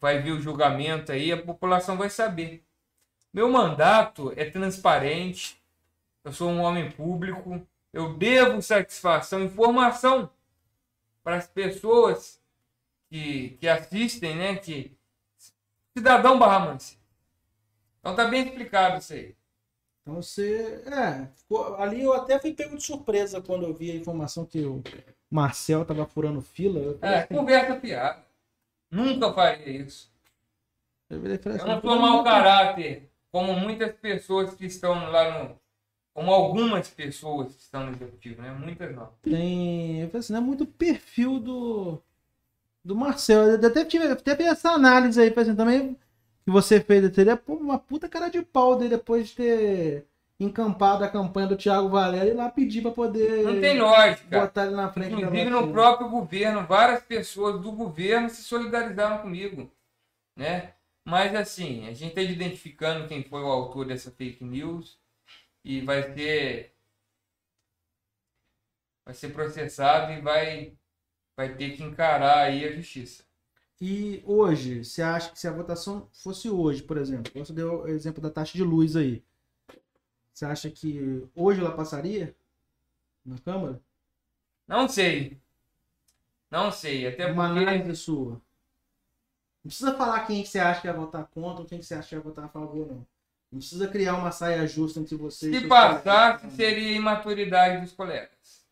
vai 0.00 0.20
vir 0.22 0.32
o 0.32 0.40
julgamento 0.40 1.12
aí, 1.12 1.32
a 1.32 1.42
população 1.42 1.96
vai 1.96 2.10
saber. 2.10 2.64
Meu 3.32 3.48
mandato 3.50 4.32
é 4.36 4.44
transparente, 4.44 5.62
eu 6.24 6.32
sou 6.32 6.50
um 6.50 6.60
homem 6.60 6.90
público, 6.90 7.66
eu 7.92 8.14
devo 8.14 8.60
satisfação, 8.60 9.42
informação 9.44 10.30
para 11.22 11.36
as 11.36 11.46
pessoas 11.46 12.40
que, 13.08 13.50
que 13.60 13.68
assistem, 13.68 14.36
né? 14.36 14.56
Que, 14.56 14.96
cidadão 15.96 16.38
Barramanse. 16.38 16.98
Então 18.00 18.14
tá 18.14 18.26
bem 18.26 18.46
explicado 18.46 18.98
isso 18.98 19.12
aí. 19.12 19.39
Então 20.02 20.14
você. 20.22 20.82
É, 20.86 21.26
ficou- 21.34 21.74
ali 21.76 22.02
eu 22.02 22.12
até 22.12 22.38
fui 22.38 22.52
pego 22.52 22.76
de 22.76 22.82
surpresa 22.84 23.40
quando 23.40 23.66
eu 23.66 23.74
vi 23.74 23.90
a 23.90 23.96
informação 23.96 24.44
que 24.46 24.64
o 24.64 24.82
Marcel 25.30 25.84
tava 25.84 26.06
furando 26.06 26.40
fila. 26.40 26.98
É, 27.02 27.20
assim, 27.20 27.34
conversa 27.34 27.76
piada. 27.76 28.24
Nunca 28.90 29.32
faria 29.32 29.68
isso. 29.68 30.10
eu 31.08 31.20
falei 31.20 31.38
Eu 31.44 31.54
assim, 31.54 31.66
não 31.66 31.80
sou 31.80 31.96
mau 31.96 32.24
caráter, 32.24 33.08
como 33.30 33.52
muitas 33.54 33.92
pessoas 33.96 34.54
que 34.54 34.66
estão 34.66 35.10
lá 35.10 35.44
no. 35.44 35.60
Como 36.12 36.32
algumas 36.32 36.88
pessoas 36.88 37.54
que 37.54 37.62
estão 37.62 37.86
no 37.86 37.92
executivo, 37.92 38.42
né? 38.42 38.50
Muitas 38.52 38.94
não. 38.94 39.12
Tem. 39.22 40.00
Eu 40.00 40.08
falei 40.08 40.18
assim, 40.20 40.32
não 40.32 40.40
é 40.40 40.42
muito 40.42 40.66
perfil 40.66 41.38
do. 41.38 42.02
Do 42.82 42.96
Marcel. 42.96 43.42
Eu 43.42 43.68
até 43.68 43.84
tive, 43.84 44.06
até 44.06 44.34
fiz 44.34 44.46
essa 44.46 44.70
análise 44.70 45.20
aí, 45.20 45.30
falei 45.30 45.50
assim, 45.50 45.56
também 45.56 45.96
que 46.44 46.50
você 46.50 46.80
fez. 46.80 47.10
Teria 47.10 47.36
pô, 47.36 47.54
uma 47.54 47.78
puta 47.78 48.08
cara 48.08 48.28
de 48.28 48.42
pau 48.42 48.76
dele 48.76 48.90
depois 48.90 49.28
de 49.28 49.34
ter 49.36 50.06
encampado 50.38 51.04
a 51.04 51.08
campanha 51.08 51.48
do 51.48 51.56
Thiago 51.56 51.88
Valério 51.90 52.32
e 52.32 52.34
lá 52.34 52.48
pedir 52.48 52.80
pra 52.80 52.90
poder 52.90 53.44
Não 53.44 53.60
tem 53.60 53.78
lógica. 53.78 54.40
botar 54.40 54.66
ele 54.66 54.74
na 54.74 54.90
frente 54.90 55.12
Inclusive 55.14 55.50
no 55.50 55.70
próprio 55.70 56.08
governo, 56.08 56.66
várias 56.66 57.02
pessoas 57.02 57.60
do 57.60 57.70
governo 57.72 58.30
se 58.30 58.42
solidarizaram 58.42 59.18
comigo, 59.18 59.70
né? 60.34 60.72
Mas 61.04 61.34
assim, 61.34 61.86
a 61.86 61.92
gente 61.92 62.10
está 62.10 62.22
identificando 62.22 63.06
quem 63.06 63.22
foi 63.22 63.42
o 63.42 63.46
autor 63.46 63.86
dessa 63.86 64.10
fake 64.10 64.42
news 64.44 64.98
e 65.64 65.82
vai 65.82 66.02
ser 66.14 66.74
vai 69.04 69.14
ser 69.14 69.30
processado 69.30 70.12
e 70.12 70.20
vai 70.20 70.72
vai 71.36 71.54
ter 71.54 71.76
que 71.76 71.82
encarar 71.82 72.38
aí 72.44 72.64
a 72.64 72.72
justiça. 72.72 73.24
E 73.80 74.22
hoje, 74.26 74.84
você 74.84 75.00
acha 75.00 75.30
que 75.30 75.38
se 75.38 75.48
a 75.48 75.52
votação 75.52 76.06
fosse 76.12 76.50
hoje, 76.50 76.82
por 76.82 76.98
exemplo, 76.98 77.32
você 77.34 77.52
deu 77.52 77.82
o 77.82 77.88
exemplo 77.88 78.20
da 78.20 78.30
taxa 78.30 78.52
de 78.52 78.62
luz 78.62 78.94
aí. 78.94 79.24
Você 80.34 80.44
acha 80.44 80.70
que 80.70 81.26
hoje 81.34 81.60
ela 81.60 81.74
passaria 81.74 82.36
na 83.24 83.38
Câmara? 83.38 83.80
Não 84.68 84.86
sei. 84.86 85.40
Não 86.50 86.70
sei, 86.70 87.06
até 87.06 87.26
Uma 87.26 87.46
porque 87.46 87.60
análise 87.60 87.96
sua. 87.96 88.32
Não 89.62 89.68
precisa 89.68 89.94
falar 89.94 90.26
quem 90.26 90.42
que 90.42 90.48
você 90.48 90.58
acha 90.58 90.80
que 90.80 90.86
vai 90.86 90.96
votar 90.96 91.26
contra 91.28 91.62
ou 91.62 91.66
quem 91.66 91.78
que 91.78 91.84
você 91.84 91.94
acha 91.94 92.08
que 92.08 92.14
vai 92.16 92.24
votar 92.24 92.44
a 92.44 92.48
favor, 92.48 92.86
não. 92.86 93.06
Não 93.50 93.58
precisa 93.58 93.88
criar 93.88 94.14
uma 94.14 94.30
saia 94.30 94.66
justa 94.66 95.00
entre 95.00 95.16
vocês. 95.16 95.54
Se 95.54 95.66
passasse, 95.66 96.50
seria 96.50 96.92
imaturidade 96.92 97.80
dos 97.80 97.92
colegas. 97.92 98.64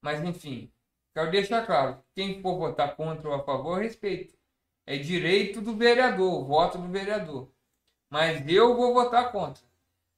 Mas, 0.00 0.22
enfim, 0.22 0.70
quero 1.18 1.30
deixar 1.30 1.66
claro: 1.66 1.98
quem 2.14 2.40
for 2.40 2.56
votar 2.56 2.94
contra 2.96 3.28
ou 3.28 3.34
a 3.34 3.42
favor, 3.42 3.80
respeito. 3.80 4.34
É 4.86 4.96
direito 4.96 5.60
do 5.60 5.74
vereador, 5.74 6.46
voto 6.46 6.78
do 6.78 6.88
vereador. 6.88 7.48
Mas 8.10 8.42
eu 8.48 8.74
vou 8.74 8.94
votar 8.94 9.30
contra. 9.30 9.62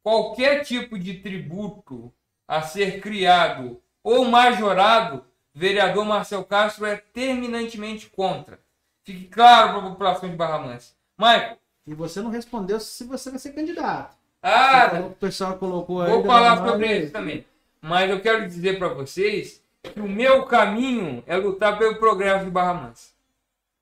Qualquer 0.03 0.63
tipo 0.63 0.99
de 0.99 1.15
tributo 1.15 2.13
a 2.47 2.63
ser 2.63 3.01
criado 3.01 3.83
ou 4.03 4.25
majorado, 4.27 5.25
vereador 5.53 6.05
Marcel 6.05 6.45
Castro 6.45 6.87
é 6.87 6.97
terminantemente 6.97 8.09
contra. 8.09 8.61
Fique 9.05 9.27
claro 9.27 9.71
para 9.73 9.79
a 9.79 9.91
população 9.91 10.31
de 10.31 10.37
Barra 10.37 10.59
Mansa. 10.59 10.93
Michael, 11.19 11.59
E 11.87 11.95
você 11.95 12.21
não 12.21 12.31
respondeu 12.31 12.79
se 12.79 13.05
você 13.05 13.31
vai 13.31 13.39
ser 13.39 13.53
candidato. 13.53 14.17
ah, 14.43 15.01
o 15.07 15.11
pessoal 15.11 15.59
colocou 15.59 16.03
aí. 16.03 16.11
Vou 16.11 16.25
falar 16.25 16.61
uma 16.61 16.69
sobre 16.69 16.99
isso 16.99 17.13
também. 17.13 17.45
Mas 17.81 18.09
eu 18.09 18.21
quero 18.21 18.47
dizer 18.47 18.79
para 18.79 18.89
vocês 18.89 19.60
que 19.83 20.01
o 20.01 20.09
meu 20.09 20.45
caminho 20.45 21.23
é 21.27 21.37
lutar 21.37 21.79
pelo 21.79 21.97
progresso 21.97 22.45
de 22.45 22.51
Barra 22.51 22.75
Mansa. 22.75 23.11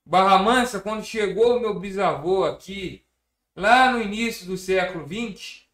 Barra 0.06 0.38
Mansa, 0.42 0.80
quando 0.80 1.04
chegou 1.04 1.56
o 1.56 1.60
meu 1.60 1.78
bisavô 1.78 2.44
aqui, 2.44 3.02
lá 3.54 3.92
no 3.92 4.00
início 4.00 4.46
do 4.46 4.56
século 4.56 5.06
XX, 5.06 5.66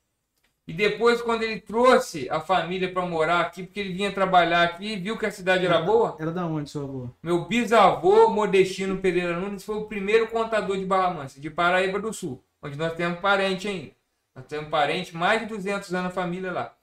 e 0.67 0.73
depois 0.73 1.21
quando 1.21 1.43
ele 1.43 1.61
trouxe 1.61 2.29
a 2.31 2.41
família 2.41 2.91
para 2.91 3.05
morar 3.05 3.41
aqui, 3.41 3.63
porque 3.63 3.79
ele 3.79 3.93
vinha 3.93 4.11
trabalhar 4.13 4.63
aqui 4.63 4.95
e 4.95 4.97
viu 4.97 5.19
que 5.19 5.27
a 5.27 5.31
cidade 5.31 5.67
era 5.67 5.81
boa, 5.83 6.17
Era 6.19 6.31
da 6.33 6.47
onde, 6.47 6.71
seu 6.71 6.85
avô? 6.85 7.11
meu 7.23 7.45
bisavô, 7.45 8.31
Modestino 8.31 8.97
Pereira 8.97 9.39
Nunes, 9.39 9.63
foi 9.63 9.77
o 9.77 9.85
primeiro 9.85 10.27
contador 10.29 10.79
de 10.79 10.87
Barra 10.87 11.13
Mansa, 11.13 11.39
de 11.39 11.51
Paraíba 11.51 12.01
do 12.01 12.13
Sul, 12.13 12.43
onde 12.63 12.79
nós 12.79 12.95
temos 12.95 13.21
parente 13.21 13.69
ainda. 13.69 13.93
Nós 14.35 14.47
temos 14.47 14.69
parente, 14.69 15.15
mais 15.15 15.41
de 15.43 15.47
200 15.47 15.95
anos 15.95 16.11
a 16.11 16.15
família 16.15 16.51
lá. 16.51 16.75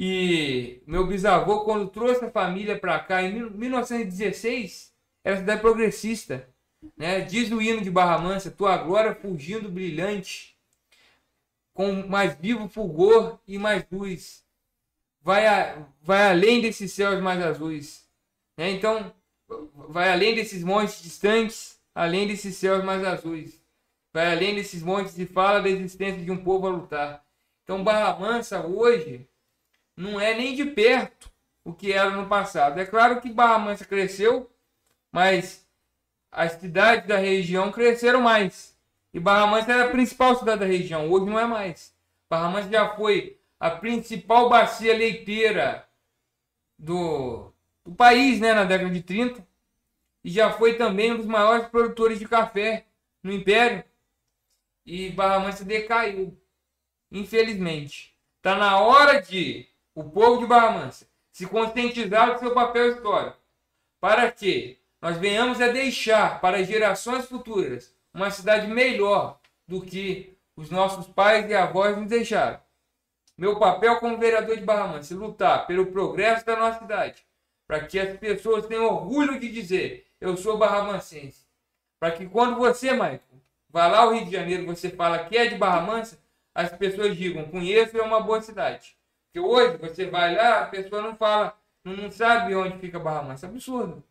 E 0.00 0.80
meu 0.86 1.08
bisavô, 1.08 1.62
quando 1.64 1.90
trouxe 1.90 2.24
a 2.24 2.30
família 2.30 2.78
para 2.78 3.00
cá, 3.00 3.20
em 3.20 3.32
mil- 3.34 3.50
1916, 3.50 4.94
era 5.24 5.38
cidade 5.38 5.60
progressista. 5.60 6.48
Né? 6.96 7.20
Diz 7.22 7.50
o 7.50 7.60
hino 7.60 7.80
de 7.82 7.90
Barra 7.90 8.16
Mansa, 8.18 8.48
tua 8.48 8.76
glória 8.78 9.12
fugindo 9.12 9.68
brilhante, 9.68 10.56
com 11.74 12.06
mais 12.06 12.36
vivo 12.38 12.68
fulgor 12.68 13.40
e 13.46 13.58
mais 13.58 13.84
luz. 13.90 14.44
Vai, 15.22 15.46
a- 15.46 15.86
vai 16.02 16.30
além 16.30 16.60
desses 16.60 16.92
céus 16.92 17.20
mais 17.20 17.42
azuis. 17.42 18.08
Né? 18.56 18.70
Então, 18.70 19.12
vai 19.88 20.10
além 20.12 20.34
desses 20.36 20.62
montes 20.62 21.02
distantes, 21.02 21.80
além 21.94 22.26
desses 22.28 22.56
céus 22.56 22.84
mais 22.84 23.04
azuis. 23.04 23.60
Vai 24.12 24.32
além 24.32 24.54
desses 24.54 24.82
montes 24.82 25.18
e 25.18 25.26
fala 25.26 25.60
da 25.60 25.68
existência 25.68 26.22
de 26.22 26.30
um 26.30 26.36
povo 26.42 26.66
a 26.68 26.70
lutar. 26.70 27.24
Então, 27.64 27.82
Barra 27.84 28.18
Mansa 28.18 28.64
hoje 28.66 29.28
não 29.98 30.20
é 30.20 30.32
nem 30.32 30.54
de 30.54 30.64
perto 30.64 31.28
o 31.64 31.72
que 31.72 31.92
era 31.92 32.10
no 32.10 32.28
passado. 32.28 32.78
É 32.78 32.86
claro 32.86 33.20
que 33.20 33.32
Barra 33.32 33.58
Mansa 33.58 33.84
cresceu, 33.84 34.48
mas 35.10 35.66
as 36.30 36.52
cidades 36.52 37.08
da 37.08 37.16
região 37.16 37.72
cresceram 37.72 38.20
mais. 38.20 38.78
E 39.12 39.18
Barra 39.18 39.48
Mansa 39.48 39.72
era 39.72 39.86
a 39.86 39.90
principal 39.90 40.36
cidade 40.36 40.60
da 40.60 40.66
região, 40.66 41.10
hoje 41.10 41.26
não 41.26 41.38
é 41.38 41.44
mais. 41.44 41.92
Barra 42.30 42.48
Mansa 42.48 42.70
já 42.70 42.94
foi 42.94 43.40
a 43.58 43.70
principal 43.70 44.48
bacia 44.48 44.96
leiteira 44.96 45.88
do, 46.78 47.52
do 47.84 47.92
país 47.92 48.38
né, 48.38 48.54
na 48.54 48.62
década 48.62 48.90
de 48.90 49.02
30 49.02 49.44
e 50.22 50.30
já 50.30 50.52
foi 50.52 50.74
também 50.76 51.12
um 51.12 51.16
dos 51.16 51.26
maiores 51.26 51.66
produtores 51.66 52.20
de 52.20 52.28
café 52.28 52.86
no 53.20 53.32
Império. 53.32 53.82
E 54.86 55.10
Barra 55.10 55.40
Mansa 55.40 55.64
decaiu, 55.64 56.40
infelizmente. 57.10 58.16
Está 58.36 58.54
na 58.54 58.78
hora 58.78 59.20
de 59.20 59.68
o 59.98 60.04
povo 60.04 60.38
de 60.38 60.46
Barra 60.46 60.70
Mansa 60.70 61.08
se 61.32 61.44
conscientizar 61.44 62.32
do 62.32 62.38
seu 62.38 62.54
papel 62.54 62.92
histórico, 62.92 63.36
para 64.00 64.30
que 64.30 64.78
nós 65.02 65.16
venhamos 65.16 65.60
a 65.60 65.66
deixar 65.72 66.40
para 66.40 66.62
gerações 66.62 67.26
futuras 67.26 67.92
uma 68.14 68.30
cidade 68.30 68.68
melhor 68.68 69.40
do 69.66 69.82
que 69.82 70.38
os 70.54 70.70
nossos 70.70 71.08
pais 71.08 71.50
e 71.50 71.54
avós 71.54 71.96
nos 71.96 72.06
deixaram. 72.06 72.60
Meu 73.36 73.58
papel 73.58 73.98
como 73.98 74.18
vereador 74.18 74.56
de 74.56 74.64
Barra 74.64 74.86
Mansa 74.86 75.14
é 75.14 75.16
lutar 75.16 75.66
pelo 75.66 75.86
progresso 75.86 76.46
da 76.46 76.54
nossa 76.54 76.78
cidade, 76.78 77.26
para 77.66 77.84
que 77.84 77.98
as 77.98 78.16
pessoas 78.18 78.66
tenham 78.66 78.84
orgulho 78.84 79.40
de 79.40 79.50
dizer 79.50 80.06
eu 80.20 80.36
sou 80.36 80.56
barramansense. 80.56 81.44
Para 81.98 82.12
que 82.12 82.24
quando 82.24 82.56
você, 82.56 82.92
Michael, 82.92 83.20
vai 83.68 83.90
lá 83.90 84.02
ao 84.02 84.14
Rio 84.14 84.24
de 84.26 84.30
Janeiro, 84.30 84.64
você 84.64 84.90
fala 84.90 85.24
que 85.24 85.36
é 85.36 85.46
de 85.46 85.56
Barra 85.56 85.80
Mansa, 85.80 86.20
as 86.54 86.70
pessoas 86.70 87.16
digam, 87.16 87.48
conheço, 87.48 87.98
é 87.98 88.02
uma 88.02 88.20
boa 88.20 88.40
cidade. 88.40 88.97
Porque 89.32 89.40
hoje 89.40 89.76
você 89.78 90.06
vai 90.06 90.34
lá, 90.34 90.60
a 90.60 90.66
pessoa 90.66 91.02
não 91.02 91.14
fala, 91.14 91.54
não 91.84 92.10
sabe 92.10 92.54
onde 92.54 92.78
fica 92.78 92.98
Barra 92.98 93.22
Mansa. 93.22 93.46
É 93.46 93.48
absurdo. 93.48 94.02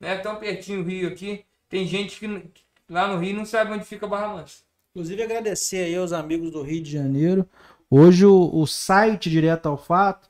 Né? 0.00 0.16
Tão 0.18 0.36
pertinho 0.36 0.80
o 0.80 0.84
Rio 0.84 1.08
aqui. 1.08 1.44
Tem 1.68 1.86
gente 1.86 2.18
que 2.18 2.50
lá 2.88 3.08
no 3.08 3.18
Rio 3.18 3.36
não 3.36 3.44
sabe 3.44 3.72
onde 3.72 3.84
fica 3.84 4.06
Barra 4.06 4.28
Mansa. 4.28 4.62
Inclusive 4.90 5.22
agradecer 5.22 5.84
aí 5.84 5.96
aos 5.96 6.12
amigos 6.12 6.50
do 6.50 6.62
Rio 6.62 6.82
de 6.82 6.90
Janeiro. 6.90 7.48
Hoje 7.90 8.26
o, 8.26 8.50
o 8.52 8.66
site 8.66 9.30
Direto 9.30 9.66
ao 9.66 9.76
Fato, 9.76 10.28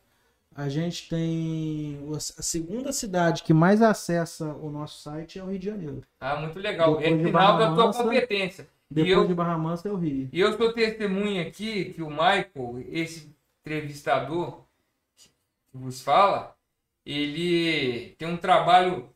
a 0.54 0.68
gente 0.68 1.08
tem 1.08 1.98
a 2.14 2.20
segunda 2.20 2.92
cidade 2.92 3.42
que 3.42 3.52
mais 3.52 3.82
acessa 3.82 4.54
o 4.54 4.70
nosso 4.70 5.02
site 5.02 5.38
é 5.38 5.42
o 5.42 5.46
Rio 5.46 5.58
de 5.58 5.66
Janeiro. 5.66 6.02
Ah, 6.20 6.36
muito 6.36 6.58
legal. 6.58 6.96
Depois 6.96 7.20
é 7.20 7.24
sinal 7.24 7.58
da 7.58 7.74
tua 7.74 7.92
competência. 7.92 8.68
Depois 8.90 9.12
eu, 9.12 9.26
de 9.26 9.34
Barra 9.34 9.58
Mansa 9.58 9.88
é 9.88 9.92
o 9.92 9.96
Rio. 9.96 10.28
E 10.32 10.38
eu 10.38 10.56
sou 10.56 10.72
testemunha 10.72 11.42
aqui 11.42 11.86
que 11.86 12.02
o 12.02 12.08
Michael, 12.08 12.84
esse 12.88 13.33
entrevistador 13.64 14.62
que 15.16 15.78
vos 15.78 16.02
fala, 16.02 16.54
ele 17.04 18.14
tem 18.18 18.28
um 18.28 18.36
trabalho 18.36 19.10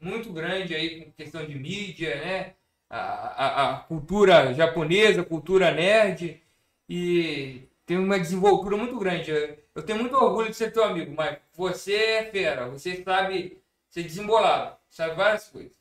muito 0.00 0.32
grande 0.32 0.74
aí 0.74 1.04
com 1.04 1.12
questão 1.12 1.46
de 1.46 1.54
mídia, 1.54 2.16
né? 2.16 2.54
A, 2.88 2.98
a, 2.98 3.70
a 3.70 3.76
cultura 3.80 4.52
japonesa, 4.54 5.24
cultura 5.24 5.72
nerd, 5.72 6.40
e 6.88 7.62
tem 7.84 7.98
uma 7.98 8.18
desenvoltura 8.18 8.76
muito 8.76 8.98
grande. 8.98 9.32
Eu 9.74 9.82
tenho 9.82 9.98
muito 9.98 10.14
orgulho 10.16 10.50
de 10.50 10.56
ser 10.56 10.72
teu 10.72 10.84
amigo, 10.84 11.12
mas 11.16 11.38
você 11.54 11.94
é 11.94 12.24
fera, 12.30 12.68
você 12.68 13.02
sabe 13.02 13.60
ser 13.88 14.04
desembolado, 14.04 14.76
sabe 14.90 15.14
várias 15.16 15.48
coisas. 15.48 15.72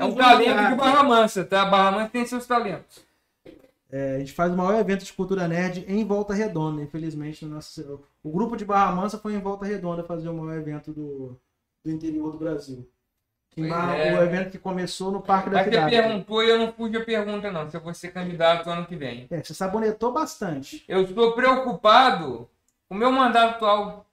é 0.00 0.04
um 0.04 0.14
talento 0.14 0.70
de 0.70 0.74
Barra 0.74 1.02
Mansa, 1.02 1.44
tá? 1.44 1.64
Barra 1.66 1.90
Mansa 1.92 2.10
tem 2.10 2.24
seus 2.24 2.46
talentos. 2.46 3.04
É, 3.92 4.16
a 4.16 4.18
gente 4.20 4.32
faz 4.32 4.52
o 4.52 4.56
maior 4.56 4.78
evento 4.78 5.04
de 5.04 5.12
cultura 5.12 5.48
nerd 5.48 5.84
em 5.88 6.04
Volta 6.04 6.32
Redonda, 6.32 6.82
infelizmente. 6.82 7.44
No 7.44 7.56
nosso, 7.56 8.00
o 8.22 8.30
grupo 8.30 8.56
de 8.56 8.64
Barra 8.64 8.94
Mansa 8.94 9.18
foi 9.18 9.34
em 9.34 9.40
Volta 9.40 9.64
Redonda 9.64 10.04
fazer 10.04 10.28
o 10.28 10.34
maior 10.34 10.58
evento 10.58 10.92
do, 10.92 11.36
do 11.84 11.90
interior 11.90 12.30
do 12.30 12.38
Brasil. 12.38 12.88
Barra, 13.56 13.96
é. 13.96 14.18
O 14.18 14.22
evento 14.22 14.50
que 14.50 14.58
começou 14.58 15.10
no 15.10 15.20
Parque 15.20 15.50
da 15.50 15.64
Cidade. 15.64 15.94
Você 15.94 16.02
perguntou 16.02 16.42
e 16.42 16.48
eu 16.48 16.58
não 16.58 16.72
pude 16.72 16.96
a 16.96 17.04
pergunta, 17.04 17.50
não. 17.50 17.68
Se 17.68 17.76
eu 17.76 17.80
vou 17.80 17.92
ser 17.92 18.12
candidato 18.12 18.70
ano 18.70 18.86
que 18.86 18.94
vem. 18.94 19.26
É, 19.28 19.42
você 19.42 19.52
sabonetou 19.52 20.12
bastante. 20.12 20.84
Eu 20.86 21.02
estou 21.02 21.32
preocupado 21.32 22.48
com 22.88 22.94
o 22.94 22.98
meu 22.98 23.10
mandato 23.10 23.56
atual. 23.56 24.06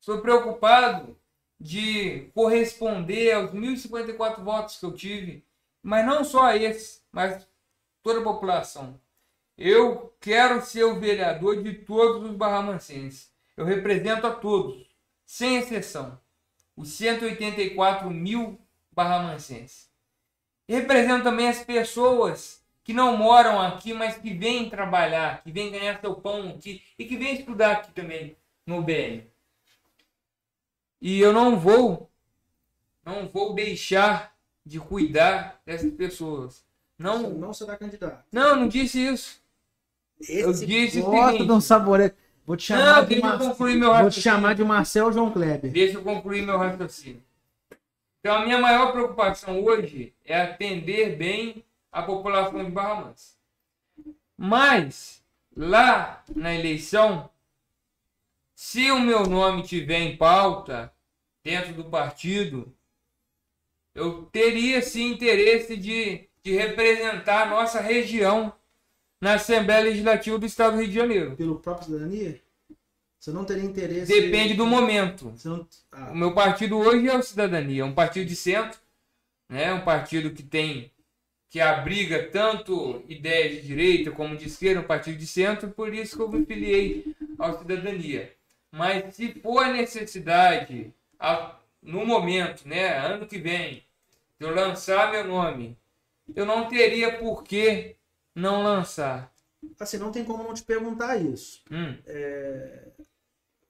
Estou 0.00 0.20
preocupado 0.20 1.16
de 1.60 2.30
corresponder 2.34 3.32
aos 3.34 3.52
1.054 3.52 4.42
votos 4.42 4.78
que 4.78 4.86
eu 4.86 4.92
tive. 4.92 5.44
Mas 5.82 6.06
não 6.06 6.24
só 6.24 6.44
a 6.44 6.56
esse, 6.56 7.02
mas 7.12 7.46
toda 8.02 8.20
a 8.20 8.24
população. 8.24 9.00
Eu 9.56 10.14
quero 10.20 10.64
ser 10.64 10.84
o 10.84 10.98
vereador 10.98 11.62
de 11.62 11.74
todos 11.74 12.28
os 12.28 12.36
barramancenses. 12.36 13.30
Eu 13.56 13.64
represento 13.64 14.26
a 14.26 14.34
todos, 14.34 14.86
sem 15.24 15.56
exceção. 15.56 16.18
Os 16.76 16.88
184 16.90 18.10
mil 18.10 18.58
barramancenses. 18.90 19.90
Represento 20.68 21.24
também 21.24 21.48
as 21.48 21.62
pessoas 21.62 22.62
que 22.82 22.92
não 22.92 23.16
moram 23.16 23.60
aqui, 23.60 23.92
mas 23.92 24.16
que 24.16 24.32
vêm 24.32 24.68
trabalhar, 24.68 25.42
que 25.42 25.52
vêm 25.52 25.70
ganhar 25.70 26.00
seu 26.00 26.14
pão 26.14 26.50
aqui 26.50 26.82
e 26.98 27.04
que 27.04 27.16
vêm 27.16 27.34
estudar 27.34 27.72
aqui 27.72 27.92
também 27.92 28.36
no 28.66 28.82
BN. 28.82 29.30
E 31.00 31.20
eu 31.20 31.32
não 31.32 31.58
vou, 31.58 32.10
não 33.04 33.28
vou 33.28 33.54
deixar 33.54 34.34
de 34.64 34.80
cuidar 34.80 35.60
dessas 35.66 35.92
pessoas. 35.92 36.64
Não, 37.02 37.30
não 37.30 37.52
será 37.52 37.76
candidato. 37.76 38.24
Não, 38.30 38.56
não 38.56 38.68
disse 38.68 38.98
isso. 38.98 39.42
Esse 40.20 40.40
eu 40.40 40.52
disse 40.52 41.02
seguinte. 41.02 41.44
de 41.44 41.52
um 41.52 41.60
saborete. 41.60 42.14
Vou 42.46 42.56
te 42.56 42.64
chamar 42.64 43.02
não, 43.02 43.08
de 43.08 43.20
Mar... 43.20 43.38
concluir 43.38 43.76
meu 43.76 43.94
Vou 43.94 44.10
te 44.10 44.20
chamar 44.20 44.54
de 44.54 44.64
Marcel 44.64 45.12
João 45.12 45.30
Kleber. 45.30 45.70
Deixa 45.70 45.98
eu 45.98 46.02
concluir 46.02 46.42
meu 46.42 46.58
raciocínio. 46.58 47.22
Então, 48.20 48.36
a 48.36 48.44
minha 48.44 48.58
maior 48.58 48.92
preocupação 48.92 49.62
hoje 49.64 50.14
é 50.24 50.40
atender 50.40 51.16
bem 51.16 51.64
a 51.90 52.02
população 52.02 52.64
de 52.64 52.70
Barra 52.70 53.06
Mansa. 53.06 53.32
Mas, 54.36 55.24
lá 55.56 56.22
na 56.34 56.54
eleição, 56.54 57.28
se 58.54 58.90
o 58.92 59.00
meu 59.00 59.26
nome 59.26 59.62
tiver 59.62 59.98
em 59.98 60.16
pauta 60.16 60.92
dentro 61.42 61.72
do 61.72 61.84
partido, 61.84 62.72
eu 63.94 64.24
teria 64.26 64.80
sim 64.82 65.12
interesse 65.12 65.76
de, 65.76 66.28
de 66.44 66.52
representar 66.52 67.42
a 67.42 67.50
nossa 67.50 67.80
região 67.80 68.52
na 69.20 69.34
Assembleia 69.34 69.84
Legislativa 69.84 70.38
do 70.38 70.46
Estado 70.46 70.72
do 70.72 70.80
Rio 70.80 70.88
de 70.88 70.94
Janeiro. 70.94 71.36
Pelo 71.36 71.60
próprio 71.60 71.86
cidadania? 71.86 72.40
Você 73.18 73.30
não 73.30 73.44
teria 73.44 73.62
interesse. 73.62 74.12
Depende 74.12 74.54
do 74.54 74.66
momento. 74.66 75.32
Não... 75.44 75.66
Ah. 75.92 76.10
O 76.10 76.16
meu 76.16 76.34
partido 76.34 76.76
hoje 76.76 77.08
é 77.08 77.16
o 77.16 77.22
Cidadania, 77.22 77.82
é 77.82 77.84
um 77.84 77.94
partido 77.94 78.26
de 78.26 78.34
centro, 78.34 78.80
né? 79.48 79.72
Um 79.72 79.82
partido 79.82 80.32
que 80.32 80.42
tem 80.42 80.90
que 81.48 81.60
abriga 81.60 82.30
tanto 82.30 83.04
ideias 83.06 83.56
de 83.56 83.60
direita 83.60 84.10
como 84.10 84.36
de 84.36 84.46
esquerda, 84.46 84.80
um 84.80 84.84
partido 84.84 85.18
de 85.18 85.26
centro, 85.26 85.70
por 85.70 85.92
isso 85.92 86.16
que 86.16 86.22
eu 86.22 86.28
me 86.28 86.46
filiei 86.46 87.14
ao 87.38 87.58
Cidadania. 87.58 88.32
Mas 88.72 89.14
se 89.14 89.34
for 89.34 89.66
necessidade, 89.66 90.92
no 91.82 92.06
momento, 92.06 92.66
né, 92.66 92.96
ano 92.96 93.26
que 93.26 93.36
vem, 93.36 93.84
de 94.40 94.46
eu 94.46 94.54
lançar 94.54 95.12
meu 95.12 95.28
nome, 95.28 95.76
eu 96.34 96.46
não 96.46 96.68
teria 96.68 97.18
por 97.18 97.42
que 97.42 97.96
não 98.34 98.62
lançar. 98.62 99.32
Assim, 99.78 99.96
não 99.96 100.10
tem 100.10 100.24
como 100.24 100.42
não 100.42 100.54
te 100.54 100.62
perguntar 100.62 101.16
isso. 101.16 101.62
Hum. 101.70 101.96
É... 102.06 102.88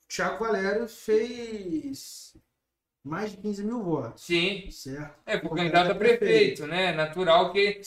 Tiago 0.08 0.44
Valério 0.44 0.88
fez 0.88 2.34
mais 3.04 3.32
de 3.32 3.38
15 3.38 3.64
mil 3.64 3.82
votos. 3.82 4.22
Sim. 4.22 4.70
Certo. 4.70 5.14
É, 5.26 5.36
por 5.36 5.56
candidato 5.56 5.90
a 5.90 5.94
prefeito, 5.94 6.20
prefeito, 6.20 6.66
né? 6.66 6.92
Natural 6.92 7.52
que 7.52 7.80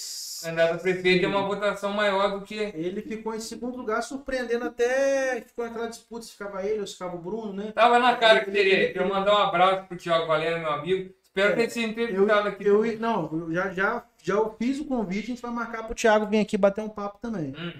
candidato 0.43 0.73
a 0.73 0.77
prefeito 0.77 1.19
tem 1.21 1.25
uma 1.25 1.47
votação 1.47 1.93
maior 1.93 2.37
do 2.37 2.45
que. 2.45 2.55
Ele 2.55 3.01
ficou 3.01 3.33
em 3.33 3.39
segundo 3.39 3.77
lugar, 3.77 4.03
surpreendendo 4.03 4.65
até. 4.65 5.41
Ficou 5.41 5.65
naquela 5.65 5.87
disputa 5.87 6.25
se 6.25 6.33
ficava 6.33 6.63
ele 6.65 6.81
ou 6.81 6.87
se 6.87 6.93
ficava 6.93 7.15
o 7.15 7.21
Bruno, 7.21 7.53
né? 7.53 7.71
Tava 7.71 7.97
na 7.97 8.15
cara 8.17 8.43
que 8.43 8.51
seria. 8.51 8.91
Quero 8.91 9.07
mandar 9.07 9.33
um 9.33 9.43
abraço 9.43 9.87
pro 9.87 9.97
Tiago 9.97 10.27
Valério, 10.27 10.59
meu 10.59 10.71
amigo. 10.71 11.13
Espero 11.35 11.51
é, 11.51 11.55
ter 11.57 11.69
sido 11.69 11.89
entrevistado 11.89 12.47
aqui. 12.47 12.65
Eu, 12.65 12.97
não, 12.97 13.51
já, 13.51 13.69
já, 13.69 14.05
já 14.23 14.49
fiz 14.51 14.79
o 14.79 14.85
convite, 14.85 15.25
a 15.25 15.27
gente 15.27 15.41
vai 15.41 15.51
marcar 15.51 15.83
pro 15.83 15.93
Thiago 15.93 16.27
vir 16.27 16.39
aqui 16.39 16.57
bater 16.57 16.81
um 16.81 16.87
papo 16.87 17.19
também. 17.21 17.53
Hum. 17.57 17.73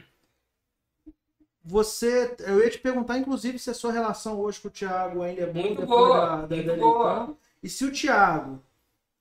Você, 1.64 2.36
eu 2.40 2.60
ia 2.60 2.70
te 2.70 2.78
perguntar, 2.78 3.18
inclusive, 3.18 3.58
se 3.58 3.70
a 3.70 3.74
sua 3.74 3.94
relação 3.94 4.38
hoje 4.42 4.60
com 4.60 4.68
o 4.68 4.72
Thiago 4.72 5.22
ainda 5.22 5.44
é 5.44 5.54
muito 5.54 5.86
boa, 5.86 6.18
da, 6.18 6.46
da, 6.46 6.56
muito 6.56 6.68
da 6.68 6.76
boa. 6.76 7.38
E 7.64 7.70
se 7.70 7.86
o 7.86 7.92
Thiago, 7.94 8.62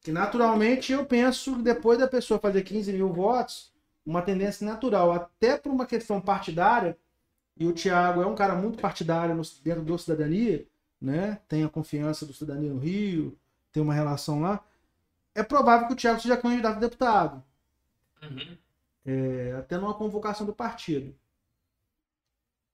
que 0.00 0.10
naturalmente 0.10 0.92
eu 0.92 1.06
penso 1.06 1.54
depois 1.62 2.00
da 2.00 2.08
pessoa 2.08 2.40
fazer 2.40 2.62
15 2.62 2.92
mil 2.92 3.12
votos, 3.12 3.72
uma 4.04 4.20
tendência 4.20 4.66
natural, 4.66 5.12
até 5.12 5.56
por 5.56 5.70
uma 5.70 5.86
questão 5.86 6.20
partidária, 6.20 6.98
e 7.56 7.66
o 7.66 7.72
Thiago 7.72 8.20
é 8.20 8.26
um 8.26 8.34
cara 8.34 8.56
muito 8.56 8.78
partidário 8.78 9.32
no, 9.32 9.42
dentro 9.62 9.84
do 9.84 9.96
Cidadania, 9.96 10.66
né? 11.00 11.38
Tem 11.48 11.62
a 11.62 11.68
confiança 11.68 12.26
do 12.26 12.34
Cidadania 12.34 12.72
no 12.72 12.80
Rio, 12.80 13.38
tem 13.74 13.82
uma 13.82 13.92
relação 13.92 14.40
lá. 14.40 14.64
É 15.34 15.42
provável 15.42 15.88
que 15.88 15.94
o 15.94 15.96
Thiago 15.96 16.20
seja 16.20 16.36
candidato 16.36 16.76
a 16.76 16.80
deputado. 16.80 17.44
Uhum. 18.22 18.56
É, 19.04 19.56
até 19.58 19.76
numa 19.76 19.92
convocação 19.92 20.46
do 20.46 20.54
partido. 20.54 21.12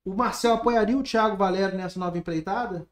O 0.05 0.13
Marcel 0.13 0.53
apoiaria 0.53 0.95
o 0.95 1.03
Thiago 1.03 1.35
Valério 1.35 1.75
nessa 1.75 1.99
nova 1.99 2.17
empreitada? 2.17 2.87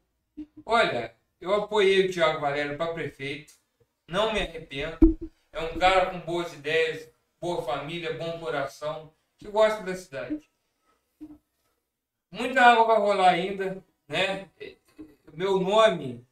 Olha, 0.66 1.14
eu 1.40 1.54
apoiei 1.54 2.06
o 2.06 2.12
Thiago 2.12 2.40
Valério 2.40 2.76
para 2.76 2.92
prefeito. 2.92 3.54
Não 4.08 4.32
me 4.32 4.40
arrependo. 4.40 4.98
É 5.52 5.60
um 5.60 5.78
cara 5.78 6.10
com 6.10 6.18
boas 6.20 6.52
ideias, 6.52 7.08
boa 7.40 7.62
família, 7.62 8.18
bom 8.18 8.40
coração, 8.40 9.12
que 9.38 9.48
gosta 9.48 9.84
da 9.84 9.94
cidade. 9.94 10.50
Muita 12.30 12.60
água 12.60 12.86
vai 12.86 12.98
rolar 12.98 13.30
ainda, 13.30 13.84
né? 14.08 14.48
Meu 15.32 15.60
nome 15.60 16.24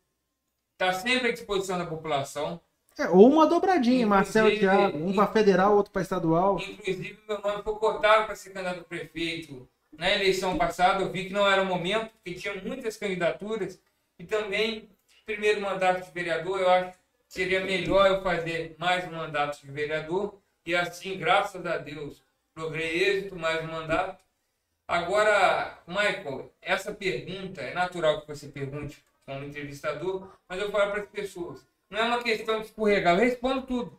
está 0.78 0.92
sempre 0.92 1.28
à 1.28 1.32
disposição 1.32 1.76
da 1.76 1.84
população. 1.84 2.60
É, 2.96 3.08
ou 3.08 3.28
uma 3.28 3.46
dobradinha, 3.46 4.06
Marcelo 4.06 4.56
Thiago, 4.56 4.96
um 4.96 5.14
para 5.14 5.26
federal, 5.26 5.76
outro 5.76 5.92
para 5.92 6.02
estadual. 6.02 6.58
Inclusive, 6.60 7.18
meu 7.28 7.40
nome 7.40 7.62
foi 7.62 7.74
cortado 7.74 8.26
para 8.26 8.36
ser 8.36 8.50
candidato 8.50 8.80
a 8.80 8.84
prefeito 8.84 9.68
na 9.92 10.10
eleição 10.10 10.56
passada, 10.56 11.02
eu 11.02 11.10
vi 11.10 11.24
que 11.24 11.32
não 11.32 11.48
era 11.48 11.62
o 11.62 11.66
momento, 11.66 12.10
porque 12.12 12.38
tinha 12.38 12.54
muitas 12.62 12.96
candidaturas, 12.96 13.80
e 14.16 14.24
também, 14.24 14.88
primeiro 15.26 15.60
mandato 15.60 16.04
de 16.04 16.12
vereador, 16.12 16.60
eu 16.60 16.70
acho 16.70 16.92
que 16.92 16.98
seria 17.26 17.64
melhor 17.64 18.06
eu 18.06 18.22
fazer 18.22 18.76
mais 18.78 19.04
um 19.08 19.16
mandato 19.16 19.60
de 19.60 19.70
vereador, 19.72 20.38
e 20.64 20.74
assim, 20.76 21.18
graças 21.18 21.66
a 21.66 21.78
Deus, 21.78 22.22
logrei 22.56 23.02
êxito, 23.02 23.36
mais 23.36 23.64
um 23.64 23.72
mandato. 23.72 24.22
Agora, 24.86 25.78
Michael, 25.86 26.52
essa 26.62 26.92
pergunta, 26.92 27.60
é 27.60 27.74
natural 27.74 28.20
que 28.20 28.28
você 28.28 28.48
pergunte 28.48 29.02
como 29.28 29.44
entrevistador, 29.44 30.26
mas 30.48 30.58
eu 30.58 30.72
falo 30.72 30.90
para 30.90 31.02
as 31.02 31.08
pessoas, 31.10 31.60
não 31.90 31.98
é 31.98 32.02
uma 32.04 32.22
questão 32.22 32.60
de 32.60 32.66
escorregar, 32.66 33.14
eu 33.14 33.20
respondo 33.20 33.66
tudo. 33.66 33.98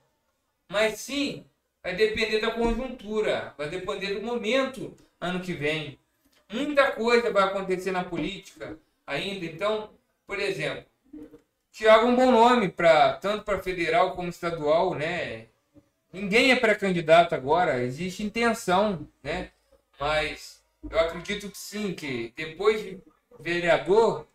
Mas 0.67 0.99
sim, 0.99 1.45
vai 1.83 1.95
depender 1.95 2.39
da 2.39 2.49
conjuntura, 2.49 3.53
vai 3.55 3.69
depender 3.69 4.15
do 4.15 4.25
momento 4.25 4.95
ano 5.21 5.39
que 5.39 5.53
vem. 5.53 5.99
Muita 6.51 6.91
coisa 6.93 7.31
vai 7.31 7.43
acontecer 7.43 7.91
na 7.91 8.03
política 8.03 8.75
ainda, 9.05 9.45
então, 9.45 9.91
por 10.25 10.39
exemplo, 10.39 10.83
Tiago 11.71 12.07
é 12.07 12.09
um 12.09 12.15
bom 12.15 12.31
nome 12.31 12.67
para 12.67 13.13
tanto 13.13 13.43
para 13.43 13.61
federal 13.61 14.15
como 14.15 14.29
estadual, 14.29 14.95
né? 14.95 15.45
Ninguém 16.11 16.51
é 16.51 16.55
pré-candidato 16.55 17.35
agora, 17.35 17.83
existe 17.83 18.23
intenção, 18.23 19.07
né? 19.21 19.51
Mas 19.99 20.63
eu 20.89 20.99
acredito 20.99 21.51
que 21.51 21.57
sim, 21.57 21.93
que 21.93 22.33
depois 22.35 22.81
de 22.81 22.99
vereador, 23.39 24.27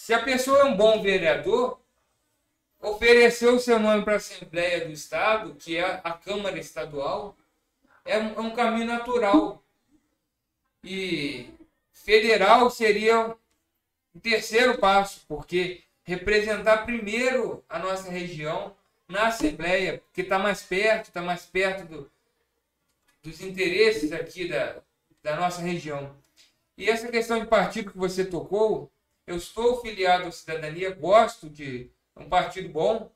se 0.00 0.14
a 0.14 0.22
pessoa 0.22 0.60
é 0.60 0.64
um 0.64 0.74
bom 0.74 1.02
vereador, 1.02 1.78
ofereceu 2.80 3.56
o 3.56 3.60
seu 3.60 3.78
nome 3.78 4.02
para 4.02 4.14
a 4.14 4.16
Assembleia 4.16 4.86
do 4.86 4.90
Estado, 4.90 5.54
que 5.56 5.76
é 5.76 6.00
a 6.02 6.14
Câmara 6.14 6.58
Estadual, 6.58 7.36
é 8.02 8.18
um, 8.18 8.32
é 8.32 8.40
um 8.40 8.54
caminho 8.54 8.86
natural. 8.86 9.62
E 10.82 11.50
federal 11.92 12.70
seria 12.70 13.36
o 14.14 14.20
terceiro 14.20 14.78
passo, 14.78 15.20
porque 15.28 15.82
representar 16.02 16.86
primeiro 16.86 17.62
a 17.68 17.78
nossa 17.78 18.10
região 18.10 18.74
na 19.06 19.26
Assembleia, 19.26 20.02
que 20.14 20.22
está 20.22 20.38
mais 20.38 20.62
perto, 20.62 21.08
está 21.08 21.20
mais 21.20 21.44
perto 21.44 21.84
do, 21.84 22.10
dos 23.22 23.42
interesses 23.42 24.12
aqui 24.12 24.48
da, 24.48 24.80
da 25.22 25.36
nossa 25.36 25.60
região. 25.60 26.16
E 26.74 26.88
essa 26.88 27.08
questão 27.08 27.38
de 27.38 27.46
partido 27.46 27.92
que 27.92 27.98
você 27.98 28.24
tocou, 28.24 28.90
eu 29.30 29.36
estou 29.36 29.80
filiado 29.80 30.26
à 30.26 30.32
cidadania, 30.32 30.92
gosto 30.92 31.48
de 31.48 31.88
um 32.16 32.28
partido 32.28 32.68
bom, 32.68 33.12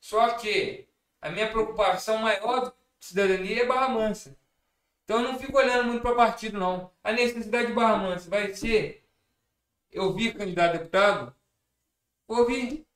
só 0.00 0.30
que 0.30 0.88
a 1.20 1.28
minha 1.28 1.50
preocupação 1.50 2.18
maior 2.18 2.74
de 2.98 3.06
cidadania 3.06 3.62
é 3.62 3.66
Barra 3.66 3.90
Mansa. 3.90 4.34
Então 5.04 5.20
eu 5.20 5.30
não 5.30 5.38
fico 5.38 5.58
olhando 5.58 5.88
muito 5.88 6.00
para 6.00 6.14
partido, 6.14 6.58
não. 6.58 6.90
A 7.04 7.12
necessidade 7.12 7.66
de 7.66 7.74
Barra 7.74 7.98
Mansa 7.98 8.30
vai 8.30 8.54
ser 8.54 9.04
eu 9.90 10.14
vir 10.14 10.34
candidato 10.34 10.76
a 10.76 10.78
deputado? 10.78 11.34
Vou 12.26 12.46
vir. 12.46 12.86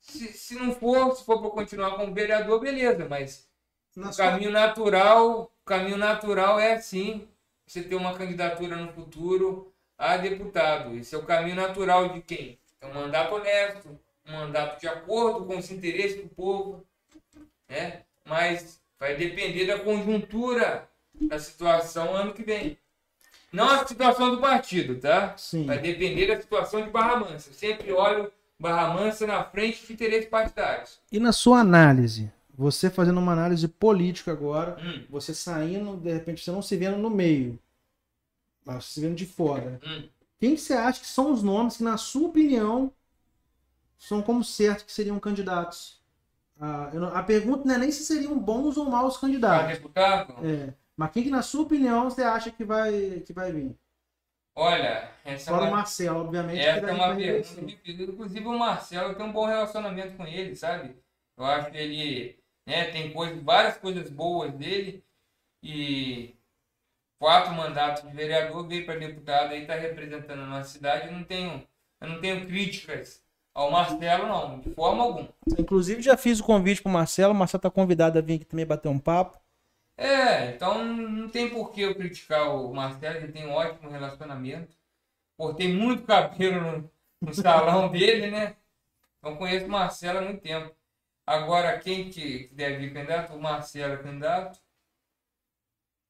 Se, 0.00 0.32
se 0.32 0.54
não 0.56 0.74
for, 0.74 1.14
se 1.14 1.24
for 1.24 1.40
para 1.40 1.50
continuar 1.50 1.96
como 1.96 2.12
vereador, 2.12 2.58
beleza, 2.58 3.08
mas 3.08 3.48
Na 3.94 4.10
o 4.10 4.16
caminho 4.16 4.50
natural, 4.50 5.42
o 5.42 5.64
caminho 5.64 5.96
natural 5.96 6.58
é 6.58 6.74
assim, 6.74 7.28
você 7.64 7.84
ter 7.84 7.94
uma 7.94 8.18
candidatura 8.18 8.76
no 8.76 8.92
futuro 8.92 9.72
a 9.98 10.16
deputado. 10.16 10.94
Esse 10.96 11.14
é 11.14 11.18
o 11.18 11.24
caminho 11.24 11.56
natural 11.56 12.08
de 12.10 12.20
quem? 12.20 12.58
É 12.80 12.86
um 12.86 12.94
mandato 12.94 13.34
honesto, 13.34 13.98
um 14.28 14.32
mandato 14.32 14.80
de 14.80 14.88
acordo 14.88 15.44
com 15.46 15.56
os 15.58 15.70
interesses 15.70 16.22
do 16.22 16.28
povo, 16.28 16.84
né? 17.68 18.02
Mas 18.24 18.80
vai 18.98 19.16
depender 19.16 19.66
da 19.66 19.78
conjuntura 19.78 20.88
da 21.20 21.38
situação 21.38 22.14
ano 22.14 22.32
que 22.32 22.42
vem. 22.42 22.76
Não 23.52 23.68
a 23.68 23.86
situação 23.86 24.30
do 24.30 24.40
partido, 24.40 24.96
tá? 25.00 25.34
Sim. 25.36 25.64
Vai 25.66 25.78
depender 25.78 26.26
da 26.26 26.40
situação 26.40 26.82
de 26.82 26.90
Barra 26.90 27.16
Mansa. 27.16 27.48
Eu 27.50 27.54
sempre 27.54 27.92
olho 27.92 28.30
Barra 28.58 28.92
Mansa 28.92 29.26
na 29.26 29.44
frente 29.44 29.86
de 29.86 29.92
interesses 29.92 30.28
partidários. 30.28 30.98
E 31.10 31.18
na 31.18 31.32
sua 31.32 31.60
análise, 31.60 32.30
você 32.54 32.90
fazendo 32.90 33.18
uma 33.18 33.32
análise 33.32 33.66
política 33.68 34.32
agora, 34.32 34.76
Hum, 34.82 35.04
você 35.08 35.32
saindo, 35.32 35.96
de 35.96 36.12
repente 36.12 36.42
você 36.42 36.50
não 36.50 36.60
se 36.60 36.76
vendo 36.76 36.96
no 36.98 37.08
meio, 37.08 37.58
mas 38.66 38.86
se 38.86 39.00
vendo 39.02 39.16
de 39.16 39.26
fora. 39.26 39.82
hum. 39.82 40.10
Quem 40.40 40.54
que 40.56 40.60
você 40.62 40.74
acha 40.74 41.00
que 41.00 41.06
são 41.08 41.32
os 41.32 41.42
nomes 41.42 41.78
que, 41.78 41.84
na 41.84 41.96
sua 41.98 42.28
opinião, 42.28 42.92
são 43.98 44.22
como 44.22 44.44
certo 44.44 44.84
que 44.84 44.92
seriam 44.92 45.18
candidatos? 45.20 46.00
Ah, 46.60 46.90
não- 46.94 47.14
a 47.16 47.22
pergunta 47.24 47.64
não 47.66 47.74
é 47.76 47.78
nem 47.78 47.92
se 47.92 48.04
seriam 48.06 48.38
bons 48.38 48.76
ou 48.78 48.86
maus 48.90 49.16
candidatos. 49.18 49.80
É, 50.40 50.74
mas 50.96 51.12
quem 51.12 51.24
que, 51.24 51.30
na 51.30 51.42
sua 51.42 51.62
opinião, 51.64 52.10
você 52.10 52.22
acha 52.22 52.50
que 52.52 52.64
vai, 52.64 53.20
que 53.22 53.32
vai 53.32 53.52
vir? 53.52 53.76
Olha, 54.54 55.12
essa 55.24 55.50
é 55.50 55.52
Fora 55.52 55.64
o 55.64 55.68
uma, 55.68 55.70
Marcelo, 55.70 56.20
obviamente. 56.20 56.68
essa 56.68 56.86
é 56.86 56.92
uma 56.92 57.16
pergunta 57.16 57.62
difícil. 57.64 57.78
Inclusive 57.86 58.46
o 58.46 58.58
Marcelo 58.58 59.14
tem 59.14 59.24
um 59.26 59.32
bom 59.32 59.46
relacionamento 59.46 60.16
com 60.16 60.26
ele, 60.26 60.56
sabe? 60.56 60.96
Eu 61.36 61.44
acho 61.44 61.70
que 61.70 61.76
ele 61.78 62.38
né, 62.66 62.90
tem 62.90 63.12
coisas, 63.12 63.42
várias 63.42 63.76
coisas 63.78 64.10
boas 64.10 64.52
dele 64.54 65.04
e 65.62 66.36
quatro 67.18 67.54
mandatos 67.54 68.02
de 68.02 68.14
vereador, 68.14 68.66
veio 68.66 68.84
para 68.84 68.98
deputado 68.98 69.52
aí, 69.52 69.62
está 69.62 69.74
representando 69.74 70.42
a 70.42 70.46
nossa 70.46 70.70
cidade. 70.70 71.06
Eu 71.06 71.12
não 71.12 71.24
tenho, 71.24 71.66
eu 72.00 72.08
não 72.08 72.20
tenho 72.20 72.46
críticas 72.46 73.24
ao 73.54 73.70
Marcelo, 73.70 74.26
não, 74.26 74.60
de 74.60 74.70
forma 74.70 75.02
alguma. 75.02 75.28
Inclusive, 75.58 76.02
já 76.02 76.16
fiz 76.16 76.40
o 76.40 76.44
convite 76.44 76.82
pro 76.82 76.92
Marcelo. 76.92 77.32
O 77.32 77.36
Marcelo 77.36 77.62
tá 77.62 77.70
convidado 77.70 78.18
a 78.18 78.22
vir 78.22 78.34
aqui 78.34 78.44
também 78.44 78.66
bater 78.66 78.88
um 78.88 78.98
papo. 78.98 79.40
É, 79.96 80.50
então 80.50 80.84
não 80.84 81.28
tem 81.30 81.48
por 81.48 81.72
que 81.72 81.80
eu 81.80 81.94
criticar 81.94 82.54
o 82.54 82.74
Marcelo, 82.74 83.16
ele 83.16 83.32
tem 83.32 83.46
um 83.46 83.52
ótimo 83.52 83.88
relacionamento. 83.88 84.76
Cortei 85.38 85.72
muito 85.74 86.04
cabelo 86.04 86.60
no, 86.60 86.90
no 87.22 87.34
salão 87.34 87.88
dele, 87.92 88.30
né? 88.30 88.56
Então 89.18 89.36
conheço 89.36 89.66
o 89.66 89.70
Marcelo 89.70 90.18
há 90.18 90.22
muito 90.22 90.42
tempo. 90.42 90.74
Agora, 91.26 91.78
quem 91.78 92.10
que 92.10 92.44
que 92.44 92.54
deve 92.54 92.76
vir 92.76 92.92
candidato? 92.92 93.34
O 93.34 93.40
Marcelo 93.40 93.94
é 93.94 93.96
candidato. 93.96 94.60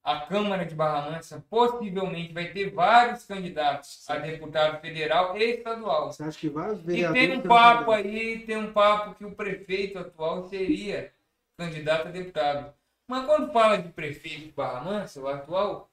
A 0.07 0.21
Câmara 0.21 0.65
de 0.65 0.73
Barra 0.73 1.11
Mansa 1.11 1.45
possivelmente 1.51 2.33
vai 2.33 2.53
ter 2.53 2.71
vários 2.71 3.25
candidatos 3.25 4.09
a 4.09 4.17
deputado 4.19 4.81
federal 4.81 5.37
e 5.37 5.43
estadual. 5.57 6.13
Você 6.13 6.23
acha 6.23 6.39
que 6.39 6.49
vários 6.49 6.79
E 6.87 7.13
tem 7.13 7.33
um 7.33 7.41
papo 7.43 7.91
aí, 7.91 8.39
tem 8.47 8.57
um 8.57 8.73
papo 8.73 9.17
que 9.17 9.25
o 9.25 9.35
prefeito 9.35 9.99
atual 9.99 10.49
seria 10.49 11.13
candidato 11.59 12.07
a 12.07 12.11
deputado. 12.13 12.73
Mas 13.09 13.27
quando 13.27 13.53
fala 13.53 13.79
de 13.79 13.89
prefeito 13.89 14.43
de 14.45 14.53
Barra 14.53 14.81
Mansa, 14.81 15.21
o 15.21 15.27
atual, 15.27 15.91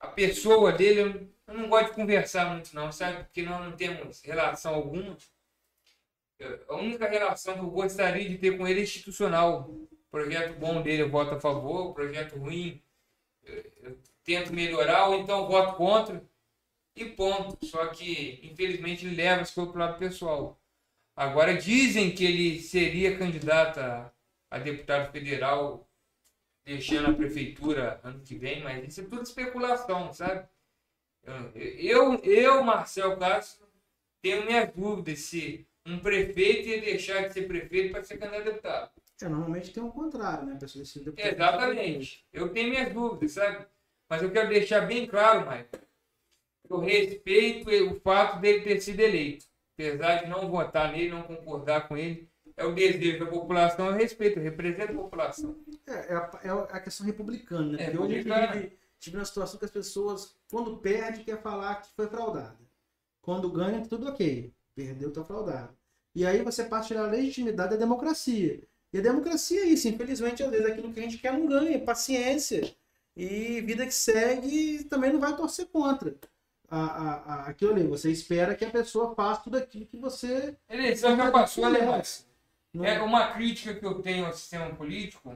a 0.00 0.08
pessoa 0.08 0.72
dele, 0.72 1.32
eu- 1.46 1.54
não 1.54 1.68
gosto 1.68 1.90
de 1.90 1.94
conversar 1.94 2.46
muito 2.46 2.74
não, 2.74 2.90
sabe? 2.90 3.22
Porque 3.22 3.42
nós 3.42 3.60
não 3.64 3.70
temos 3.70 4.20
relação 4.24 4.74
alguma. 4.74 5.16
A 6.68 6.74
única 6.74 7.08
relação 7.08 7.54
que 7.54 7.60
eu 7.60 7.70
gostaria 7.70 8.28
de 8.28 8.36
ter 8.36 8.58
com 8.58 8.66
ele 8.66 8.80
é 8.80 8.82
institucional. 8.82 9.70
Projeto 10.10 10.58
bom 10.58 10.82
dele 10.82 11.02
eu 11.02 11.08
voto 11.10 11.36
a 11.36 11.40
favor, 11.40 11.94
projeto 11.94 12.36
ruim 12.36 12.82
tento 14.24 14.52
melhorar 14.52 15.08
ou 15.08 15.20
então 15.20 15.46
voto 15.46 15.76
contra 15.76 16.22
e 16.94 17.04
ponto. 17.04 17.64
Só 17.66 17.86
que, 17.88 18.40
infelizmente, 18.42 19.06
ele 19.06 19.16
leva 19.16 19.44
coisas 19.44 19.72
para 19.72 19.76
o 19.76 19.78
lado 19.78 19.98
pessoal. 19.98 20.60
Agora, 21.14 21.56
dizem 21.56 22.14
que 22.14 22.24
ele 22.24 22.60
seria 22.60 23.18
candidato 23.18 23.78
a, 23.78 24.12
a 24.50 24.58
deputado 24.58 25.12
federal, 25.12 25.88
deixando 26.64 27.10
a 27.10 27.14
prefeitura 27.14 28.00
ano 28.02 28.20
que 28.20 28.34
vem, 28.34 28.62
mas 28.62 28.86
isso 28.86 29.00
é 29.02 29.04
tudo 29.04 29.22
especulação, 29.22 30.12
sabe? 30.12 30.48
Eu, 31.78 32.14
eu 32.24 32.64
Marcel 32.64 33.16
Castro, 33.16 33.66
tenho 34.20 34.44
minhas 34.44 34.72
dúvidas 34.72 35.18
se 35.20 35.66
um 35.86 35.98
prefeito 35.98 36.68
ia 36.68 36.80
deixar 36.80 37.26
de 37.26 37.34
ser 37.34 37.46
prefeito 37.46 37.92
para 37.92 38.04
ser 38.04 38.18
candidato 38.18 38.48
a 38.48 38.50
deputado. 38.50 39.01
É, 39.22 39.28
normalmente 39.28 39.72
tem 39.72 39.82
o 39.82 39.90
contrário, 39.90 40.46
né? 40.46 40.54
A 40.54 40.56
pessoa 40.56 40.82
decide 40.82 41.04
deputado. 41.04 41.34
Exatamente. 41.34 42.26
Eu 42.32 42.48
tenho 42.48 42.70
minhas 42.70 42.92
dúvidas, 42.92 43.32
sabe? 43.32 43.66
Mas 44.08 44.22
eu 44.22 44.32
quero 44.32 44.48
deixar 44.48 44.80
bem 44.82 45.06
claro, 45.06 45.46
Maicon. 45.46 45.78
Eu 46.68 46.80
respeito 46.80 47.70
o 47.70 48.00
fato 48.00 48.40
dele 48.40 48.62
ter 48.62 48.80
sido 48.80 49.00
eleito. 49.00 49.46
Apesar 49.74 50.22
de 50.22 50.28
não 50.28 50.50
votar 50.50 50.92
nele, 50.92 51.10
não 51.10 51.22
concordar 51.22 51.88
com 51.88 51.96
ele, 51.96 52.28
é 52.56 52.64
o 52.64 52.74
desejo 52.74 53.24
da 53.24 53.30
população, 53.30 53.86
eu 53.86 53.92
respeito, 53.92 54.38
eu 54.38 54.42
represento 54.42 54.92
a 54.92 55.02
população. 55.02 55.56
É, 55.86 56.12
é 56.12 56.16
a, 56.16 56.40
é 56.44 56.50
a 56.50 56.80
questão 56.80 57.06
republicana, 57.06 57.72
né? 57.72 57.82
É, 57.82 57.84
Porque 57.86 57.98
hoje 57.98 58.30
a 58.30 58.48
gente 58.48 58.52
vive, 58.52 58.78
vive 59.00 59.16
uma 59.16 59.24
situação 59.24 59.58
que 59.58 59.64
as 59.64 59.70
pessoas, 59.70 60.36
quando 60.50 60.76
perde, 60.78 61.24
quer 61.24 61.40
falar 61.40 61.76
que 61.76 61.88
foi 61.94 62.08
fraudada. 62.08 62.58
Quando 63.20 63.50
ganha, 63.50 63.86
tudo 63.86 64.08
ok. 64.08 64.52
Perdeu, 64.74 65.12
tá 65.12 65.24
fraudado. 65.24 65.76
E 66.14 66.26
aí 66.26 66.42
você 66.42 66.64
parte 66.64 66.92
da 66.92 67.06
legitimidade 67.06 67.70
da 67.70 67.76
democracia. 67.76 68.62
E 68.92 68.98
a 68.98 69.02
democracia 69.02 69.62
é 69.62 69.66
isso, 69.66 69.88
infelizmente, 69.88 70.42
às 70.42 70.50
vezes 70.50 70.66
aquilo 70.66 70.92
que 70.92 71.00
a 71.00 71.02
gente 71.02 71.18
quer 71.18 71.32
não 71.32 71.46
ganha, 71.46 71.78
paciência. 71.80 72.74
E 73.16 73.60
vida 73.62 73.86
que 73.86 73.94
segue 73.94 74.84
também 74.84 75.12
não 75.12 75.20
vai 75.20 75.34
torcer 75.34 75.66
contra. 75.66 76.14
A, 76.68 76.78
a, 76.78 77.12
a, 77.14 77.46
aquilo 77.48 77.72
ali, 77.72 77.86
você 77.86 78.10
espera 78.10 78.54
que 78.54 78.64
a 78.64 78.70
pessoa 78.70 79.14
faça 79.14 79.42
tudo 79.42 79.56
aquilo 79.56 79.86
que 79.86 79.96
você. 79.96 80.56
Eleição 80.68 81.16
já 81.16 81.30
passou, 81.30 81.68
né, 81.70 81.80
É 82.82 83.00
uma 83.00 83.32
crítica 83.32 83.74
que 83.74 83.84
eu 83.84 84.00
tenho 84.00 84.26
ao 84.26 84.32
sistema 84.32 84.74
político. 84.74 85.34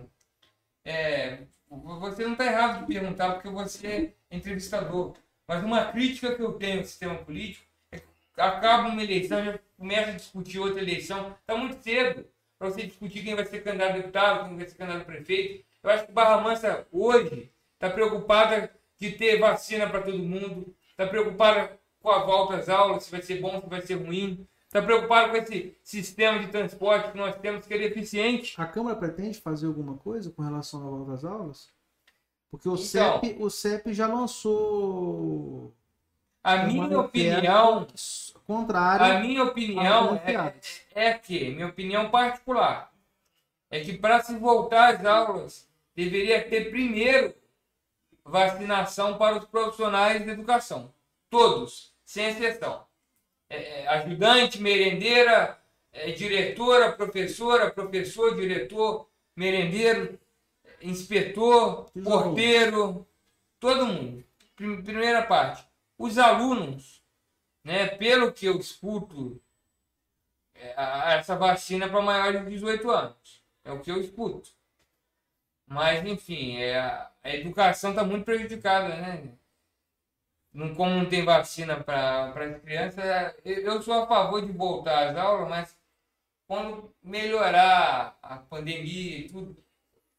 É, 0.85 1.41
você 1.71 2.25
não 2.25 2.33
está 2.33 2.47
errado 2.47 2.81
de 2.81 2.93
perguntar 2.93 3.35
porque 3.35 3.49
você 3.49 4.15
é 4.31 4.37
entrevistador. 4.37 5.15
Mas 5.47 5.63
uma 5.63 5.93
crítica 5.93 6.35
que 6.35 6.43
eu 6.43 6.55
tenho 6.55 6.81
ao 6.81 6.85
sistema 6.85 7.17
político 7.17 7.67
é 7.91 7.99
que 7.99 8.07
acaba 8.37 8.89
uma 8.89 9.03
eleição, 9.03 9.45
já 9.45 9.59
começa 9.77 10.11
a 10.11 10.15
discutir 10.15 10.59
outra 10.59 10.81
eleição. 10.81 11.37
Está 11.41 11.57
muito 11.57 11.83
cedo 11.83 12.27
para 12.59 12.71
você 12.71 12.83
discutir 12.87 13.23
quem 13.23 13.35
vai 13.35 13.45
ser 13.45 13.63
candidato 13.63 13.91
a 13.91 13.97
deputado, 13.97 14.49
quem 14.49 14.57
vai 14.57 14.67
ser 14.67 14.77
candidato 14.77 15.03
a 15.03 15.05
prefeito. 15.05 15.65
Eu 15.83 15.91
acho 15.91 16.07
que 16.07 16.13
Barra 16.13 16.41
Mansa 16.41 16.87
hoje 16.91 17.53
está 17.75 17.91
preocupada 17.91 18.71
de 18.99 19.13
ter 19.13 19.39
vacina 19.39 19.89
para 19.89 20.03
todo 20.03 20.19
mundo, 20.19 20.75
está 20.91 21.07
preocupada 21.07 21.79
com 22.01 22.11
a 22.11 22.25
volta 22.25 22.57
às 22.57 22.69
aulas, 22.69 23.05
se 23.05 23.11
vai 23.11 23.23
ser 23.23 23.41
bom, 23.41 23.61
se 23.61 23.69
vai 23.69 23.83
ser 23.83 23.95
ruim, 23.95 24.47
está 24.67 24.81
preocupada 24.81 25.31
com 25.31 25.37
esse 25.37 25.77
sistema 25.83 26.39
de 26.39 26.49
transporte 26.49 27.13
que 27.13 27.19
nós 27.19 27.37
temos 27.37 27.67
que 27.67 27.75
é 27.75 27.79
deficiente. 27.79 28.55
A 28.61 28.67
Câmara 28.67 28.97
pretende 28.97 29.39
fazer 29.39 29.67
alguma 29.67 29.97
coisa 29.97 30.31
com 30.31 30.43
relação 30.43 30.81
à 30.81 30.91
volta 30.91 31.13
às 31.13 31.25
aulas? 31.25 31.71
Porque 32.51 32.69
o, 32.69 32.75
Então. 32.75 32.85
CEP, 32.85 33.37
o 33.39 33.51
CEP 33.51 33.93
já 33.93 34.07
lançou 34.07 35.75
A 36.43 36.59
minha 36.59 37.01
opinião, 37.01 37.87
contrária 38.47 39.17
a 39.17 39.21
minha 39.21 39.43
opinião 39.45 40.15
é, 40.15 40.17
enfiadas. 40.17 40.83
é 40.95 41.13
que, 41.15 41.51
minha 41.51 41.67
opinião 41.67 42.11
particular, 42.11 42.93
é 43.71 43.81
que 43.81 43.97
para 43.99 44.23
se 44.23 44.37
voltar 44.37 44.95
às 44.95 45.05
aulas, 45.05 45.69
deveria 45.95 46.43
ter 46.49 46.71
primeiro 46.71 47.35
vacinação 48.25 49.17
para 49.19 49.37
os 49.39 49.45
profissionais 49.45 50.23
de 50.25 50.31
educação. 50.31 50.93
Todos, 51.31 51.93
sem 52.05 52.27
exceção. 52.27 52.85
É, 53.49 53.83
é, 53.83 53.89
ajudante, 53.89 54.61
merendeira, 54.61 55.59
é, 55.93 56.11
diretora, 56.11 56.93
professora, 56.93 57.71
professor, 57.71 58.35
diretor, 58.35 59.09
merendeiro, 59.35 60.19
inspetor, 60.83 61.91
porteiro, 62.05 63.07
todo 63.61 63.87
mundo. 63.87 64.25
Prim- 64.57 64.83
Primeira 64.83 65.23
parte. 65.23 65.65
Os 65.99 66.19
alunos, 66.19 66.96
né, 67.67 67.89
pelo 67.89 68.33
que 68.33 68.47
eu 68.47 68.61
escuto, 68.61 69.43
é, 70.55 71.19
essa 71.19 71.35
vacina 71.37 71.89
para 71.89 72.01
maiores 72.01 72.45
de 72.45 72.51
18 72.51 72.89
anos. 72.89 73.43
É 73.65 73.73
o 73.73 73.81
que 73.81 73.91
eu 73.91 74.01
escuto. 74.01 74.51
Mas, 75.67 76.05
enfim, 76.07 76.59
é, 76.59 76.79
a 76.79 77.35
educação 77.35 77.91
está 77.91 78.05
muito 78.05 78.25
prejudicada, 78.25 78.89
né? 78.89 79.37
Não, 80.53 80.77
como 80.77 80.95
não 80.95 81.09
tem 81.09 81.25
vacina 81.25 81.83
para 81.83 82.27
as 82.31 82.63
crianças, 82.63 83.05
é, 83.05 83.37
eu 83.45 83.83
sou 83.83 83.95
a 83.95 84.07
favor 84.07 84.47
de 84.47 84.53
voltar 84.53 85.09
às 85.11 85.17
aulas, 85.17 85.49
mas 85.49 85.77
quando 86.47 86.95
melhorar 87.03 88.17
a 88.23 88.37
pandemia 88.39 89.19
e 89.19 89.29
tudo. 89.29 89.57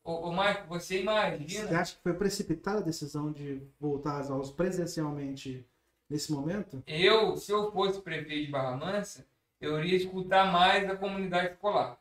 Ô, 0.03 0.27
ô 0.27 0.31
Marco, 0.33 0.67
você 0.67 0.97
Você 0.97 1.01
imagina. 1.01 1.79
acha 1.79 1.95
que 1.95 2.03
foi 2.03 2.13
precipitada 2.13 2.79
a 2.79 2.83
decisão 2.83 3.31
de 3.31 3.65
voltar 3.79 4.19
às 4.19 4.29
aulas 4.29 4.51
presencialmente 4.51 5.65
nesse 6.09 6.31
momento? 6.31 6.83
Eu, 6.87 7.35
se 7.37 7.51
eu 7.51 7.71
fosse 7.71 8.01
prefeito 8.01 8.45
de 8.45 8.51
Barra 8.51 8.75
Mansa, 8.77 9.27
eu 9.59 9.79
iria 9.79 9.97
escutar 9.97 10.51
mais 10.51 10.89
a 10.89 10.95
comunidade 10.95 11.53
escolar. 11.53 11.97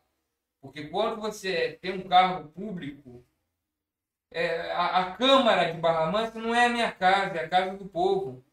Porque 0.61 0.89
quando 0.89 1.21
você 1.21 1.79
tem 1.81 1.93
um 1.93 2.09
cargo 2.09 2.49
público, 2.49 3.25
é, 4.31 4.73
a, 4.73 4.99
a 4.99 5.17
Câmara 5.17 5.73
de 5.73 5.81
Barra 5.81 6.11
Mansa 6.11 6.39
não 6.39 6.55
é 6.55 6.67
a 6.67 6.69
minha 6.69 6.93
casa, 6.93 7.37
é 7.37 7.45
a 7.45 7.49
casa 7.49 7.77
do 7.77 7.87
povo. 7.87 8.45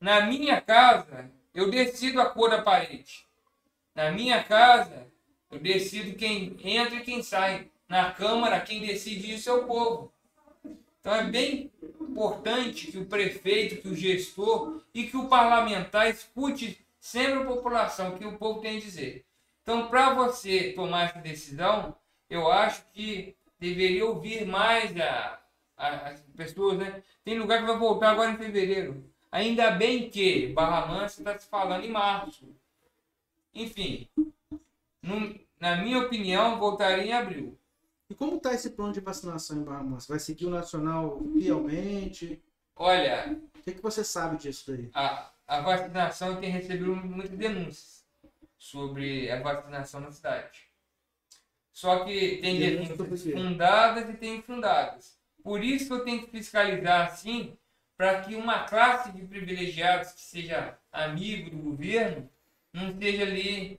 Na 0.00 0.22
minha 0.22 0.60
casa, 0.60 1.30
eu 1.54 1.70
decido 1.70 2.20
a 2.20 2.30
cor 2.30 2.50
da 2.50 2.62
parede. 2.62 3.26
Na 3.94 4.10
minha 4.10 4.42
casa, 4.44 5.06
eu 5.50 5.58
decido 5.58 6.16
quem 6.16 6.56
entra 6.62 6.96
e 6.96 7.02
quem 7.02 7.22
sai. 7.22 7.70
Na 7.88 8.12
Câmara, 8.12 8.60
quem 8.60 8.84
decide 8.84 9.34
isso 9.34 9.48
é 9.48 9.52
o 9.52 9.66
povo. 9.66 10.12
Então 11.06 11.14
é 11.14 11.22
bem 11.22 11.70
importante 12.00 12.90
que 12.90 12.98
o 12.98 13.06
prefeito, 13.06 13.80
que 13.80 13.86
o 13.86 13.94
gestor 13.94 14.82
e 14.92 15.04
que 15.06 15.16
o 15.16 15.28
parlamentar 15.28 16.10
escute 16.10 16.84
sempre 16.98 17.42
a 17.42 17.44
população, 17.44 18.12
o 18.16 18.18
que 18.18 18.26
o 18.26 18.36
povo 18.36 18.60
tem 18.60 18.78
a 18.78 18.80
dizer. 18.80 19.24
Então, 19.62 19.86
para 19.86 20.12
você 20.14 20.72
tomar 20.72 21.04
essa 21.04 21.20
decisão, 21.20 21.94
eu 22.28 22.50
acho 22.50 22.82
que 22.92 23.36
deveria 23.56 24.04
ouvir 24.04 24.44
mais 24.46 24.96
a, 25.00 25.38
a- 25.76 26.08
as 26.08 26.20
pessoas, 26.36 26.76
né? 26.76 27.00
Tem 27.24 27.38
lugar 27.38 27.60
que 27.60 27.68
vai 27.68 27.78
voltar 27.78 28.10
agora 28.10 28.32
em 28.32 28.36
fevereiro. 28.36 29.08
Ainda 29.30 29.70
bem 29.70 30.10
que 30.10 30.48
Barra 30.48 30.86
Mansa 30.86 31.20
está 31.20 31.38
se 31.38 31.46
falando 31.48 31.84
em 31.84 31.90
março. 31.92 32.48
Enfim, 33.54 34.08
na 35.60 35.76
minha 35.76 35.98
opinião, 35.98 36.58
voltaria 36.58 37.04
em 37.04 37.12
abril. 37.12 37.55
E 38.08 38.14
como 38.14 38.36
está 38.36 38.54
esse 38.54 38.70
plano 38.70 38.92
de 38.92 39.00
vacinação 39.00 39.56
em 39.58 39.64
Barra 39.64 39.82
Mansa? 39.82 40.06
Vai 40.08 40.18
seguir 40.18 40.46
o 40.46 40.50
nacional 40.50 41.20
fielmente? 41.32 42.40
Olha, 42.76 43.38
O 43.58 43.62
que, 43.62 43.72
que 43.72 43.82
você 43.82 44.04
sabe 44.04 44.36
disso 44.36 44.70
daí? 44.70 44.90
a, 44.94 45.30
a 45.46 45.60
vacinação 45.60 46.40
tem 46.40 46.50
recebido 46.50 46.94
muitas 46.94 47.36
denúncias 47.36 48.04
sobre 48.58 49.30
a 49.30 49.40
vacinação 49.40 50.00
na 50.00 50.10
cidade. 50.10 50.66
Só 51.72 52.04
que 52.04 52.38
tem 52.38 52.58
Denúncia 52.58 52.96
denúncias 52.96 53.32
fundadas 53.32 54.08
e 54.08 54.14
tem 54.14 54.36
infundadas. 54.36 55.18
Por 55.42 55.62
isso 55.62 55.86
que 55.88 55.92
eu 55.92 56.04
tenho 56.04 56.22
que 56.22 56.30
fiscalizar 56.30 57.06
assim, 57.08 57.56
para 57.96 58.22
que 58.22 58.34
uma 58.34 58.64
classe 58.64 59.12
de 59.12 59.22
privilegiados 59.26 60.12
que 60.12 60.20
seja 60.20 60.78
amigo 60.92 61.50
do 61.50 61.56
governo 61.58 62.28
não 62.72 62.90
esteja 62.90 63.22
ali 63.22 63.78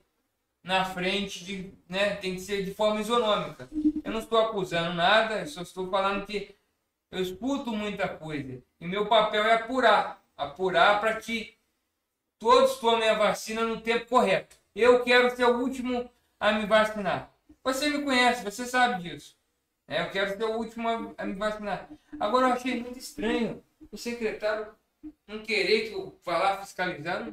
na 0.62 0.84
frente 0.84 1.44
de, 1.44 1.72
né, 1.88 2.16
tem 2.16 2.34
que 2.34 2.40
ser 2.40 2.64
de 2.64 2.72
forma 2.74 3.00
isonômica. 3.00 3.68
Eu 4.08 4.12
não 4.12 4.20
estou 4.20 4.38
acusando 4.38 4.94
nada, 4.94 5.40
eu 5.40 5.46
só 5.46 5.60
estou 5.60 5.90
falando 5.90 6.24
que 6.24 6.56
eu 7.12 7.20
escuto 7.20 7.70
muita 7.72 8.08
coisa. 8.08 8.62
E 8.80 8.88
meu 8.88 9.04
papel 9.04 9.44
é 9.44 9.52
apurar. 9.52 10.24
Apurar 10.34 10.98
para 10.98 11.16
que 11.16 11.54
todos 12.38 12.76
tomem 12.76 13.06
a 13.06 13.18
vacina 13.18 13.64
no 13.64 13.82
tempo 13.82 14.06
correto. 14.06 14.56
Eu 14.74 15.04
quero 15.04 15.28
ser 15.36 15.44
o 15.44 15.58
último 15.58 16.10
a 16.40 16.52
me 16.52 16.64
vacinar. 16.64 17.30
Você 17.62 17.90
me 17.90 18.02
conhece, 18.02 18.42
você 18.42 18.64
sabe 18.64 19.02
disso. 19.02 19.36
né? 19.86 20.00
eu 20.06 20.10
quero 20.10 20.34
ser 20.38 20.44
o 20.44 20.56
último 20.56 21.14
a, 21.18 21.26
me 21.26 21.34
vacinar. 21.34 21.86
Agora 22.18 22.48
eu 22.48 22.52
achei 22.54 22.80
muito 22.80 22.98
estranho 22.98 23.62
o 23.92 23.96
secretário 23.98 24.68
não 25.26 25.40
querer 25.40 25.90
que 25.90 25.94
eu 25.94 26.18
vá 26.24 26.38
lá 26.38 26.56
fiscalizar. 26.62 27.30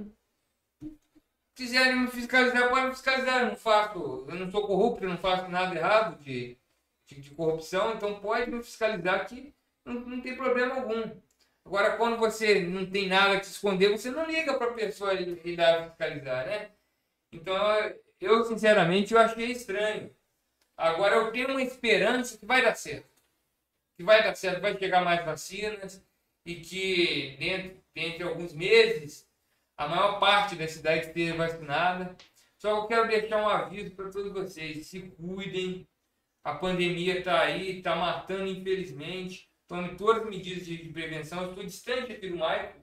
Quiserem 1.55 2.01
me 2.01 2.07
fiscalizar, 2.07 2.67
podem 2.67 2.87
me 2.87 2.91
fiscalizar. 2.91 3.43
Eu 3.43 3.47
não 3.47 3.55
faço, 3.55 4.25
eu 4.27 4.35
não 4.35 4.51
sou 4.51 4.67
corrupto, 4.67 5.05
eu 5.05 5.09
não 5.09 5.17
faço 5.17 5.47
nada 5.47 5.73
errado 5.73 6.21
de, 6.21 6.57
de, 7.07 7.21
de 7.21 7.31
corrupção, 7.31 7.93
então 7.93 8.19
pode 8.19 8.51
me 8.51 8.63
fiscalizar 8.63 9.27
que 9.27 9.53
não, 9.85 9.93
não 10.01 10.21
tem 10.21 10.35
problema 10.35 10.75
algum. 10.75 11.03
Agora, 11.65 11.97
quando 11.97 12.17
você 12.17 12.61
não 12.61 12.85
tem 12.85 13.07
nada 13.07 13.39
que 13.39 13.45
esconder, 13.45 13.89
você 13.89 14.11
não 14.11 14.25
liga 14.25 14.57
para 14.57 14.71
a 14.71 14.73
pessoa 14.73 15.13
ir 15.13 15.41
ir 15.45 15.55
lá 15.55 15.89
fiscalizar, 15.89 16.45
né? 16.45 16.71
Então, 17.31 17.55
eu, 18.19 18.43
sinceramente, 18.45 19.13
eu 19.13 19.19
achei 19.19 19.51
estranho. 19.51 20.15
Agora, 20.77 21.15
eu 21.15 21.31
tenho 21.31 21.49
uma 21.49 21.61
esperança 21.61 22.37
que 22.37 22.45
vai 22.45 22.61
dar 22.61 22.75
certo. 22.75 23.09
Que 23.97 24.03
vai 24.03 24.23
dar 24.23 24.35
certo, 24.35 24.61
vai 24.61 24.77
chegar 24.77 25.03
mais 25.03 25.25
vacinas 25.25 26.03
e 26.45 26.55
que 26.55 27.35
dentro, 27.39 27.77
dentro 27.93 28.17
de 28.17 28.23
alguns 28.23 28.53
meses 28.53 29.27
a 29.77 29.87
maior 29.87 30.19
parte 30.19 30.55
da 30.55 30.67
cidade 30.67 31.07
esteja 31.07 31.35
vacinada. 31.35 32.15
Só 32.57 32.69
que 32.69 32.75
eu 32.75 32.87
quero 32.87 33.07
deixar 33.07 33.37
um 33.37 33.49
aviso 33.49 33.91
para 33.95 34.09
todos 34.09 34.31
vocês: 34.31 34.87
se 34.87 35.01
cuidem. 35.01 35.87
A 36.45 36.53
pandemia 36.53 37.17
está 37.19 37.41
aí, 37.41 37.79
está 37.79 37.95
matando, 37.95 38.45
infelizmente. 38.47 39.49
Tome 39.67 39.95
todas 39.95 40.21
as 40.23 40.29
medidas 40.29 40.65
de 40.65 40.77
de 40.77 40.89
prevenção. 40.93 41.49
Estou 41.49 41.63
distante 41.63 42.11
aqui 42.11 42.29
do 42.29 42.37
Maico, 42.37 42.79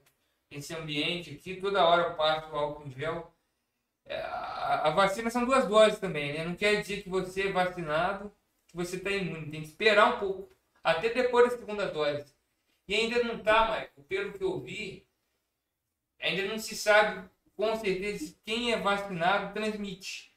esse 0.51 0.75
ambiente 0.75 1.31
aqui. 1.31 1.57
Toda 1.61 1.85
hora 1.87 2.03
eu 2.09 2.15
passo 2.17 2.55
álcool 2.57 2.89
em 2.89 2.91
gel. 2.91 3.33
É, 4.05 4.17
A, 4.21 4.89
a 4.89 4.91
vacina 4.91 5.31
são 5.31 5.45
duas 5.45 5.69
doses 5.69 6.01
também, 6.01 6.33
né? 6.33 6.45
Não 6.45 6.57
quer 6.57 6.81
dizer 6.83 7.03
que 7.05 7.09
você 7.09 7.49
é 7.49 7.53
vacinado, 7.53 8.33
que 8.69 8.77
você 8.77 8.97
está 8.97 9.11
imune. 9.11 9.51
Tem 9.51 9.61
que 9.63 9.69
esperar 9.69 10.17
um 10.17 10.19
pouco, 10.19 10.53
até 10.83 11.11
depois 11.11 11.51
da 11.51 11.57
segunda 11.57 11.87
dose. 11.87 12.35
E 12.89 12.95
ainda 12.97 13.23
não 13.23 13.37
está, 13.37 13.69
Maico, 13.69 14.03
pelo 14.05 14.33
que 14.33 14.43
eu 14.43 14.59
vi, 14.61 15.07
ainda 16.21 16.47
não 16.49 16.59
se 16.59 16.75
sabe 16.77 17.29
com 17.57 17.77
certeza 17.77 18.35
quem 18.45 18.73
é 18.73 18.79
vacinado 18.79 19.55
transmite. 19.55 20.35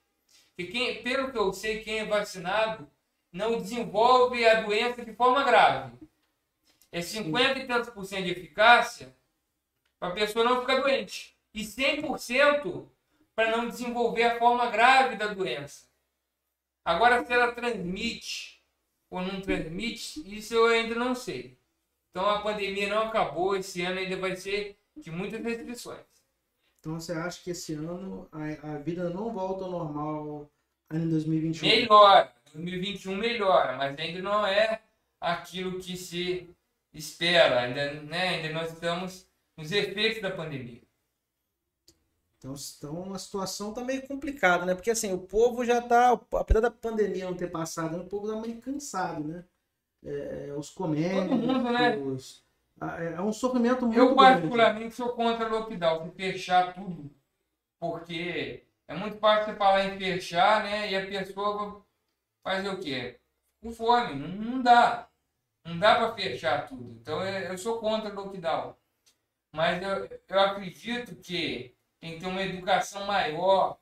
Porque 0.56 0.72
quem, 0.72 1.04
pelo 1.04 1.32
que 1.32 1.38
eu 1.40 1.52
sei, 1.54 1.84
quem 1.84 2.00
é 2.00 2.06
vacinado 2.06 2.88
não 3.36 3.58
desenvolve 3.58 4.48
a 4.48 4.62
doença 4.62 5.04
de 5.04 5.14
forma 5.14 5.44
grave. 5.44 5.94
É 6.90 7.02
50 7.02 7.60
e 7.60 7.68
tantos 7.68 7.90
por 7.90 8.06
cento 8.06 8.24
de 8.24 8.32
eficácia 8.32 9.14
para 10.00 10.08
a 10.08 10.16
pessoa 10.16 10.46
não 10.46 10.62
ficar 10.62 10.80
doente. 10.80 11.36
E 11.54 11.62
100% 11.62 12.88
para 13.36 13.52
não 13.52 13.68
desenvolver 13.68 14.24
a 14.24 14.40
forma 14.40 14.70
grave 14.72 15.18
da 15.18 15.28
doença. 15.28 15.86
Agora, 16.86 17.26
se 17.26 17.34
ela 17.34 17.52
transmite 17.52 18.64
ou 19.10 19.22
não 19.22 19.42
transmite, 19.42 20.24
isso 20.34 20.54
eu 20.54 20.68
ainda 20.68 20.96
não 20.96 21.14
sei. 21.14 21.58
Então 22.12 22.30
a 22.30 22.42
pandemia 22.42 22.88
não 22.88 23.08
acabou, 23.08 23.58
esse 23.58 23.82
ano 23.82 24.00
ainda 24.00 24.16
vai 24.16 24.38
ser 24.38 24.78
de 24.96 25.12
muitas 25.12 25.44
restrições. 25.44 26.06
Então 26.80 26.98
você 26.98 27.12
acha 27.12 27.44
que 27.44 27.50
esse 27.50 27.74
ano 27.74 28.30
a, 28.32 28.76
a 28.76 28.78
vida 28.78 29.10
não 29.10 29.34
volta 29.34 29.66
ao 29.66 29.72
normal 29.72 30.50
ainda 30.90 31.06
em 31.06 31.10
2021? 31.10 31.68
Melhora, 31.68 32.34
2021 32.56 33.16
melhora, 33.16 33.78
mas 33.78 33.98
ainda 34.00 34.22
não 34.22 34.46
é 34.46 34.82
aquilo 35.20 35.80
que 35.80 35.96
se 35.98 36.50
espera, 36.94 37.62
ainda, 37.62 37.94
né, 38.04 38.30
ainda 38.30 38.54
nós 38.54 38.74
estamos 38.74 39.28
nos 39.58 39.72
efeitos 39.72 40.22
da 40.22 40.32
pandemia. 40.32 40.82
Então, 42.38 42.54
então 42.78 43.14
a 43.14 43.20
situação 43.20 43.74
tá 43.74 43.84
meio 43.84 44.08
complicada, 44.08 44.66
né? 44.66 44.76
Porque 44.76 44.92
assim, 44.92 45.12
o 45.14 45.20
povo 45.20 45.66
já 45.66 45.82
tá, 45.82 46.12
apesar 46.34 46.60
da 46.60 46.72
pandemia 46.72 47.26
não 47.26 47.36
ter 47.36 47.48
passado, 47.48 47.98
o 47.98 48.06
povo 48.08 48.28
tá 48.28 48.40
meio 48.40 48.62
cansado, 48.62 49.24
né? 49.28 49.44
é, 50.04 50.54
os 50.58 50.70
comércios. 50.70 51.28
Todo 51.28 51.36
mundo, 51.38 51.72
né? 51.72 51.98
Ah, 52.80 53.04
É 53.04 53.14
é 53.16 53.22
um 53.22 53.34
sofrimento 53.34 53.86
muito 53.86 53.98
Eu, 53.98 54.16
grande. 54.16 54.16
particularmente, 54.16 54.96
sou 54.96 55.10
contra 55.14 55.48
lockdown, 55.50 56.10
de 56.10 56.16
fechar 56.16 56.74
tudo. 56.74 57.12
Porque 57.80 58.66
é 58.88 58.96
muito 58.96 59.18
fácil 59.20 59.54
você 59.54 59.58
falar 59.58 59.86
em 59.86 59.98
fechar, 60.00 60.64
né? 60.64 60.92
E 60.92 60.96
a 60.96 61.08
pessoa 61.08 61.85
fazer 62.46 62.70
o 62.70 62.80
quê? 62.80 63.20
Com 63.60 63.74
fome. 63.74 64.14
Não, 64.14 64.28
não 64.28 64.62
dá. 64.62 65.10
Não 65.66 65.80
dá 65.80 65.96
para 65.96 66.14
fechar 66.14 66.68
tudo. 66.68 66.92
Então, 67.02 67.24
eu, 67.24 67.52
eu 67.52 67.58
sou 67.58 67.80
contra 67.80 68.14
lockdown. 68.14 68.76
Mas 69.52 69.82
eu, 69.82 70.08
eu 70.28 70.40
acredito 70.40 71.16
que 71.16 71.76
tem 72.00 72.14
que 72.14 72.20
ter 72.20 72.28
uma 72.28 72.44
educação 72.44 73.06
maior 73.06 73.80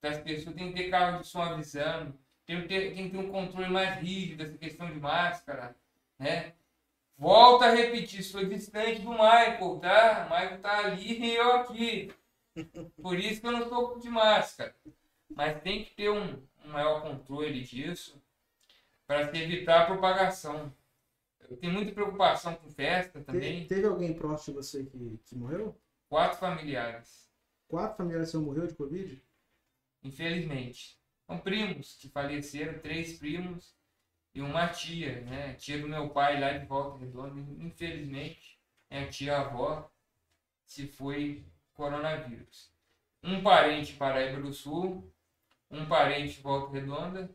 das 0.00 0.18
pessoas, 0.18 0.54
tem 0.54 0.72
que 0.72 0.80
ter 0.80 0.90
carro 0.90 1.20
de 1.20 1.26
som 1.26 1.42
avisando, 1.42 2.16
tem 2.46 2.62
que 2.62 2.68
ter, 2.68 2.94
tem 2.94 3.10
que 3.10 3.16
ter 3.16 3.18
um 3.18 3.32
controle 3.32 3.68
mais 3.68 4.00
rígido 4.00 4.44
dessa 4.44 4.56
questão 4.56 4.88
de 4.88 5.00
máscara, 5.00 5.74
né? 6.18 6.52
Volto 7.16 7.64
a 7.64 7.70
repetir, 7.70 8.22
sou 8.22 8.44
distante 8.44 9.00
do 9.00 9.10
Michael, 9.10 9.80
tá? 9.80 10.26
O 10.26 10.30
Michael 10.30 10.60
tá 10.60 10.78
ali 10.78 11.20
e 11.20 11.34
eu 11.34 11.52
aqui. 11.56 12.14
Por 13.02 13.18
isso 13.18 13.40
que 13.40 13.46
eu 13.48 13.52
não 13.52 13.62
estou 13.62 13.98
de 13.98 14.08
máscara. 14.08 14.72
Mas 15.28 15.60
tem 15.62 15.84
que 15.84 15.94
ter 15.96 16.10
um, 16.10 16.40
um 16.68 16.72
maior 16.72 17.02
controle 17.02 17.62
disso 17.62 18.22
para 19.06 19.30
se 19.30 19.38
evitar 19.38 19.82
a 19.82 19.86
propagação. 19.86 20.72
Tenho 21.60 21.72
muita 21.72 21.92
preocupação 21.92 22.54
com 22.56 22.68
festa 22.68 23.20
também. 23.22 23.66
Teve 23.66 23.86
alguém 23.86 24.12
próximo 24.12 24.60
de 24.60 24.66
você 24.66 24.84
que, 24.84 25.18
que 25.24 25.34
morreu? 25.34 25.74
Quatro 26.08 26.38
familiares, 26.38 27.28
Quatro 27.66 27.96
familiares 27.98 28.30
seus 28.30 28.42
morreu 28.42 28.66
de 28.66 28.74
Covid? 28.74 29.22
infelizmente. 30.02 30.98
São 31.26 31.38
primos 31.38 31.96
que 31.96 32.08
faleceram, 32.08 32.78
três 32.78 33.18
primos 33.18 33.74
e 34.34 34.40
uma 34.40 34.68
tia, 34.68 35.20
né? 35.22 35.54
Tia 35.54 35.78
do 35.78 35.88
meu 35.88 36.08
pai 36.10 36.40
lá 36.40 36.56
de 36.56 36.64
Volta 36.64 36.98
Redonda. 36.98 37.38
Infelizmente, 37.62 38.58
é 38.88 39.02
a 39.02 39.08
tia-avó 39.08 39.90
se 40.64 40.86
foi 40.86 41.44
coronavírus. 41.74 42.72
Um 43.22 43.42
parente 43.42 43.92
em 43.92 43.96
Paraíba 43.96 44.40
do 44.40 44.52
Sul, 44.52 45.12
um 45.70 45.86
parente 45.86 46.38
em 46.38 46.42
Volta 46.42 46.72
Redonda, 46.72 47.30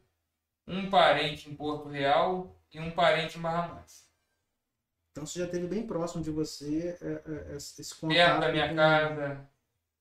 um 0.67 0.89
parente 0.89 1.49
em 1.49 1.55
Porto 1.55 1.89
Real 1.89 2.55
e 2.73 2.79
um 2.79 2.91
parente 2.91 3.37
em 3.37 3.41
Barra 3.41 3.73
Mansa. 3.75 4.03
Então 5.11 5.25
você 5.25 5.39
já 5.39 5.47
teve 5.47 5.67
bem 5.67 5.85
próximo 5.85 6.23
de 6.23 6.31
você 6.31 6.97
é, 7.01 7.51
é, 7.51 7.55
esse 7.55 7.79
esse 7.81 7.95
contato. 7.95 8.15
Perto 8.17 8.39
da 8.39 8.51
minha 8.51 8.69
com- 8.69 8.75
casa, 8.75 9.49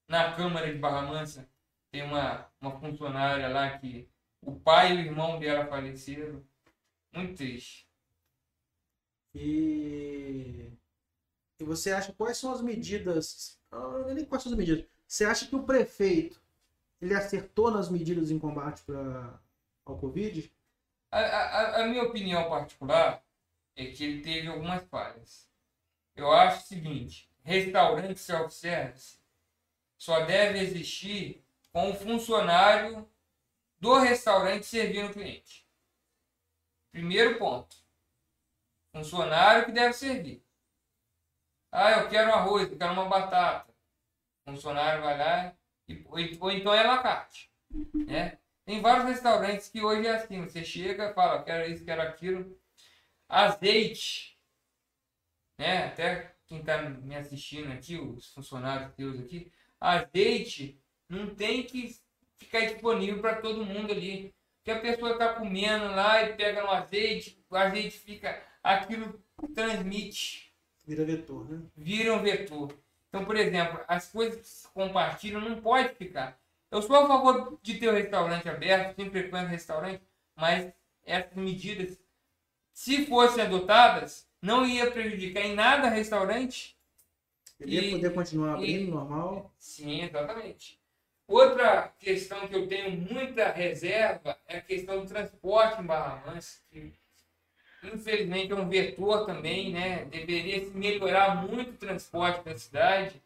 na 0.08 0.32
Câmara 0.34 0.72
de 0.72 0.78
Barra 0.78 1.02
Mansa, 1.02 1.48
tem 1.90 2.02
uma, 2.02 2.48
uma 2.60 2.80
funcionária 2.80 3.48
lá 3.48 3.78
que 3.78 4.08
o 4.40 4.58
pai 4.58 4.92
e 4.92 4.96
o 4.96 5.00
irmão 5.00 5.38
dela 5.38 5.66
faleceram. 5.66 6.42
Muito 7.12 7.36
triste. 7.36 7.86
E... 9.34 10.70
e 11.58 11.64
você 11.64 11.92
acha 11.92 12.12
quais 12.12 12.36
são 12.38 12.52
as 12.52 12.60
medidas? 12.62 13.58
ah, 13.70 14.12
Nem 14.14 14.24
quais 14.24 14.42
são 14.42 14.52
as 14.52 14.58
medidas. 14.58 14.86
Você 15.06 15.24
acha 15.24 15.46
que 15.46 15.54
o 15.56 15.62
prefeito 15.62 16.41
ele 17.02 17.14
acertou 17.14 17.68
nas 17.68 17.90
medidas 17.90 18.30
em 18.30 18.38
combate 18.38 18.82
pra, 18.84 19.40
ao 19.84 19.98
Covid? 19.98 20.50
A, 21.10 21.18
a, 21.18 21.82
a 21.82 21.86
minha 21.88 22.04
opinião 22.04 22.48
particular 22.48 23.22
é 23.74 23.86
que 23.86 24.04
ele 24.04 24.22
teve 24.22 24.46
algumas 24.46 24.84
falhas. 24.84 25.50
Eu 26.14 26.30
acho 26.30 26.60
o 26.62 26.68
seguinte: 26.68 27.28
restaurante 27.42 28.18
self-service 28.18 29.18
só 29.98 30.24
deve 30.24 30.60
existir 30.60 31.44
com 31.72 31.90
o 31.90 31.94
funcionário 31.94 33.10
do 33.80 33.98
restaurante 33.98 34.64
servindo 34.64 35.10
o 35.10 35.12
cliente. 35.12 35.66
Primeiro 36.92 37.36
ponto. 37.36 37.76
Funcionário 38.94 39.66
que 39.66 39.72
deve 39.72 39.94
servir. 39.94 40.44
Ah, 41.72 41.92
eu 41.92 42.08
quero 42.08 42.30
um 42.30 42.34
arroz, 42.34 42.70
eu 42.70 42.78
quero 42.78 42.92
uma 42.92 43.08
batata. 43.08 43.72
O 44.44 44.50
funcionário 44.52 45.02
vai 45.02 45.16
lá 45.16 45.56
ou, 46.06 46.18
ou 46.40 46.50
então 46.50 46.72
é 46.72 46.82
lacarte. 46.82 47.50
Né? 47.94 48.38
Tem 48.64 48.80
vários 48.80 49.06
restaurantes 49.06 49.68
que 49.68 49.82
hoje 49.82 50.06
é 50.06 50.12
assim, 50.12 50.40
você 50.42 50.64
chega, 50.64 51.12
fala, 51.14 51.42
quero 51.42 51.70
isso, 51.70 51.84
quero 51.84 52.02
aquilo. 52.02 52.56
Azeite, 53.28 54.38
né? 55.58 55.86
Até 55.86 56.34
quem 56.46 56.60
está 56.60 56.82
me 56.82 57.16
assistindo 57.16 57.72
aqui, 57.72 57.96
os 57.96 58.32
funcionários 58.32 58.94
teus 58.94 59.18
aqui, 59.18 59.50
azeite 59.80 60.78
não 61.08 61.34
tem 61.34 61.62
que 61.62 61.96
ficar 62.36 62.60
disponível 62.60 63.20
para 63.20 63.40
todo 63.40 63.64
mundo 63.64 63.92
ali. 63.92 64.34
Porque 64.58 64.70
a 64.70 64.80
pessoa 64.80 65.12
está 65.12 65.34
comendo 65.34 65.86
lá 65.86 66.22
e 66.22 66.36
pega 66.36 66.62
no 66.62 66.70
azeite, 66.70 67.42
o 67.50 67.56
azeite 67.56 67.98
fica, 67.98 68.40
aquilo 68.62 69.20
transmite 69.54 70.52
Vira 70.84 71.04
vetor, 71.04 71.48
né? 71.48 71.62
vira 71.76 72.14
um 72.14 72.22
vetor. 72.22 72.76
Então, 73.12 73.26
por 73.26 73.36
exemplo, 73.36 73.78
as 73.86 74.08
coisas 74.10 74.40
que 74.40 74.46
se 74.48 74.68
compartilham 74.68 75.38
não 75.38 75.60
pode 75.60 75.94
ficar. 75.96 76.40
Eu 76.70 76.80
sou 76.80 76.96
a 76.96 77.06
favor 77.06 77.58
de 77.62 77.78
ter 77.78 77.88
o 77.88 77.92
restaurante 77.92 78.48
aberto, 78.48 78.96
sempre 78.96 79.20
frequento 79.20 79.48
restaurante, 79.50 80.02
mas 80.34 80.72
essas 81.04 81.34
medidas, 81.34 82.00
se 82.72 83.04
fossem 83.04 83.44
adotadas, 83.44 84.26
não 84.40 84.64
ia 84.64 84.90
prejudicar 84.90 85.42
em 85.42 85.54
nada 85.54 85.88
o 85.88 85.90
restaurante. 85.90 86.74
Ele 87.60 87.76
ia 87.80 87.90
poder 87.96 88.14
continuar 88.14 88.54
abrindo 88.54 88.88
e- 88.88 88.90
normal. 88.90 89.52
Sim, 89.58 90.00
exatamente. 90.04 90.80
Outra 91.28 91.88
questão 91.98 92.48
que 92.48 92.54
eu 92.56 92.66
tenho 92.66 92.92
muita 92.92 93.52
reserva 93.52 94.38
é 94.48 94.56
a 94.56 94.62
questão 94.62 95.02
do 95.02 95.06
transporte 95.06 95.82
em 95.82 95.84
Barra 95.84 96.22
Mansa, 96.26 96.60
que 96.70 96.94
infelizmente 97.82 98.52
é 98.52 98.54
um 98.54 98.68
vetor 98.68 99.26
também, 99.26 99.72
né? 99.72 100.04
Deveria 100.06 100.64
se 100.64 100.70
melhorar 100.76 101.46
muito 101.46 101.70
o 101.70 101.76
transporte 101.76 102.44
da 102.44 102.56
cidade. 102.56 103.20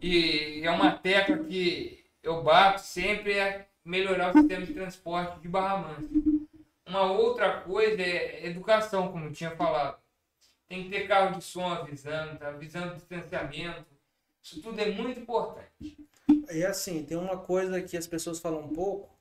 E 0.00 0.60
é 0.64 0.70
uma 0.70 0.92
tecla 0.92 1.38
que 1.38 2.04
eu 2.22 2.42
bato 2.42 2.80
sempre 2.80 3.34
é 3.34 3.66
melhorar 3.84 4.30
o 4.30 4.38
sistema 4.38 4.64
de 4.66 4.74
transporte 4.74 5.40
de 5.40 5.48
Barra 5.48 5.78
Mansa. 5.78 6.08
Uma 6.86 7.02
outra 7.12 7.60
coisa 7.60 8.02
é 8.02 8.46
educação, 8.46 9.12
como 9.12 9.32
tinha 9.32 9.50
falado. 9.50 9.98
Tem 10.68 10.84
que 10.84 10.90
ter 10.90 11.06
carro 11.06 11.36
de 11.36 11.44
som 11.44 11.68
avisando, 11.68 12.38
tá? 12.38 12.48
avisando 12.48 12.94
distanciamento. 12.94 13.84
Isso 14.42 14.60
tudo 14.60 14.80
é 14.80 14.90
muito 14.90 15.20
importante. 15.20 15.96
E 16.52 16.64
assim, 16.64 17.04
tem 17.04 17.16
uma 17.16 17.38
coisa 17.38 17.80
que 17.82 17.96
as 17.96 18.06
pessoas 18.06 18.40
falam 18.40 18.60
um 18.60 18.68
pouco, 18.72 19.13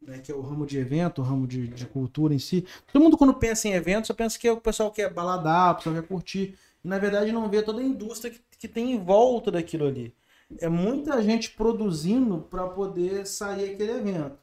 né, 0.00 0.18
que 0.20 0.30
é 0.30 0.34
o 0.34 0.40
ramo 0.40 0.66
de 0.66 0.78
evento, 0.78 1.20
o 1.20 1.24
ramo 1.24 1.46
de, 1.46 1.68
de 1.68 1.86
cultura 1.86 2.34
em 2.34 2.38
si. 2.38 2.66
Todo 2.92 3.02
mundo 3.02 3.16
quando 3.18 3.34
pensa 3.34 3.68
em 3.68 3.72
evento, 3.72 4.06
só 4.06 4.14
pensa 4.14 4.38
que 4.38 4.48
é 4.48 4.52
o 4.52 4.60
pessoal 4.60 4.90
quer 4.92 5.12
baladar, 5.12 5.72
o 5.72 5.76
pessoal 5.76 5.94
quer 5.96 6.06
curtir. 6.06 6.58
E, 6.84 6.88
na 6.88 6.98
verdade 6.98 7.32
não 7.32 7.48
vê 7.50 7.62
toda 7.62 7.80
a 7.80 7.84
indústria 7.84 8.32
que, 8.32 8.40
que 8.58 8.68
tem 8.68 8.92
em 8.92 8.98
volta 9.04 9.50
daquilo 9.50 9.86
ali. 9.86 10.14
É 10.60 10.68
muita 10.68 11.22
gente 11.22 11.50
produzindo 11.50 12.40
para 12.42 12.66
poder 12.68 13.26
sair 13.26 13.74
aquele 13.74 13.92
evento. 13.92 14.38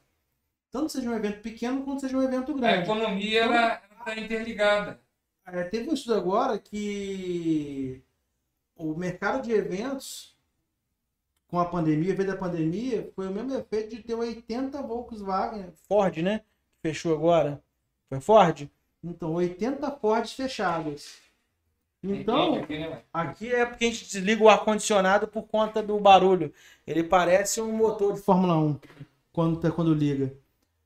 Tanto 0.70 0.90
seja 0.92 1.08
um 1.10 1.14
evento 1.16 1.40
pequeno 1.42 1.82
quanto 1.84 2.02
seja 2.02 2.16
um 2.16 2.22
evento 2.22 2.52
A 2.52 2.54
grande. 2.54 2.82
economia 2.84 3.40
ela 3.44 3.82
está 3.98 4.18
interligada. 4.18 5.00
É, 5.46 5.64
teve 5.64 5.88
um 5.90 5.94
estudo 5.94 6.16
agora 6.16 6.58
que 6.58 8.02
o 8.76 8.94
mercado 8.94 9.42
de 9.42 9.52
eventos, 9.52 10.35
com 11.48 11.58
a 11.58 11.64
pandemia, 11.64 12.14
veio 12.14 12.28
da 12.28 12.36
pandemia, 12.36 13.10
foi 13.14 13.28
o 13.28 13.30
mesmo 13.32 13.54
efeito 13.54 13.94
de 13.94 14.02
ter 14.02 14.14
80 14.14 14.82
Volkswagen. 14.82 15.66
Ford, 15.88 16.16
né? 16.18 16.40
Que 16.40 16.88
fechou 16.88 17.14
agora. 17.14 17.62
Foi 18.08 18.20
Ford? 18.20 18.68
Então, 19.02 19.32
80 19.34 19.90
Fords 19.92 20.32
fechadas. 20.32 21.18
Então, 22.02 22.56
aqui, 22.56 22.78
né, 22.78 23.02
aqui 23.12 23.52
é 23.52 23.66
porque 23.66 23.84
a 23.84 23.88
gente 23.90 24.04
desliga 24.04 24.42
o 24.42 24.48
ar-condicionado 24.48 25.26
por 25.26 25.42
conta 25.44 25.82
do 25.82 25.98
barulho. 25.98 26.52
Ele 26.86 27.02
parece 27.02 27.60
um 27.60 27.72
motor 27.72 28.14
de 28.14 28.20
Fórmula 28.20 28.56
1 28.58 28.78
quando, 29.32 29.58
tá- 29.58 29.70
quando 29.70 29.92
liga. 29.94 30.32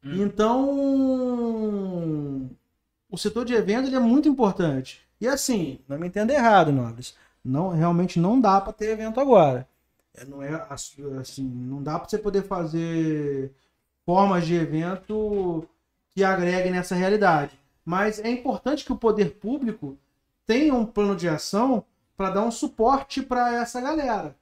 Hum. 0.04 0.22
Então, 0.22 0.70
o 3.10 3.18
setor 3.18 3.44
de 3.44 3.54
eventos 3.54 3.88
ele 3.88 3.96
é 3.96 4.00
muito 4.00 4.28
importante. 4.28 5.02
E 5.20 5.28
assim, 5.28 5.80
não 5.86 5.98
me 5.98 6.06
entenda 6.08 6.32
errado, 6.32 6.72
Nobres. 6.72 7.14
Não, 7.44 7.68
realmente 7.70 8.18
não 8.18 8.40
dá 8.40 8.60
para 8.60 8.72
ter 8.72 8.90
evento 8.90 9.20
agora. 9.20 9.68
É, 10.14 10.24
Não 10.24 10.42
é 10.42 10.54
ass- 10.70 10.96
assim, 11.20 11.44
não 11.44 11.82
dá 11.82 11.98
para 11.98 12.08
você 12.08 12.18
poder 12.18 12.42
fazer 12.42 13.52
formas 14.04 14.46
de 14.46 14.54
evento 14.56 15.66
que 16.14 16.24
agreguem 16.24 16.72
nessa 16.72 16.94
realidade. 16.94 17.58
Mas 17.84 18.18
é 18.18 18.28
importante 18.30 18.84
que 18.84 18.92
o 18.92 18.98
poder 18.98 19.36
público 19.38 19.98
tenha 20.46 20.74
um 20.74 20.86
plano 20.86 21.16
de 21.16 21.28
ação 21.28 21.84
para 22.16 22.30
dar 22.30 22.42
um 22.44 22.50
suporte 22.50 23.22
para 23.22 23.54
essa 23.54 23.80
galera. 23.80 24.36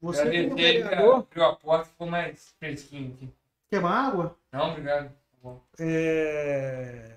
Você 0.00 0.22
como 0.22 0.54
Agradecer 0.54 0.54
que 0.56 0.82
vereador, 0.84 1.14
abriu 1.16 1.44
a 1.44 1.56
porta 1.56 1.86
ficou 1.86 2.06
mais 2.06 2.54
fresquinho 2.58 3.12
aqui. 3.14 3.28
quer 3.68 3.80
uma 3.80 3.90
água? 3.90 4.36
Não, 4.52 4.70
obrigado. 4.70 5.12
Tá. 5.42 5.56
É, 5.78 7.16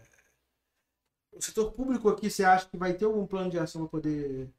O 1.32 1.42
setor 1.42 1.72
público 1.72 2.10
aqui, 2.10 2.30
você 2.30 2.44
acha 2.44 2.68
que 2.68 2.78
vai 2.78 2.94
ter 2.94 3.06
algum 3.06 3.26
plano 3.26 3.50
de 3.50 3.58
ação 3.60 3.82
para 3.84 3.90
poder. 3.92 4.50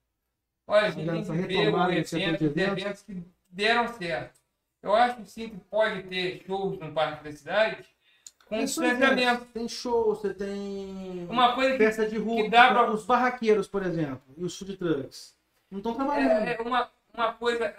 Olha, 0.70 0.86
a 0.86 0.90
gente 0.90 1.10
tem 1.10 1.20
essa 1.20 1.32
que 1.32 1.38
ver 1.42 1.54
o 1.56 1.58
retomada 1.64 1.94
do 2.00 2.06
setor 2.06 2.22
evento, 2.28 2.38
de 2.38 2.44
os 2.46 2.50
eventos? 2.56 2.82
eventos 2.82 3.02
que 3.02 3.22
deram 3.50 3.88
certo. 3.88 4.40
Eu 4.82 4.94
acho 4.94 5.24
sim 5.26 5.48
que 5.50 5.56
pode 5.70 6.02
ter 6.04 6.42
shows 6.46 6.78
no 6.78 6.92
Parque 6.92 7.24
da 7.24 7.32
Cidade, 7.32 7.84
com 8.48 8.56
eventos, 8.56 9.46
Tem 9.52 9.68
show, 9.68 10.06
você 10.14 10.32
tem 10.32 11.26
Uma 11.28 11.52
coisa 11.54 11.72
que 11.72 11.78
festa 11.78 12.08
de 12.08 12.16
rua. 12.18 12.42
que 12.44 12.48
dá 12.50 12.68
pra- 12.70 12.90
Os 12.90 13.04
barraqueiros, 13.04 13.66
por 13.68 13.82
exemplo, 13.84 14.22
e 14.36 14.44
os 14.44 14.56
food 14.58 14.76
trucks. 14.76 15.34
Não 15.70 15.78
estão 15.78 15.94
trabalhando. 15.94 16.48
é, 16.48 16.56
é 16.58 16.62
uma, 16.62 16.88
uma 17.14 17.32
coisa. 17.34 17.74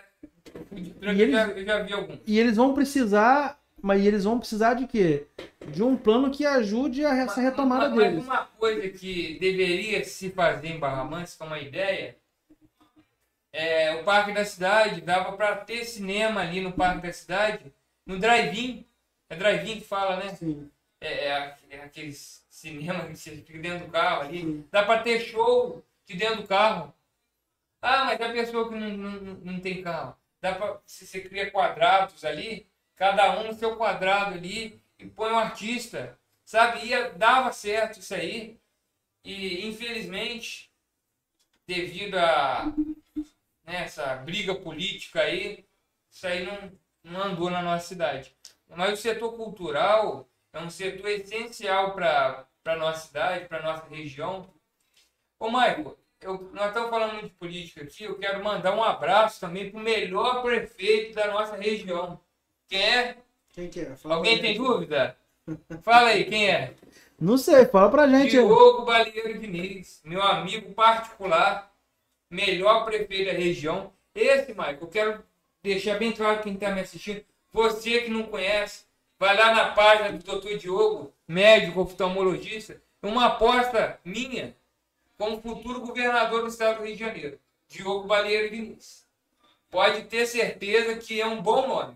de 0.72 0.92
tranco, 0.92 1.18
E 1.18 1.22
eu, 1.24 1.32
já, 1.32 1.44
eles- 1.44 1.58
eu 1.58 1.66
já 1.66 1.80
vi 1.84 1.94
algum. 1.94 2.18
E 2.28 2.40
eles 2.40 2.58
vão 2.58 2.74
precisar. 2.74 3.58
Mas 3.84 4.06
eles 4.06 4.26
vão 4.26 4.38
precisar 4.38 4.76
de 4.76 4.86
quê? 4.86 5.26
De 5.72 5.82
um 5.82 5.98
plano 5.98 6.30
que 6.30 6.46
ajude 6.46 7.04
a 7.04 7.16
essa 7.16 7.42
retomada 7.42 7.90
Mas- 7.90 7.96
mas 7.98 8.10
deles. 8.12 8.26
uma 8.26 8.46
coisa 8.60 8.88
que 8.90 9.40
deveria 9.40 10.04
se 10.04 10.30
fazer 10.30 10.68
em 10.68 10.78
Barra 10.80 11.04
Mansa, 11.04 11.36
que 11.36 11.42
é 11.42 11.46
uma 11.48 11.58
ideia, 11.60 12.16
é 13.52 13.96
o 13.96 14.04
Parque 14.04 14.34
da 14.34 14.46
Cidade, 14.46 15.02
dava 15.02 15.36
para 15.36 15.58
ter 15.58 15.84
cinema 15.86 16.42
ali 16.42 16.62
no 16.62 16.72
Parque 16.72 17.06
da 17.08 17.14
Cidade, 17.14 17.74
no 18.06 18.18
drive-in. 18.18 18.86
É 19.30 19.36
drive-in 19.36 19.80
que 19.80 19.86
fala, 19.86 20.18
né? 20.18 20.36
Sim. 20.36 20.70
É, 21.00 21.28
é, 21.28 21.58
é 21.70 21.84
aqueles 21.84 22.46
cinemas 22.50 23.08
que 23.08 23.16
você 23.18 23.38
fica 23.38 23.60
dentro 23.60 23.86
do 23.86 23.92
carro 23.92 24.22
ali. 24.22 24.42
Sim. 24.42 24.68
Dá 24.72 24.84
para 24.84 25.02
ter 25.02 25.20
show 25.20 25.84
de 26.06 26.16
dentro 26.16 26.44
do 26.44 26.48
carro. 26.48 26.94
Ah, 27.82 28.06
mas 28.06 28.22
a 28.22 28.32
pessoa 28.32 28.70
que 28.70 28.76
não, 28.76 28.90
não, 28.90 29.34
não 29.36 29.60
tem 29.60 29.82
carro. 29.82 30.16
Dá 30.40 30.54
para 30.56 30.80
se 30.86 31.06
você 31.06 31.22
cria 31.22 31.52
quadrados 31.52 32.24
ali, 32.24 32.68
cada 32.96 33.40
um 33.40 33.48
no 33.48 33.54
seu 33.54 33.76
quadrado 33.76 34.36
ali 34.36 34.82
e 35.00 35.06
põe 35.06 35.32
um 35.32 35.40
artista, 35.40 36.18
sabe? 36.46 36.86
Ia, 36.86 37.12
dava 37.12 37.52
certo 37.52 38.00
isso 38.00 38.14
aí. 38.14 38.60
E 39.24 39.68
infelizmente, 39.68 40.72
devido 41.68 42.16
a 42.18 42.74
né, 43.72 43.84
essa 43.84 44.16
briga 44.18 44.54
política 44.54 45.22
aí, 45.22 45.66
isso 46.10 46.28
aí 46.28 46.46
não, 46.46 46.72
não 47.04 47.24
andou 47.24 47.50
na 47.50 47.62
nossa 47.62 47.88
cidade. 47.88 48.36
Mas 48.70 48.94
o 48.94 49.02
setor 49.02 49.34
cultural 49.34 50.28
é 50.54 50.60
um 50.60 50.70
setor 50.70 51.10
essencial 51.10 51.94
para 51.94 52.46
a 52.66 52.76
nossa 52.76 53.08
cidade, 53.08 53.48
para 53.48 53.60
a 53.60 53.64
nossa 53.64 53.88
região. 53.88 54.50
Ô, 55.40 55.48
eu, 56.22 56.52
nós 56.54 56.68
estamos 56.68 56.90
falando 56.90 57.14
muito 57.14 57.30
de 57.30 57.34
política 57.34 57.84
aqui, 57.84 58.04
eu 58.04 58.20
quero 58.20 58.44
mandar 58.44 58.76
um 58.76 58.84
abraço 58.84 59.40
também 59.40 59.72
para 59.72 59.80
o 59.80 59.84
melhor 59.84 60.44
prefeito 60.44 61.16
da 61.16 61.32
nossa 61.32 61.56
região. 61.56 62.20
Quem 62.68 62.82
é? 62.82 63.18
Quem 63.54 63.70
que 63.70 63.80
é? 63.80 63.96
Fala 63.96 64.16
Alguém 64.16 64.40
tem 64.40 64.56
dúvida? 64.56 65.18
Fala 65.82 66.10
aí, 66.10 66.26
quem 66.26 66.50
é? 66.50 66.76
Não 67.20 67.38
sei, 67.38 67.66
fala 67.66 67.90
pra 67.90 68.08
gente. 68.08 68.32
Diogo 68.32 68.86
Balieiro 68.86 69.40
Diniz, 69.40 70.02
meu 70.04 70.22
amigo 70.22 70.74
particular, 70.74 71.71
melhor 72.32 72.86
prefeito 72.86 73.26
da 73.26 73.38
região. 73.38 73.94
Esse, 74.16 74.54
Michael, 74.54 74.78
eu 74.82 74.88
quero 74.88 75.24
deixar 75.62 76.00
bem 76.00 76.14
claro 76.14 76.42
quem 76.42 76.54
está 76.54 76.72
me 76.72 76.82
assistindo. 76.82 77.24
Você 77.52 78.02
que 78.02 78.10
não 78.10 78.24
conhece, 78.24 78.86
vai 79.20 79.36
lá 79.36 79.54
na 79.54 79.72
página 79.72 80.14
do 80.14 80.40
Dr. 80.40 80.58
Diogo, 80.58 81.14
médico 81.28 81.82
oftalmologista, 81.82 82.82
uma 83.04 83.26
aposta 83.26 84.00
minha 84.06 84.56
como 85.18 85.42
futuro 85.42 85.82
governador 85.82 86.42
do 86.42 86.48
estado 86.48 86.78
do 86.78 86.86
Rio 86.86 86.96
de 86.96 87.00
Janeiro, 87.00 87.40
Diogo 87.68 88.08
Balieiro 88.08 88.50
Diniz. 88.50 89.06
Pode 89.70 90.04
ter 90.04 90.26
certeza 90.26 90.96
que 90.96 91.22
é 91.22 91.26
um 91.26 91.42
bom 91.42 91.68
nome. 91.68 91.96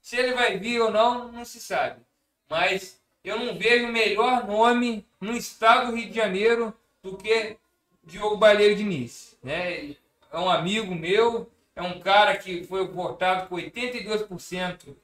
Se 0.00 0.16
ele 0.16 0.34
vai 0.34 0.58
vir 0.58 0.80
ou 0.80 0.90
não, 0.90 1.30
não 1.30 1.44
se 1.44 1.60
sabe. 1.60 2.00
Mas 2.48 3.00
eu 3.22 3.38
não 3.38 3.56
vejo 3.56 3.88
melhor 3.88 4.46
nome 4.46 5.06
no 5.20 5.36
estado 5.36 5.90
do 5.90 5.96
Rio 5.96 6.08
de 6.08 6.14
Janeiro 6.14 6.74
do 7.02 7.16
que 7.16 7.56
Diogo 8.02 8.36
Balheiro 8.36 8.76
Diniz. 8.76 9.33
Né? 9.44 9.94
É 10.32 10.38
um 10.38 10.48
amigo 10.48 10.94
meu, 10.94 11.48
é 11.76 11.82
um 11.82 12.00
cara 12.00 12.36
que 12.36 12.64
foi 12.64 12.86
votado 12.88 13.48
com 13.48 13.56
82%, 13.56 14.96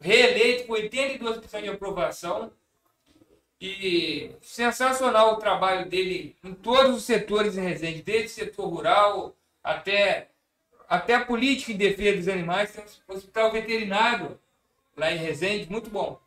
reeleito 0.00 0.66
com 0.66 0.72
82% 0.74 1.62
de 1.62 1.68
aprovação. 1.68 2.50
E 3.60 4.30
sensacional 4.40 5.34
o 5.34 5.38
trabalho 5.38 5.90
dele 5.90 6.36
em 6.44 6.54
todos 6.54 6.96
os 6.96 7.02
setores 7.02 7.58
em 7.58 7.60
Resende, 7.60 8.02
desde 8.02 8.26
o 8.26 8.30
setor 8.30 8.68
rural 8.68 9.36
até, 9.64 10.28
até 10.88 11.14
a 11.14 11.24
política 11.24 11.72
em 11.72 11.76
defesa 11.76 12.18
dos 12.18 12.28
animais. 12.28 12.72
Tem 12.72 12.84
um 13.08 13.14
hospital 13.14 13.50
veterinário 13.50 14.38
lá 14.96 15.10
em 15.10 15.18
Resende, 15.18 15.68
muito 15.68 15.90
bom. 15.90 16.20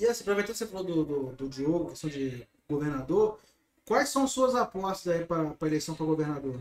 E 0.00 0.06
assim, 0.06 0.22
aproveitando 0.22 0.54
que 0.54 0.58
você 0.58 0.66
falou 0.66 0.84
do, 0.84 1.04
do, 1.04 1.32
do 1.32 1.48
Diogo, 1.50 1.90
questão 1.90 2.08
de 2.08 2.48
governador, 2.66 3.38
quais 3.86 4.08
são 4.08 4.26
suas 4.26 4.54
apostas 4.54 5.14
aí 5.14 5.24
para 5.24 5.42
a 5.42 5.66
eleição 5.66 5.94
para 5.94 6.06
governador? 6.06 6.60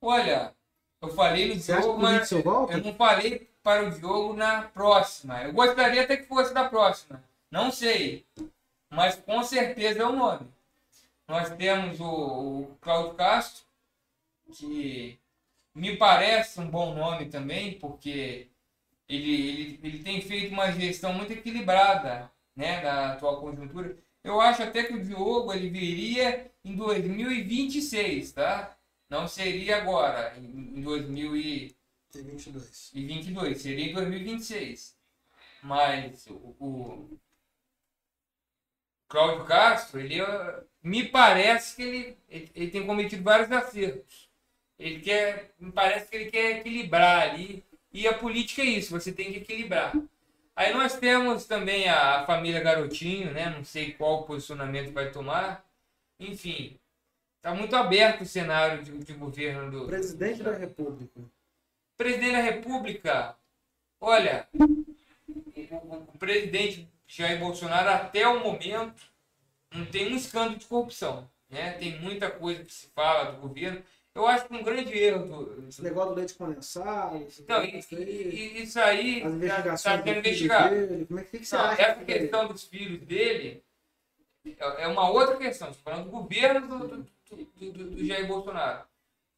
Olha, 0.00 0.54
eu 1.00 1.08
falei 1.14 1.48
no 1.48 1.60
Você 1.60 1.74
Diogo, 1.74 1.98
mas 1.98 2.30
eu 2.30 2.42
não 2.82 2.94
falei 2.94 3.50
para 3.62 3.84
o 3.84 3.90
Diogo 3.90 4.34
na 4.34 4.62
próxima. 4.62 5.42
Eu 5.42 5.52
gostaria 5.52 6.02
até 6.02 6.16
que 6.16 6.26
fosse 6.26 6.52
da 6.52 6.68
próxima. 6.68 7.22
Não 7.50 7.70
sei. 7.70 8.24
Mas 8.90 9.16
com 9.16 9.42
certeza 9.42 10.00
é 10.00 10.04
o 10.04 10.12
nome. 10.12 10.46
Nós 11.26 11.50
temos 11.50 12.00
o, 12.00 12.06
o 12.06 12.76
Cláudio 12.80 13.14
Castro, 13.14 13.64
que 14.52 15.18
me 15.74 15.96
parece 15.96 16.60
um 16.60 16.68
bom 16.68 16.94
nome 16.94 17.26
também, 17.26 17.78
porque 17.78 18.46
ele, 19.08 19.32
ele, 19.32 19.80
ele 19.82 19.98
tem 20.04 20.20
feito 20.20 20.52
uma 20.52 20.70
gestão 20.70 21.12
muito 21.12 21.32
equilibrada 21.32 22.30
né, 22.54 22.82
na 22.82 23.12
atual 23.12 23.40
conjuntura. 23.40 23.96
Eu 24.24 24.40
acho 24.40 24.62
até 24.62 24.84
que 24.84 24.94
o 24.94 25.04
Diogo 25.04 25.52
ele 25.52 25.68
viria 25.68 26.50
em 26.64 26.74
2026, 26.74 28.32
tá? 28.32 28.76
Não 29.08 29.28
seria 29.28 29.76
agora, 29.76 30.34
em, 30.38 30.78
em 30.78 30.80
2022, 30.80 32.90
Tem 32.92 33.06
22. 33.06 33.60
seria 33.60 33.90
em 33.90 33.94
2026. 33.94 34.96
Mas 35.62 36.26
o, 36.28 36.34
o 36.60 37.18
Cláudio 39.08 39.44
Castro, 39.46 40.00
ele 40.00 40.16
me 40.82 41.08
parece 41.08 41.76
que 41.76 41.82
ele, 41.82 42.18
ele, 42.28 42.50
ele 42.54 42.70
tem 42.70 42.86
cometido 42.86 43.22
vários 43.22 43.50
acertos. 43.52 44.28
Ele 44.78 45.00
quer, 45.00 45.52
me 45.58 45.70
parece 45.72 46.10
que 46.10 46.16
ele 46.16 46.30
quer 46.30 46.58
equilibrar 46.58 47.30
ali. 47.30 47.64
E 47.92 48.08
a 48.08 48.18
política 48.18 48.62
é 48.62 48.66
isso, 48.66 48.90
você 48.90 49.12
tem 49.12 49.32
que 49.32 49.38
equilibrar. 49.38 49.92
Aí 50.56 50.72
nós 50.72 50.96
temos 50.98 51.46
também 51.46 51.88
a, 51.88 52.20
a 52.20 52.26
família 52.26 52.60
Garotinho, 52.60 53.32
né? 53.32 53.50
Não 53.50 53.64
sei 53.64 53.92
qual 53.92 54.24
posicionamento 54.24 54.92
vai 54.92 55.10
tomar. 55.10 55.64
Enfim, 56.20 56.78
está 57.36 57.54
muito 57.54 57.74
aberto 57.74 58.22
o 58.22 58.26
cenário 58.26 58.82
de, 58.82 58.96
de 58.98 59.12
governo 59.14 59.70
do 59.70 59.86
Presidente 59.86 60.42
da 60.42 60.52
República. 60.56 61.20
presidente 61.96 62.32
da 62.32 62.40
República, 62.42 63.36
olha, 64.00 64.48
o, 64.54 64.64
o- 65.76 66.08
o 66.14 66.18
presidente 66.18 66.88
Jair 67.06 67.38
Bolsonaro 67.38 67.90
até 67.90 68.26
o 68.26 68.40
momento 68.40 69.02
não 69.72 69.84
tem 69.86 70.12
um 70.12 70.16
escândalo 70.16 70.56
de 70.56 70.66
corrupção, 70.66 71.28
né? 71.50 71.72
Tem 71.72 71.98
muita 72.00 72.30
coisa 72.30 72.64
que 72.64 72.72
se 72.72 72.86
fala 72.94 73.32
do 73.32 73.40
governo. 73.40 73.82
Eu 74.14 74.26
acho 74.28 74.46
que 74.46 74.54
um 74.54 74.62
grande 74.62 74.96
erro 74.96 75.26
do, 75.26 75.68
Esse 75.68 75.82
negócio 75.82 76.10
do 76.10 76.16
leite 76.16 76.34
condensado. 76.34 77.26
então, 77.40 77.64
e- 77.64 77.80
e- 77.90 78.62
isso 78.62 78.78
aí 78.78 79.22
as 79.24 79.32
investigações 79.34 79.96
do 79.98 80.04
filho 80.04 80.18
investigado. 80.18 80.74
dele, 80.74 81.06
como 81.06 81.18
é 81.20 81.24
que, 81.24 81.38
que 81.40 81.44
você 81.44 81.56
Não, 81.56 81.64
acha? 81.64 81.82
essa 81.82 82.00
que- 82.04 82.04
questão 82.18 82.48
dos 82.48 82.64
filhos 82.64 83.00
dele 83.02 83.62
é 84.46 84.82
é 84.84 84.86
uma 84.88 85.10
outra 85.10 85.36
questão. 85.36 85.68
Estou 85.70 85.82
falando 85.82 86.04
do 86.04 86.10
governo 86.10 86.68
do, 86.68 86.78
do, 86.88 86.96
do- 87.30 87.72
do- 87.72 87.90
do 87.96 88.06
Jair 88.06 88.26
Bolsonaro. 88.28 88.84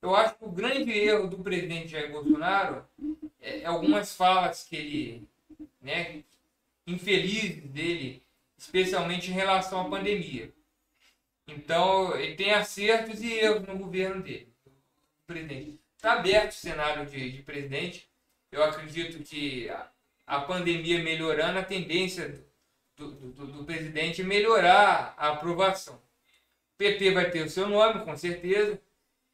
Eu 0.02 0.14
acho 0.14 0.34
que 0.34 0.44
o 0.44 0.50
grande 0.50 0.90
erro 0.92 1.26
do 1.26 1.38
presidente 1.38 1.88
Jair 1.88 2.12
Bolsonaro 2.12 2.84
é, 3.40 3.60
é 3.60 3.64
algumas 3.66 4.14
falas 4.14 4.64
que 4.64 4.76
ele, 4.76 5.28
né, 5.80 6.22
infelizes 6.86 7.62
dele, 7.70 8.22
especialmente 8.58 9.30
em 9.30 9.34
relação 9.34 9.80
à 9.80 9.88
pandemia. 9.88 10.52
Então, 11.48 12.14
ele 12.16 12.34
tem 12.34 12.52
acertos 12.52 13.22
e 13.22 13.32
erros 13.32 13.66
no 13.66 13.78
governo 13.78 14.22
dele. 14.22 14.48
Presidente. 15.26 15.80
Está 15.96 16.12
aberto 16.14 16.50
o 16.52 16.54
cenário 16.54 17.06
de, 17.06 17.32
de 17.32 17.42
presidente. 17.42 18.08
Eu 18.52 18.62
acredito 18.62 19.22
que 19.24 19.68
a, 19.68 19.90
a 20.26 20.40
pandemia 20.40 21.02
melhorando, 21.02 21.58
a 21.58 21.64
tendência 21.64 22.44
do, 22.96 23.10
do, 23.12 23.46
do- 23.46 23.64
presidente 23.64 24.22
é 24.22 24.24
melhorar 24.24 25.14
a 25.16 25.30
aprovação. 25.30 25.96
O 25.96 26.78
PT 26.78 27.10
vai 27.12 27.30
ter 27.30 27.44
o 27.44 27.50
seu 27.50 27.68
nome, 27.68 28.04
com 28.04 28.16
certeza, 28.16 28.80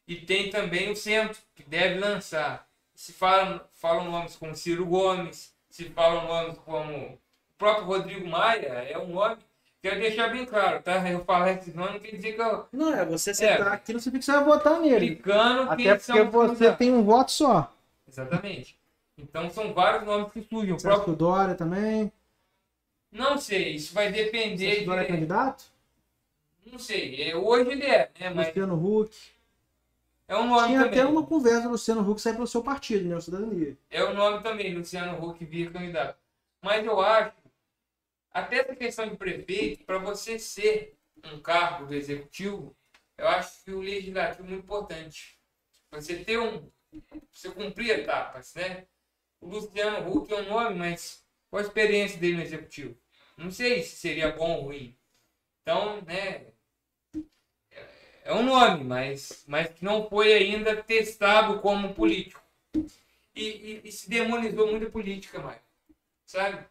e 0.07 0.15
tem 0.15 0.49
também 0.49 0.91
o 0.91 0.95
centro, 0.95 1.39
que 1.55 1.63
deve 1.63 1.99
lançar. 1.99 2.67
Se 2.95 3.13
falam, 3.13 3.61
falam 3.73 4.09
nomes 4.11 4.35
como 4.35 4.55
Ciro 4.55 4.85
Gomes, 4.85 5.55
se 5.69 5.85
falam 5.89 6.27
nomes 6.27 6.57
como 6.59 6.93
o 7.13 7.19
próprio 7.57 7.85
Rodrigo 7.85 8.27
Maia, 8.27 8.67
é 8.89 8.97
um 8.97 9.07
nome. 9.13 9.37
Quero 9.83 9.99
deixar 9.99 10.29
bem 10.29 10.45
claro, 10.45 10.81
tá? 10.81 11.07
Eu 11.09 11.25
falar 11.25 11.51
esse 11.51 11.71
nome 11.75 11.91
não 11.93 11.99
quer 11.99 12.15
dizer 12.15 12.33
que 12.33 12.41
eu 12.41 12.65
Não, 12.71 12.93
é 12.95 13.05
você 13.05 13.31
É. 13.31 13.33
sentar 13.33 13.73
aqui, 13.73 13.91
não 13.91 13.99
significa 13.99 14.19
que 14.19 14.25
você 14.25 14.31
vai 14.31 14.57
votar 14.57 14.79
nele. 14.79 15.05
explicando 15.07 15.63
Até 15.69 15.95
porque 15.95 16.23
você 16.23 16.71
tem 16.73 16.93
um 16.93 17.03
voto 17.03 17.31
só. 17.33 17.69
Exatamente. 18.07 18.77
Então 19.17 19.49
são 19.49 19.73
vários 19.73 20.05
nomes 20.05 20.31
que 20.31 20.41
surgem. 20.41 20.73
O 20.73 20.79
Você 20.79 20.87
próprio... 20.87 21.13
o 21.13 21.15
Dória 21.17 21.53
também? 21.53 22.11
Não 23.11 23.37
sei, 23.37 23.75
isso 23.75 23.93
vai 23.93 24.09
Você 24.11 24.23
depender 24.23 24.83
o 24.83 24.85
Dória 24.85 25.01
é 25.01 25.03
de... 25.03 25.11
candidato? 25.11 25.65
Não 26.65 26.79
sei, 26.79 27.21
é, 27.29 27.35
hoje 27.35 27.71
ele 27.71 27.85
é, 27.85 28.09
né? 28.19 28.29
Mas 28.29 28.47
Luciano 28.47 28.75
Huck. 28.75 29.13
é 30.29 30.35
um 30.37 30.47
nome 30.47 30.67
Tinha 30.67 30.83
também. 30.85 30.99
até 30.99 31.05
uma 31.05 31.23
conversa 31.25 31.61
do 31.63 31.69
Luciano 31.71 32.09
Huck 32.09 32.21
sair 32.21 32.33
pelo 32.35 32.47
seu 32.47 32.63
partido, 32.63 33.07
né? 33.07 33.15
O 33.17 33.21
Cidadania. 33.21 33.77
É 33.91 34.01
o 34.01 34.13
nome 34.13 34.41
também, 34.41 34.73
Luciano 34.73 35.21
Huck 35.23 35.43
vir 35.43 35.71
candidato. 35.73 36.17
Mas 36.61 36.85
eu 36.85 36.99
acho, 37.01 37.33
até 38.33 38.57
essa 38.57 38.75
questão 38.75 39.07
de 39.07 39.15
prefeito, 39.15 39.83
para 39.85 39.99
você 39.99 40.39
ser 40.39 40.97
um 41.23 41.39
cargo 41.39 41.85
do 41.85 41.93
executivo, 41.93 42.75
eu 43.17 43.27
acho 43.27 43.63
que 43.63 43.71
o 43.71 43.79
legislativo 43.79 44.47
é 44.47 44.49
muito 44.49 44.63
importante. 44.63 45.39
Você 45.91 46.23
ter 46.23 46.39
um. 46.39 46.69
Você 47.31 47.49
cumprir 47.51 47.91
etapas, 47.91 48.53
né? 48.55 48.87
O 49.39 49.47
Luciano 49.47 50.11
Huck 50.11 50.33
é 50.33 50.37
um 50.37 50.49
nome, 50.49 50.75
mas 50.75 51.23
qual 51.49 51.61
a 51.61 51.65
experiência 51.65 52.19
dele 52.19 52.37
no 52.37 52.43
executivo? 52.43 52.97
Não 53.37 53.51
sei 53.51 53.83
se 53.83 53.95
seria 53.95 54.31
bom 54.31 54.57
ou 54.57 54.63
ruim. 54.65 54.97
Então, 55.61 56.01
né? 56.01 56.47
É 58.25 58.33
um 58.33 58.43
nome, 58.43 58.83
mas, 58.83 59.43
mas 59.47 59.69
que 59.69 59.83
não 59.83 60.07
foi 60.09 60.33
ainda 60.33 60.81
testado 60.81 61.59
como 61.59 61.93
político. 61.93 62.41
E, 63.35 63.43
e, 63.43 63.81
e 63.83 63.91
se 63.91 64.09
demonizou 64.09 64.71
muito 64.71 64.87
a 64.87 64.91
política, 64.91 65.39
Maio. 65.39 65.59
Sabe? 66.25 66.65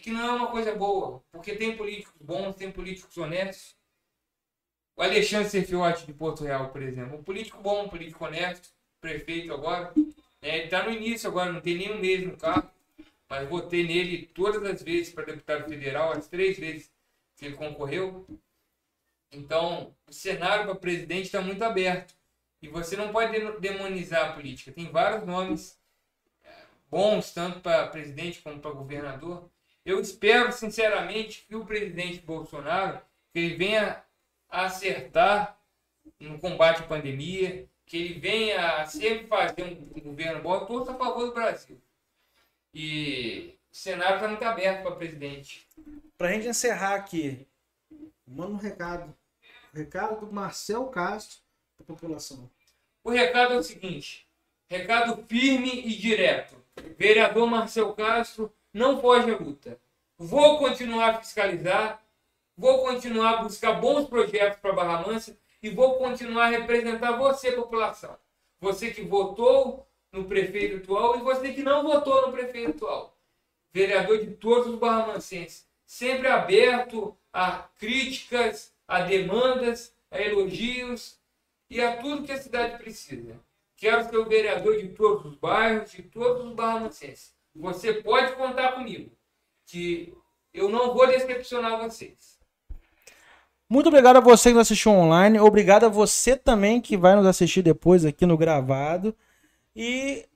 Que 0.00 0.10
não 0.10 0.20
é 0.20 0.32
uma 0.32 0.50
coisa 0.50 0.74
boa, 0.74 1.22
porque 1.30 1.54
tem 1.54 1.76
políticos 1.76 2.14
bons, 2.20 2.56
tem 2.56 2.70
políticos 2.70 3.16
honestos. 3.16 3.76
O 4.96 5.02
Alexandre 5.02 5.48
Serfiotti 5.48 6.06
de 6.06 6.12
Porto 6.12 6.44
Real, 6.44 6.70
por 6.70 6.82
exemplo, 6.82 7.18
um 7.18 7.22
político 7.22 7.60
bom, 7.62 7.84
um 7.84 7.88
político 7.88 8.24
honesto, 8.24 8.70
prefeito 9.00 9.52
agora. 9.52 9.92
É, 10.40 10.56
ele 10.56 10.64
está 10.64 10.82
no 10.82 10.92
início 10.92 11.28
agora, 11.28 11.52
não 11.52 11.60
tem 11.60 11.76
nenhum 11.76 11.98
mês 11.98 12.26
no 12.26 12.36
carro, 12.36 12.70
mas 13.28 13.48
votei 13.48 13.86
nele 13.86 14.26
todas 14.34 14.62
as 14.64 14.82
vezes 14.82 15.12
para 15.12 15.24
deputado 15.24 15.68
federal, 15.68 16.12
as 16.12 16.28
três 16.28 16.58
vezes 16.58 16.92
que 17.36 17.46
ele 17.46 17.56
concorreu. 17.56 18.26
Então, 19.30 19.94
o 20.06 20.12
cenário 20.12 20.66
para 20.66 20.74
presidente 20.74 21.26
está 21.26 21.40
muito 21.40 21.62
aberto. 21.62 22.14
E 22.60 22.68
você 22.68 22.96
não 22.96 23.10
pode 23.10 23.32
demonizar 23.58 24.30
a 24.30 24.32
política. 24.34 24.70
Tem 24.70 24.90
vários 24.90 25.26
nomes 25.26 25.80
é, 26.44 26.64
bons, 26.88 27.32
tanto 27.32 27.60
para 27.60 27.88
presidente 27.88 28.40
como 28.40 28.60
para 28.60 28.70
governador. 28.70 29.50
Eu 29.84 30.00
espero, 30.00 30.52
sinceramente, 30.52 31.44
que 31.48 31.56
o 31.56 31.64
presidente 31.64 32.20
Bolsonaro 32.20 33.00
que 33.32 33.38
ele 33.38 33.56
venha 33.56 34.02
acertar 34.48 35.58
no 36.20 36.38
combate 36.38 36.82
à 36.82 36.86
pandemia, 36.86 37.68
que 37.86 37.96
ele 37.96 38.20
venha 38.20 38.86
sempre 38.86 39.26
fazer 39.26 39.64
um, 39.64 40.00
governo 40.00 40.42
bom. 40.42 40.64
Todos 40.66 40.88
a 40.88 40.94
favor 40.94 41.26
do 41.26 41.34
Brasil. 41.34 41.80
E 42.74 43.58
o 43.70 43.74
cenário 43.74 44.16
está 44.16 44.28
muito 44.28 44.42
aberto 44.44 44.82
para 44.82 44.96
presidente. 44.96 45.66
Para 46.16 46.28
a 46.28 46.32
gente 46.32 46.48
encerrar 46.48 46.94
aqui, 46.94 47.46
manda 48.26 48.52
um 48.52 48.56
recado. 48.56 49.14
recado 49.72 50.26
do 50.26 50.32
Marcel 50.32 50.86
Castro 50.86 51.40
para 51.76 51.84
a 51.84 51.86
população. 51.86 52.50
O 53.02 53.10
recado 53.10 53.54
é 53.54 53.56
o 53.56 53.62
seguinte: 53.62 54.28
recado 54.68 55.24
firme 55.26 55.82
e 55.86 55.96
direto. 55.96 56.62
Vereador 56.96 57.46
Marcel 57.46 57.92
Castro 57.94 58.52
não 58.72 59.00
foge 59.00 59.30
à 59.30 59.36
luta. 59.36 59.78
Vou 60.18 60.58
continuar 60.58 61.10
a 61.10 61.18
fiscalizar, 61.18 62.02
vou 62.56 62.82
continuar 62.84 63.30
a 63.30 63.42
buscar 63.42 63.72
bons 63.74 64.08
projetos 64.08 64.60
para 64.60 64.72
Barra 64.72 65.06
Mansa 65.06 65.36
e 65.62 65.70
vou 65.70 65.96
continuar 65.96 66.46
a 66.46 66.50
representar 66.50 67.12
você, 67.12 67.52
população. 67.52 68.16
Você 68.60 68.90
que 68.90 69.02
votou 69.02 69.86
no 70.12 70.24
prefeito 70.24 70.76
atual 70.76 71.18
e 71.18 71.22
você 71.22 71.52
que 71.52 71.62
não 71.62 71.82
votou 71.82 72.26
no 72.26 72.32
prefeito 72.32 72.70
atual. 72.70 73.16
Vereador 73.72 74.18
de 74.18 74.32
todos 74.32 74.68
os 74.68 74.78
barramancenses. 74.78 75.66
Sempre 75.86 76.28
aberto 76.28 77.16
a 77.32 77.68
críticas, 77.78 78.72
a 78.86 79.00
demandas, 79.00 79.94
a 80.10 80.20
elogios 80.20 81.18
e 81.68 81.80
a 81.80 81.96
tudo 81.96 82.24
que 82.24 82.32
a 82.32 82.40
cidade 82.40 82.78
precisa. 82.78 83.40
Quero 83.76 84.04
ser 84.08 84.16
o 84.16 84.26
vereador 84.26 84.76
de 84.76 84.90
todos 84.90 85.24
os 85.24 85.34
bairros, 85.36 85.90
de 85.90 86.02
todos 86.02 86.44
os 86.44 86.54
barramancenses. 86.54 87.34
Você 87.54 87.94
pode 87.94 88.34
contar 88.34 88.72
comigo, 88.72 89.10
que 89.66 90.14
eu 90.52 90.68
não 90.68 90.94
vou 90.94 91.06
decepcionar 91.06 91.78
vocês. 91.78 92.40
Muito 93.68 93.88
obrigado 93.88 94.16
a 94.16 94.20
você 94.20 94.50
que 94.50 94.54
nos 94.54 94.66
assistiu 94.66 94.92
online. 94.92 95.40
Obrigado 95.40 95.84
a 95.84 95.88
você 95.88 96.36
também 96.36 96.80
que 96.80 96.96
vai 96.96 97.16
nos 97.16 97.26
assistir 97.26 97.62
depois 97.62 98.04
aqui 98.04 98.26
no 98.26 98.36
gravado. 98.36 99.16
E 99.74 100.26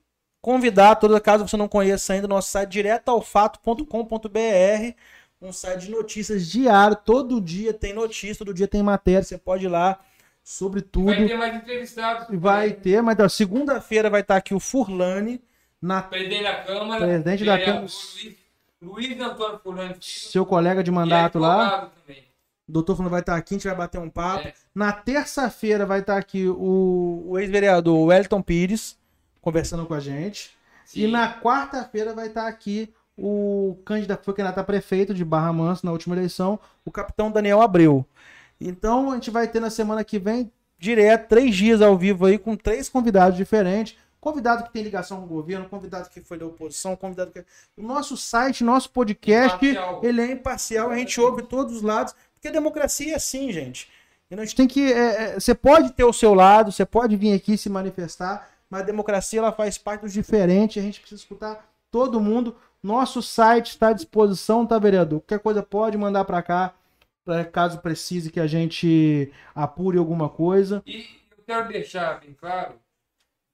convidar 0.41 0.95
toda 0.95 1.21
caso 1.21 1.47
você 1.47 1.55
não 1.55 1.67
conheça 1.67 2.13
ainda, 2.13 2.27
nosso 2.27 2.49
site 2.49 2.71
diretoalfato.com.br, 2.71 4.95
um 5.39 5.53
site 5.53 5.81
de 5.81 5.91
notícias 5.91 6.47
diário, 6.47 6.95
todo 6.95 7.39
dia 7.39 7.73
tem 7.73 7.93
notícia, 7.93 8.43
todo 8.43 8.55
dia 8.55 8.67
tem 8.67 8.81
matéria, 8.81 9.21
você 9.21 9.37
pode 9.37 9.65
ir 9.65 9.69
lá 9.69 9.99
sobre 10.43 10.81
tudo. 10.81 11.07
Vai 11.07 11.27
ter 11.27 11.37
mais 11.37 11.55
entrevistados. 11.55 12.39
Vai 12.39 12.71
ter, 12.71 13.03
mas 13.03 13.33
segunda-feira 13.33 14.09
vai 14.09 14.21
estar 14.21 14.37
aqui 14.37 14.55
o 14.55 14.59
Furlane, 14.59 15.39
na... 15.81 16.01
Presidente 16.01 16.43
da 16.43 16.63
Câmara. 16.63 17.05
Presidente 17.05 17.45
da 17.45 17.57
Câmara. 17.59 17.79
Luiz, 17.81 18.35
Luiz 18.81 19.19
Antônio 19.19 19.59
Fulano 19.59 19.95
Seu 19.99 20.45
colega 20.45 20.83
de 20.83 20.91
mandato 20.91 21.39
lá. 21.39 21.91
Também. 22.05 22.23
O 22.67 22.71
doutor 22.71 22.95
Fulano 22.95 23.09
vai 23.09 23.21
estar 23.21 23.35
aqui, 23.35 23.55
a 23.55 23.57
gente 23.57 23.67
vai 23.67 23.75
bater 23.75 23.99
um 23.99 24.09
papo. 24.09 24.47
É. 24.47 24.53
Na 24.75 24.91
terça-feira 24.91 25.85
vai 25.85 25.99
estar 25.99 26.17
aqui 26.17 26.47
o, 26.47 27.23
o 27.27 27.39
ex-vereador 27.39 28.07
Wellington 28.07 28.41
Pires, 28.41 28.97
conversando 29.41 29.85
com 29.85 29.93
a 29.93 29.99
gente. 29.99 30.51
Sim. 30.85 31.01
E 31.01 31.07
na 31.07 31.39
quarta-feira 31.39 32.13
vai 32.13 32.27
estar 32.27 32.47
aqui 32.47 32.93
o 33.17 33.75
candidato 33.83 34.23
foi 34.23 34.33
candidato 34.33 34.59
a 34.59 34.63
prefeito 34.63 35.13
de 35.13 35.25
Barra 35.25 35.51
Mansa 35.51 35.81
na 35.83 35.91
última 35.91 36.15
eleição, 36.15 36.59
o 36.85 36.91
capitão 36.91 37.31
Daniel 37.31 37.61
Abreu. 37.61 38.05
Então 38.61 39.11
a 39.11 39.15
gente 39.15 39.31
vai 39.31 39.47
ter 39.47 39.59
na 39.59 39.71
semana 39.71 40.03
que 40.03 40.19
vem 40.19 40.51
direto 40.77 41.27
três 41.27 41.55
dias 41.55 41.81
ao 41.81 41.97
vivo 41.97 42.27
aí 42.27 42.37
com 42.37 42.55
três 42.55 42.87
convidados 42.87 43.35
diferentes 43.35 43.97
convidado 44.27 44.63
que 44.65 44.73
tem 44.73 44.83
ligação 44.83 45.19
com 45.19 45.25
o 45.25 45.27
governo, 45.27 45.69
convidado 45.69 46.09
que 46.09 46.19
foi 46.19 46.37
da 46.37 46.45
oposição, 46.45 46.97
convidado 46.97 47.31
que. 47.31 47.45
O 47.77 47.81
nosso 47.81 48.17
site, 48.17 48.63
nosso 48.63 48.89
podcast, 48.89 49.57
imparcial. 49.65 50.01
ele 50.03 50.21
é 50.21 50.31
imparcial, 50.31 50.89
a 50.89 50.97
gente 50.97 51.19
ouve 51.21 51.43
todos 51.43 51.77
os 51.77 51.81
lados, 51.81 52.13
porque 52.33 52.49
a 52.49 52.51
democracia 52.51 53.13
é 53.13 53.15
assim, 53.15 53.51
gente. 53.53 53.89
E 54.29 54.35
a 54.35 54.37
gente 54.43 54.55
tem 54.55 54.67
que. 54.67 54.91
É, 54.91 55.23
é, 55.23 55.33
você 55.35 55.55
pode 55.55 55.93
ter 55.93 56.03
o 56.03 56.11
seu 56.11 56.33
lado, 56.33 56.73
você 56.73 56.85
pode 56.85 57.15
vir 57.15 57.33
aqui 57.33 57.57
se 57.57 57.69
manifestar, 57.69 58.49
mas 58.69 58.81
a 58.81 58.85
democracia 58.85 59.39
ela 59.39 59.53
faz 59.53 59.77
parte 59.77 60.01
dos 60.01 60.11
diferentes, 60.11 60.81
a 60.81 60.85
gente 60.85 60.99
precisa 60.99 61.21
escutar 61.21 61.65
todo 61.89 62.19
mundo. 62.19 62.55
Nosso 62.83 63.21
site 63.21 63.69
está 63.69 63.89
à 63.89 63.93
disposição, 63.93 64.65
tá, 64.65 64.77
vereador? 64.77 65.21
Qualquer 65.21 65.39
coisa 65.39 65.63
pode 65.63 65.97
mandar 65.97 66.25
para 66.25 66.41
cá, 66.41 66.73
caso 67.53 67.79
precise 67.79 68.29
que 68.29 68.41
a 68.41 68.47
gente 68.47 69.31
apure 69.55 69.97
alguma 69.97 70.27
coisa. 70.27 70.83
E 70.85 71.05
eu 71.37 71.43
quero 71.45 71.69
deixar 71.69 72.19
bem 72.19 72.33
claro 72.33 72.73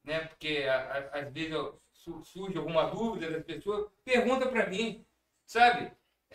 né? 0.04 0.22
Porque 0.22 0.66
às 1.12 1.32
vezes 1.32 1.56
surge 2.24 2.58
alguma 2.58 2.86
dúvida 2.86 3.32
das 3.32 3.44
pessoas, 3.44 3.88
pergunta 4.04 4.48
para 4.48 4.68
mim, 4.68 5.06
sabe? 5.46 5.92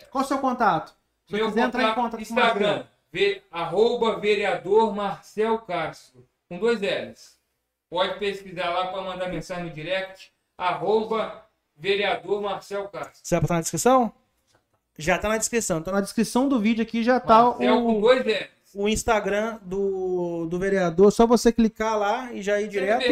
Qual 0.09 0.23
o 0.23 0.27
seu 0.27 0.39
contato? 0.39 0.95
Se 1.27 1.35
Meu 1.35 1.47
quiser 1.47 1.67
entrar 1.67 1.91
em 1.91 1.95
contato 1.95 2.21
Instagram, 2.21 2.85
ve, 3.11 3.43
arroba 3.51 4.19
vereador 4.19 4.95
Marcel 4.95 5.59
Castro, 5.59 6.27
com 6.47 6.57
dois 6.57 6.81
L's. 6.81 7.37
Pode 7.89 8.17
pesquisar 8.19 8.69
lá 8.69 8.87
para 8.87 9.01
mandar 9.01 9.29
mensagem 9.29 9.65
no 9.65 9.69
direct, 9.71 10.31
arroba 10.57 11.45
vereador 11.75 12.41
Marcel 12.41 12.87
Castro. 12.87 13.19
Você 13.21 13.35
vai 13.35 13.41
botar 13.41 13.55
na 13.55 13.61
descrição? 13.61 14.13
Já 14.97 15.15
está 15.15 15.29
na 15.29 15.37
descrição. 15.37 15.79
Então 15.79 15.93
na 15.93 16.01
descrição 16.01 16.49
do 16.49 16.59
vídeo 16.59 16.83
aqui 16.83 17.03
já 17.03 17.17
está 17.17 17.49
o... 17.49 17.53
com 17.53 18.01
dois 18.01 18.25
L's 18.25 18.58
o 18.73 18.87
Instagram 18.87 19.59
do, 19.61 20.45
do 20.45 20.59
vereador, 20.59 21.11
só 21.11 21.25
você 21.25 21.51
clicar 21.51 21.97
lá 21.97 22.31
e 22.31 22.41
já 22.41 22.61
ir 22.61 22.67
direto 22.67 23.03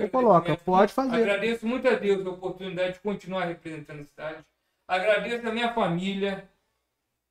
e 0.00 0.08
coloca. 0.08 0.56
Pode 0.56 0.92
fazer. 0.92 1.16
Agradeço 1.16 1.66
muito 1.66 1.88
a 1.88 1.94
Deus 1.94 2.26
a 2.26 2.30
oportunidade 2.30 2.94
de 2.94 3.00
continuar 3.00 3.46
representando 3.46 4.00
a 4.00 4.04
cidade. 4.04 4.44
Agradeço 4.86 5.48
a 5.48 5.52
minha 5.52 5.72
família, 5.72 6.48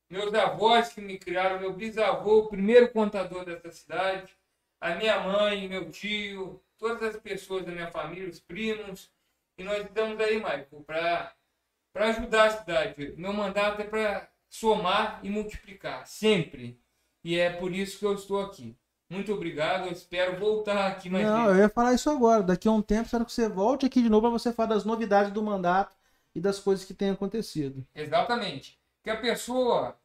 meus 0.09 0.33
avós 0.33 0.93
que 0.93 1.01
me 1.01 1.17
criaram, 1.17 1.59
meu 1.59 1.73
bisavô, 1.73 2.39
o 2.39 2.49
primeiro 2.49 2.91
contador 2.91 3.45
dessa 3.45 3.71
cidade, 3.71 4.31
a 4.79 4.95
minha 4.95 5.19
mãe, 5.19 5.67
meu 5.67 5.89
tio, 5.89 6.61
todas 6.77 7.15
as 7.15 7.21
pessoas 7.21 7.65
da 7.65 7.71
minha 7.71 7.91
família, 7.91 8.29
os 8.29 8.39
primos. 8.39 9.11
E 9.57 9.63
nós 9.63 9.83
estamos 9.83 10.19
aí, 10.19 10.35
Michael, 10.35 10.83
para 10.85 11.33
ajudar 11.95 12.45
a 12.45 12.51
cidade. 12.51 13.13
Meu 13.17 13.33
mandato 13.33 13.81
é 13.81 13.85
para 13.85 14.29
somar 14.47 15.19
e 15.23 15.29
multiplicar, 15.29 16.05
sempre. 16.05 16.79
E 17.27 17.37
é 17.37 17.49
por 17.49 17.73
isso 17.75 17.99
que 17.99 18.05
eu 18.05 18.13
estou 18.13 18.39
aqui. 18.39 18.73
Muito 19.09 19.33
obrigado, 19.33 19.87
eu 19.87 19.91
espero 19.91 20.39
voltar 20.39 20.87
aqui 20.87 21.09
mais 21.09 21.25
Não, 21.25 21.43
vezes. 21.43 21.57
eu 21.57 21.63
ia 21.63 21.69
falar 21.69 21.93
isso 21.93 22.09
agora. 22.09 22.41
Daqui 22.41 22.69
a 22.69 22.71
um 22.71 22.81
tempo, 22.81 23.03
espero 23.03 23.25
que 23.25 23.33
você 23.33 23.49
volte 23.49 23.85
aqui 23.85 24.01
de 24.01 24.07
novo 24.07 24.21
para 24.21 24.39
você 24.39 24.53
falar 24.53 24.69
das 24.69 24.85
novidades 24.85 25.33
do 25.33 25.43
mandato 25.43 25.93
e 26.33 26.39
das 26.39 26.57
coisas 26.57 26.85
que 26.85 26.93
têm 26.93 27.09
acontecido. 27.09 27.85
Exatamente. 27.93 28.79
Que 29.03 29.09
a 29.09 29.19
pessoa, 29.19 29.99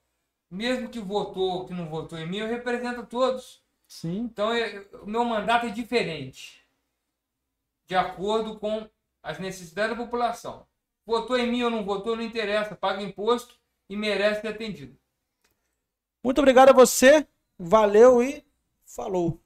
mesmo 0.51 0.89
que 0.89 0.99
votou 0.99 1.49
ou 1.59 1.65
que 1.65 1.73
não 1.73 1.89
votou 1.89 2.19
em 2.19 2.29
mim, 2.29 2.39
eu 2.39 2.49
represento 2.49 3.07
todos. 3.07 3.63
Sim. 3.87 4.23
Então, 4.23 4.51
o 5.01 5.09
meu 5.09 5.25
mandato 5.25 5.67
é 5.67 5.71
diferente. 5.71 6.61
De 7.87 7.95
acordo 7.95 8.59
com 8.59 8.91
as 9.23 9.39
necessidades 9.39 9.97
da 9.97 10.05
população. 10.05 10.67
Votou 11.07 11.39
em 11.39 11.49
mim 11.49 11.63
ou 11.63 11.71
não 11.71 11.85
votou, 11.85 12.17
não 12.17 12.25
interessa. 12.25 12.75
Paga 12.75 13.01
imposto 13.01 13.55
e 13.89 13.97
merece 13.97 14.41
ser 14.41 14.49
atendido. 14.49 15.01
Muito 16.23 16.39
obrigado 16.39 16.69
a 16.69 16.73
você, 16.73 17.27
valeu 17.59 18.23
e 18.23 18.45
falou. 18.87 19.42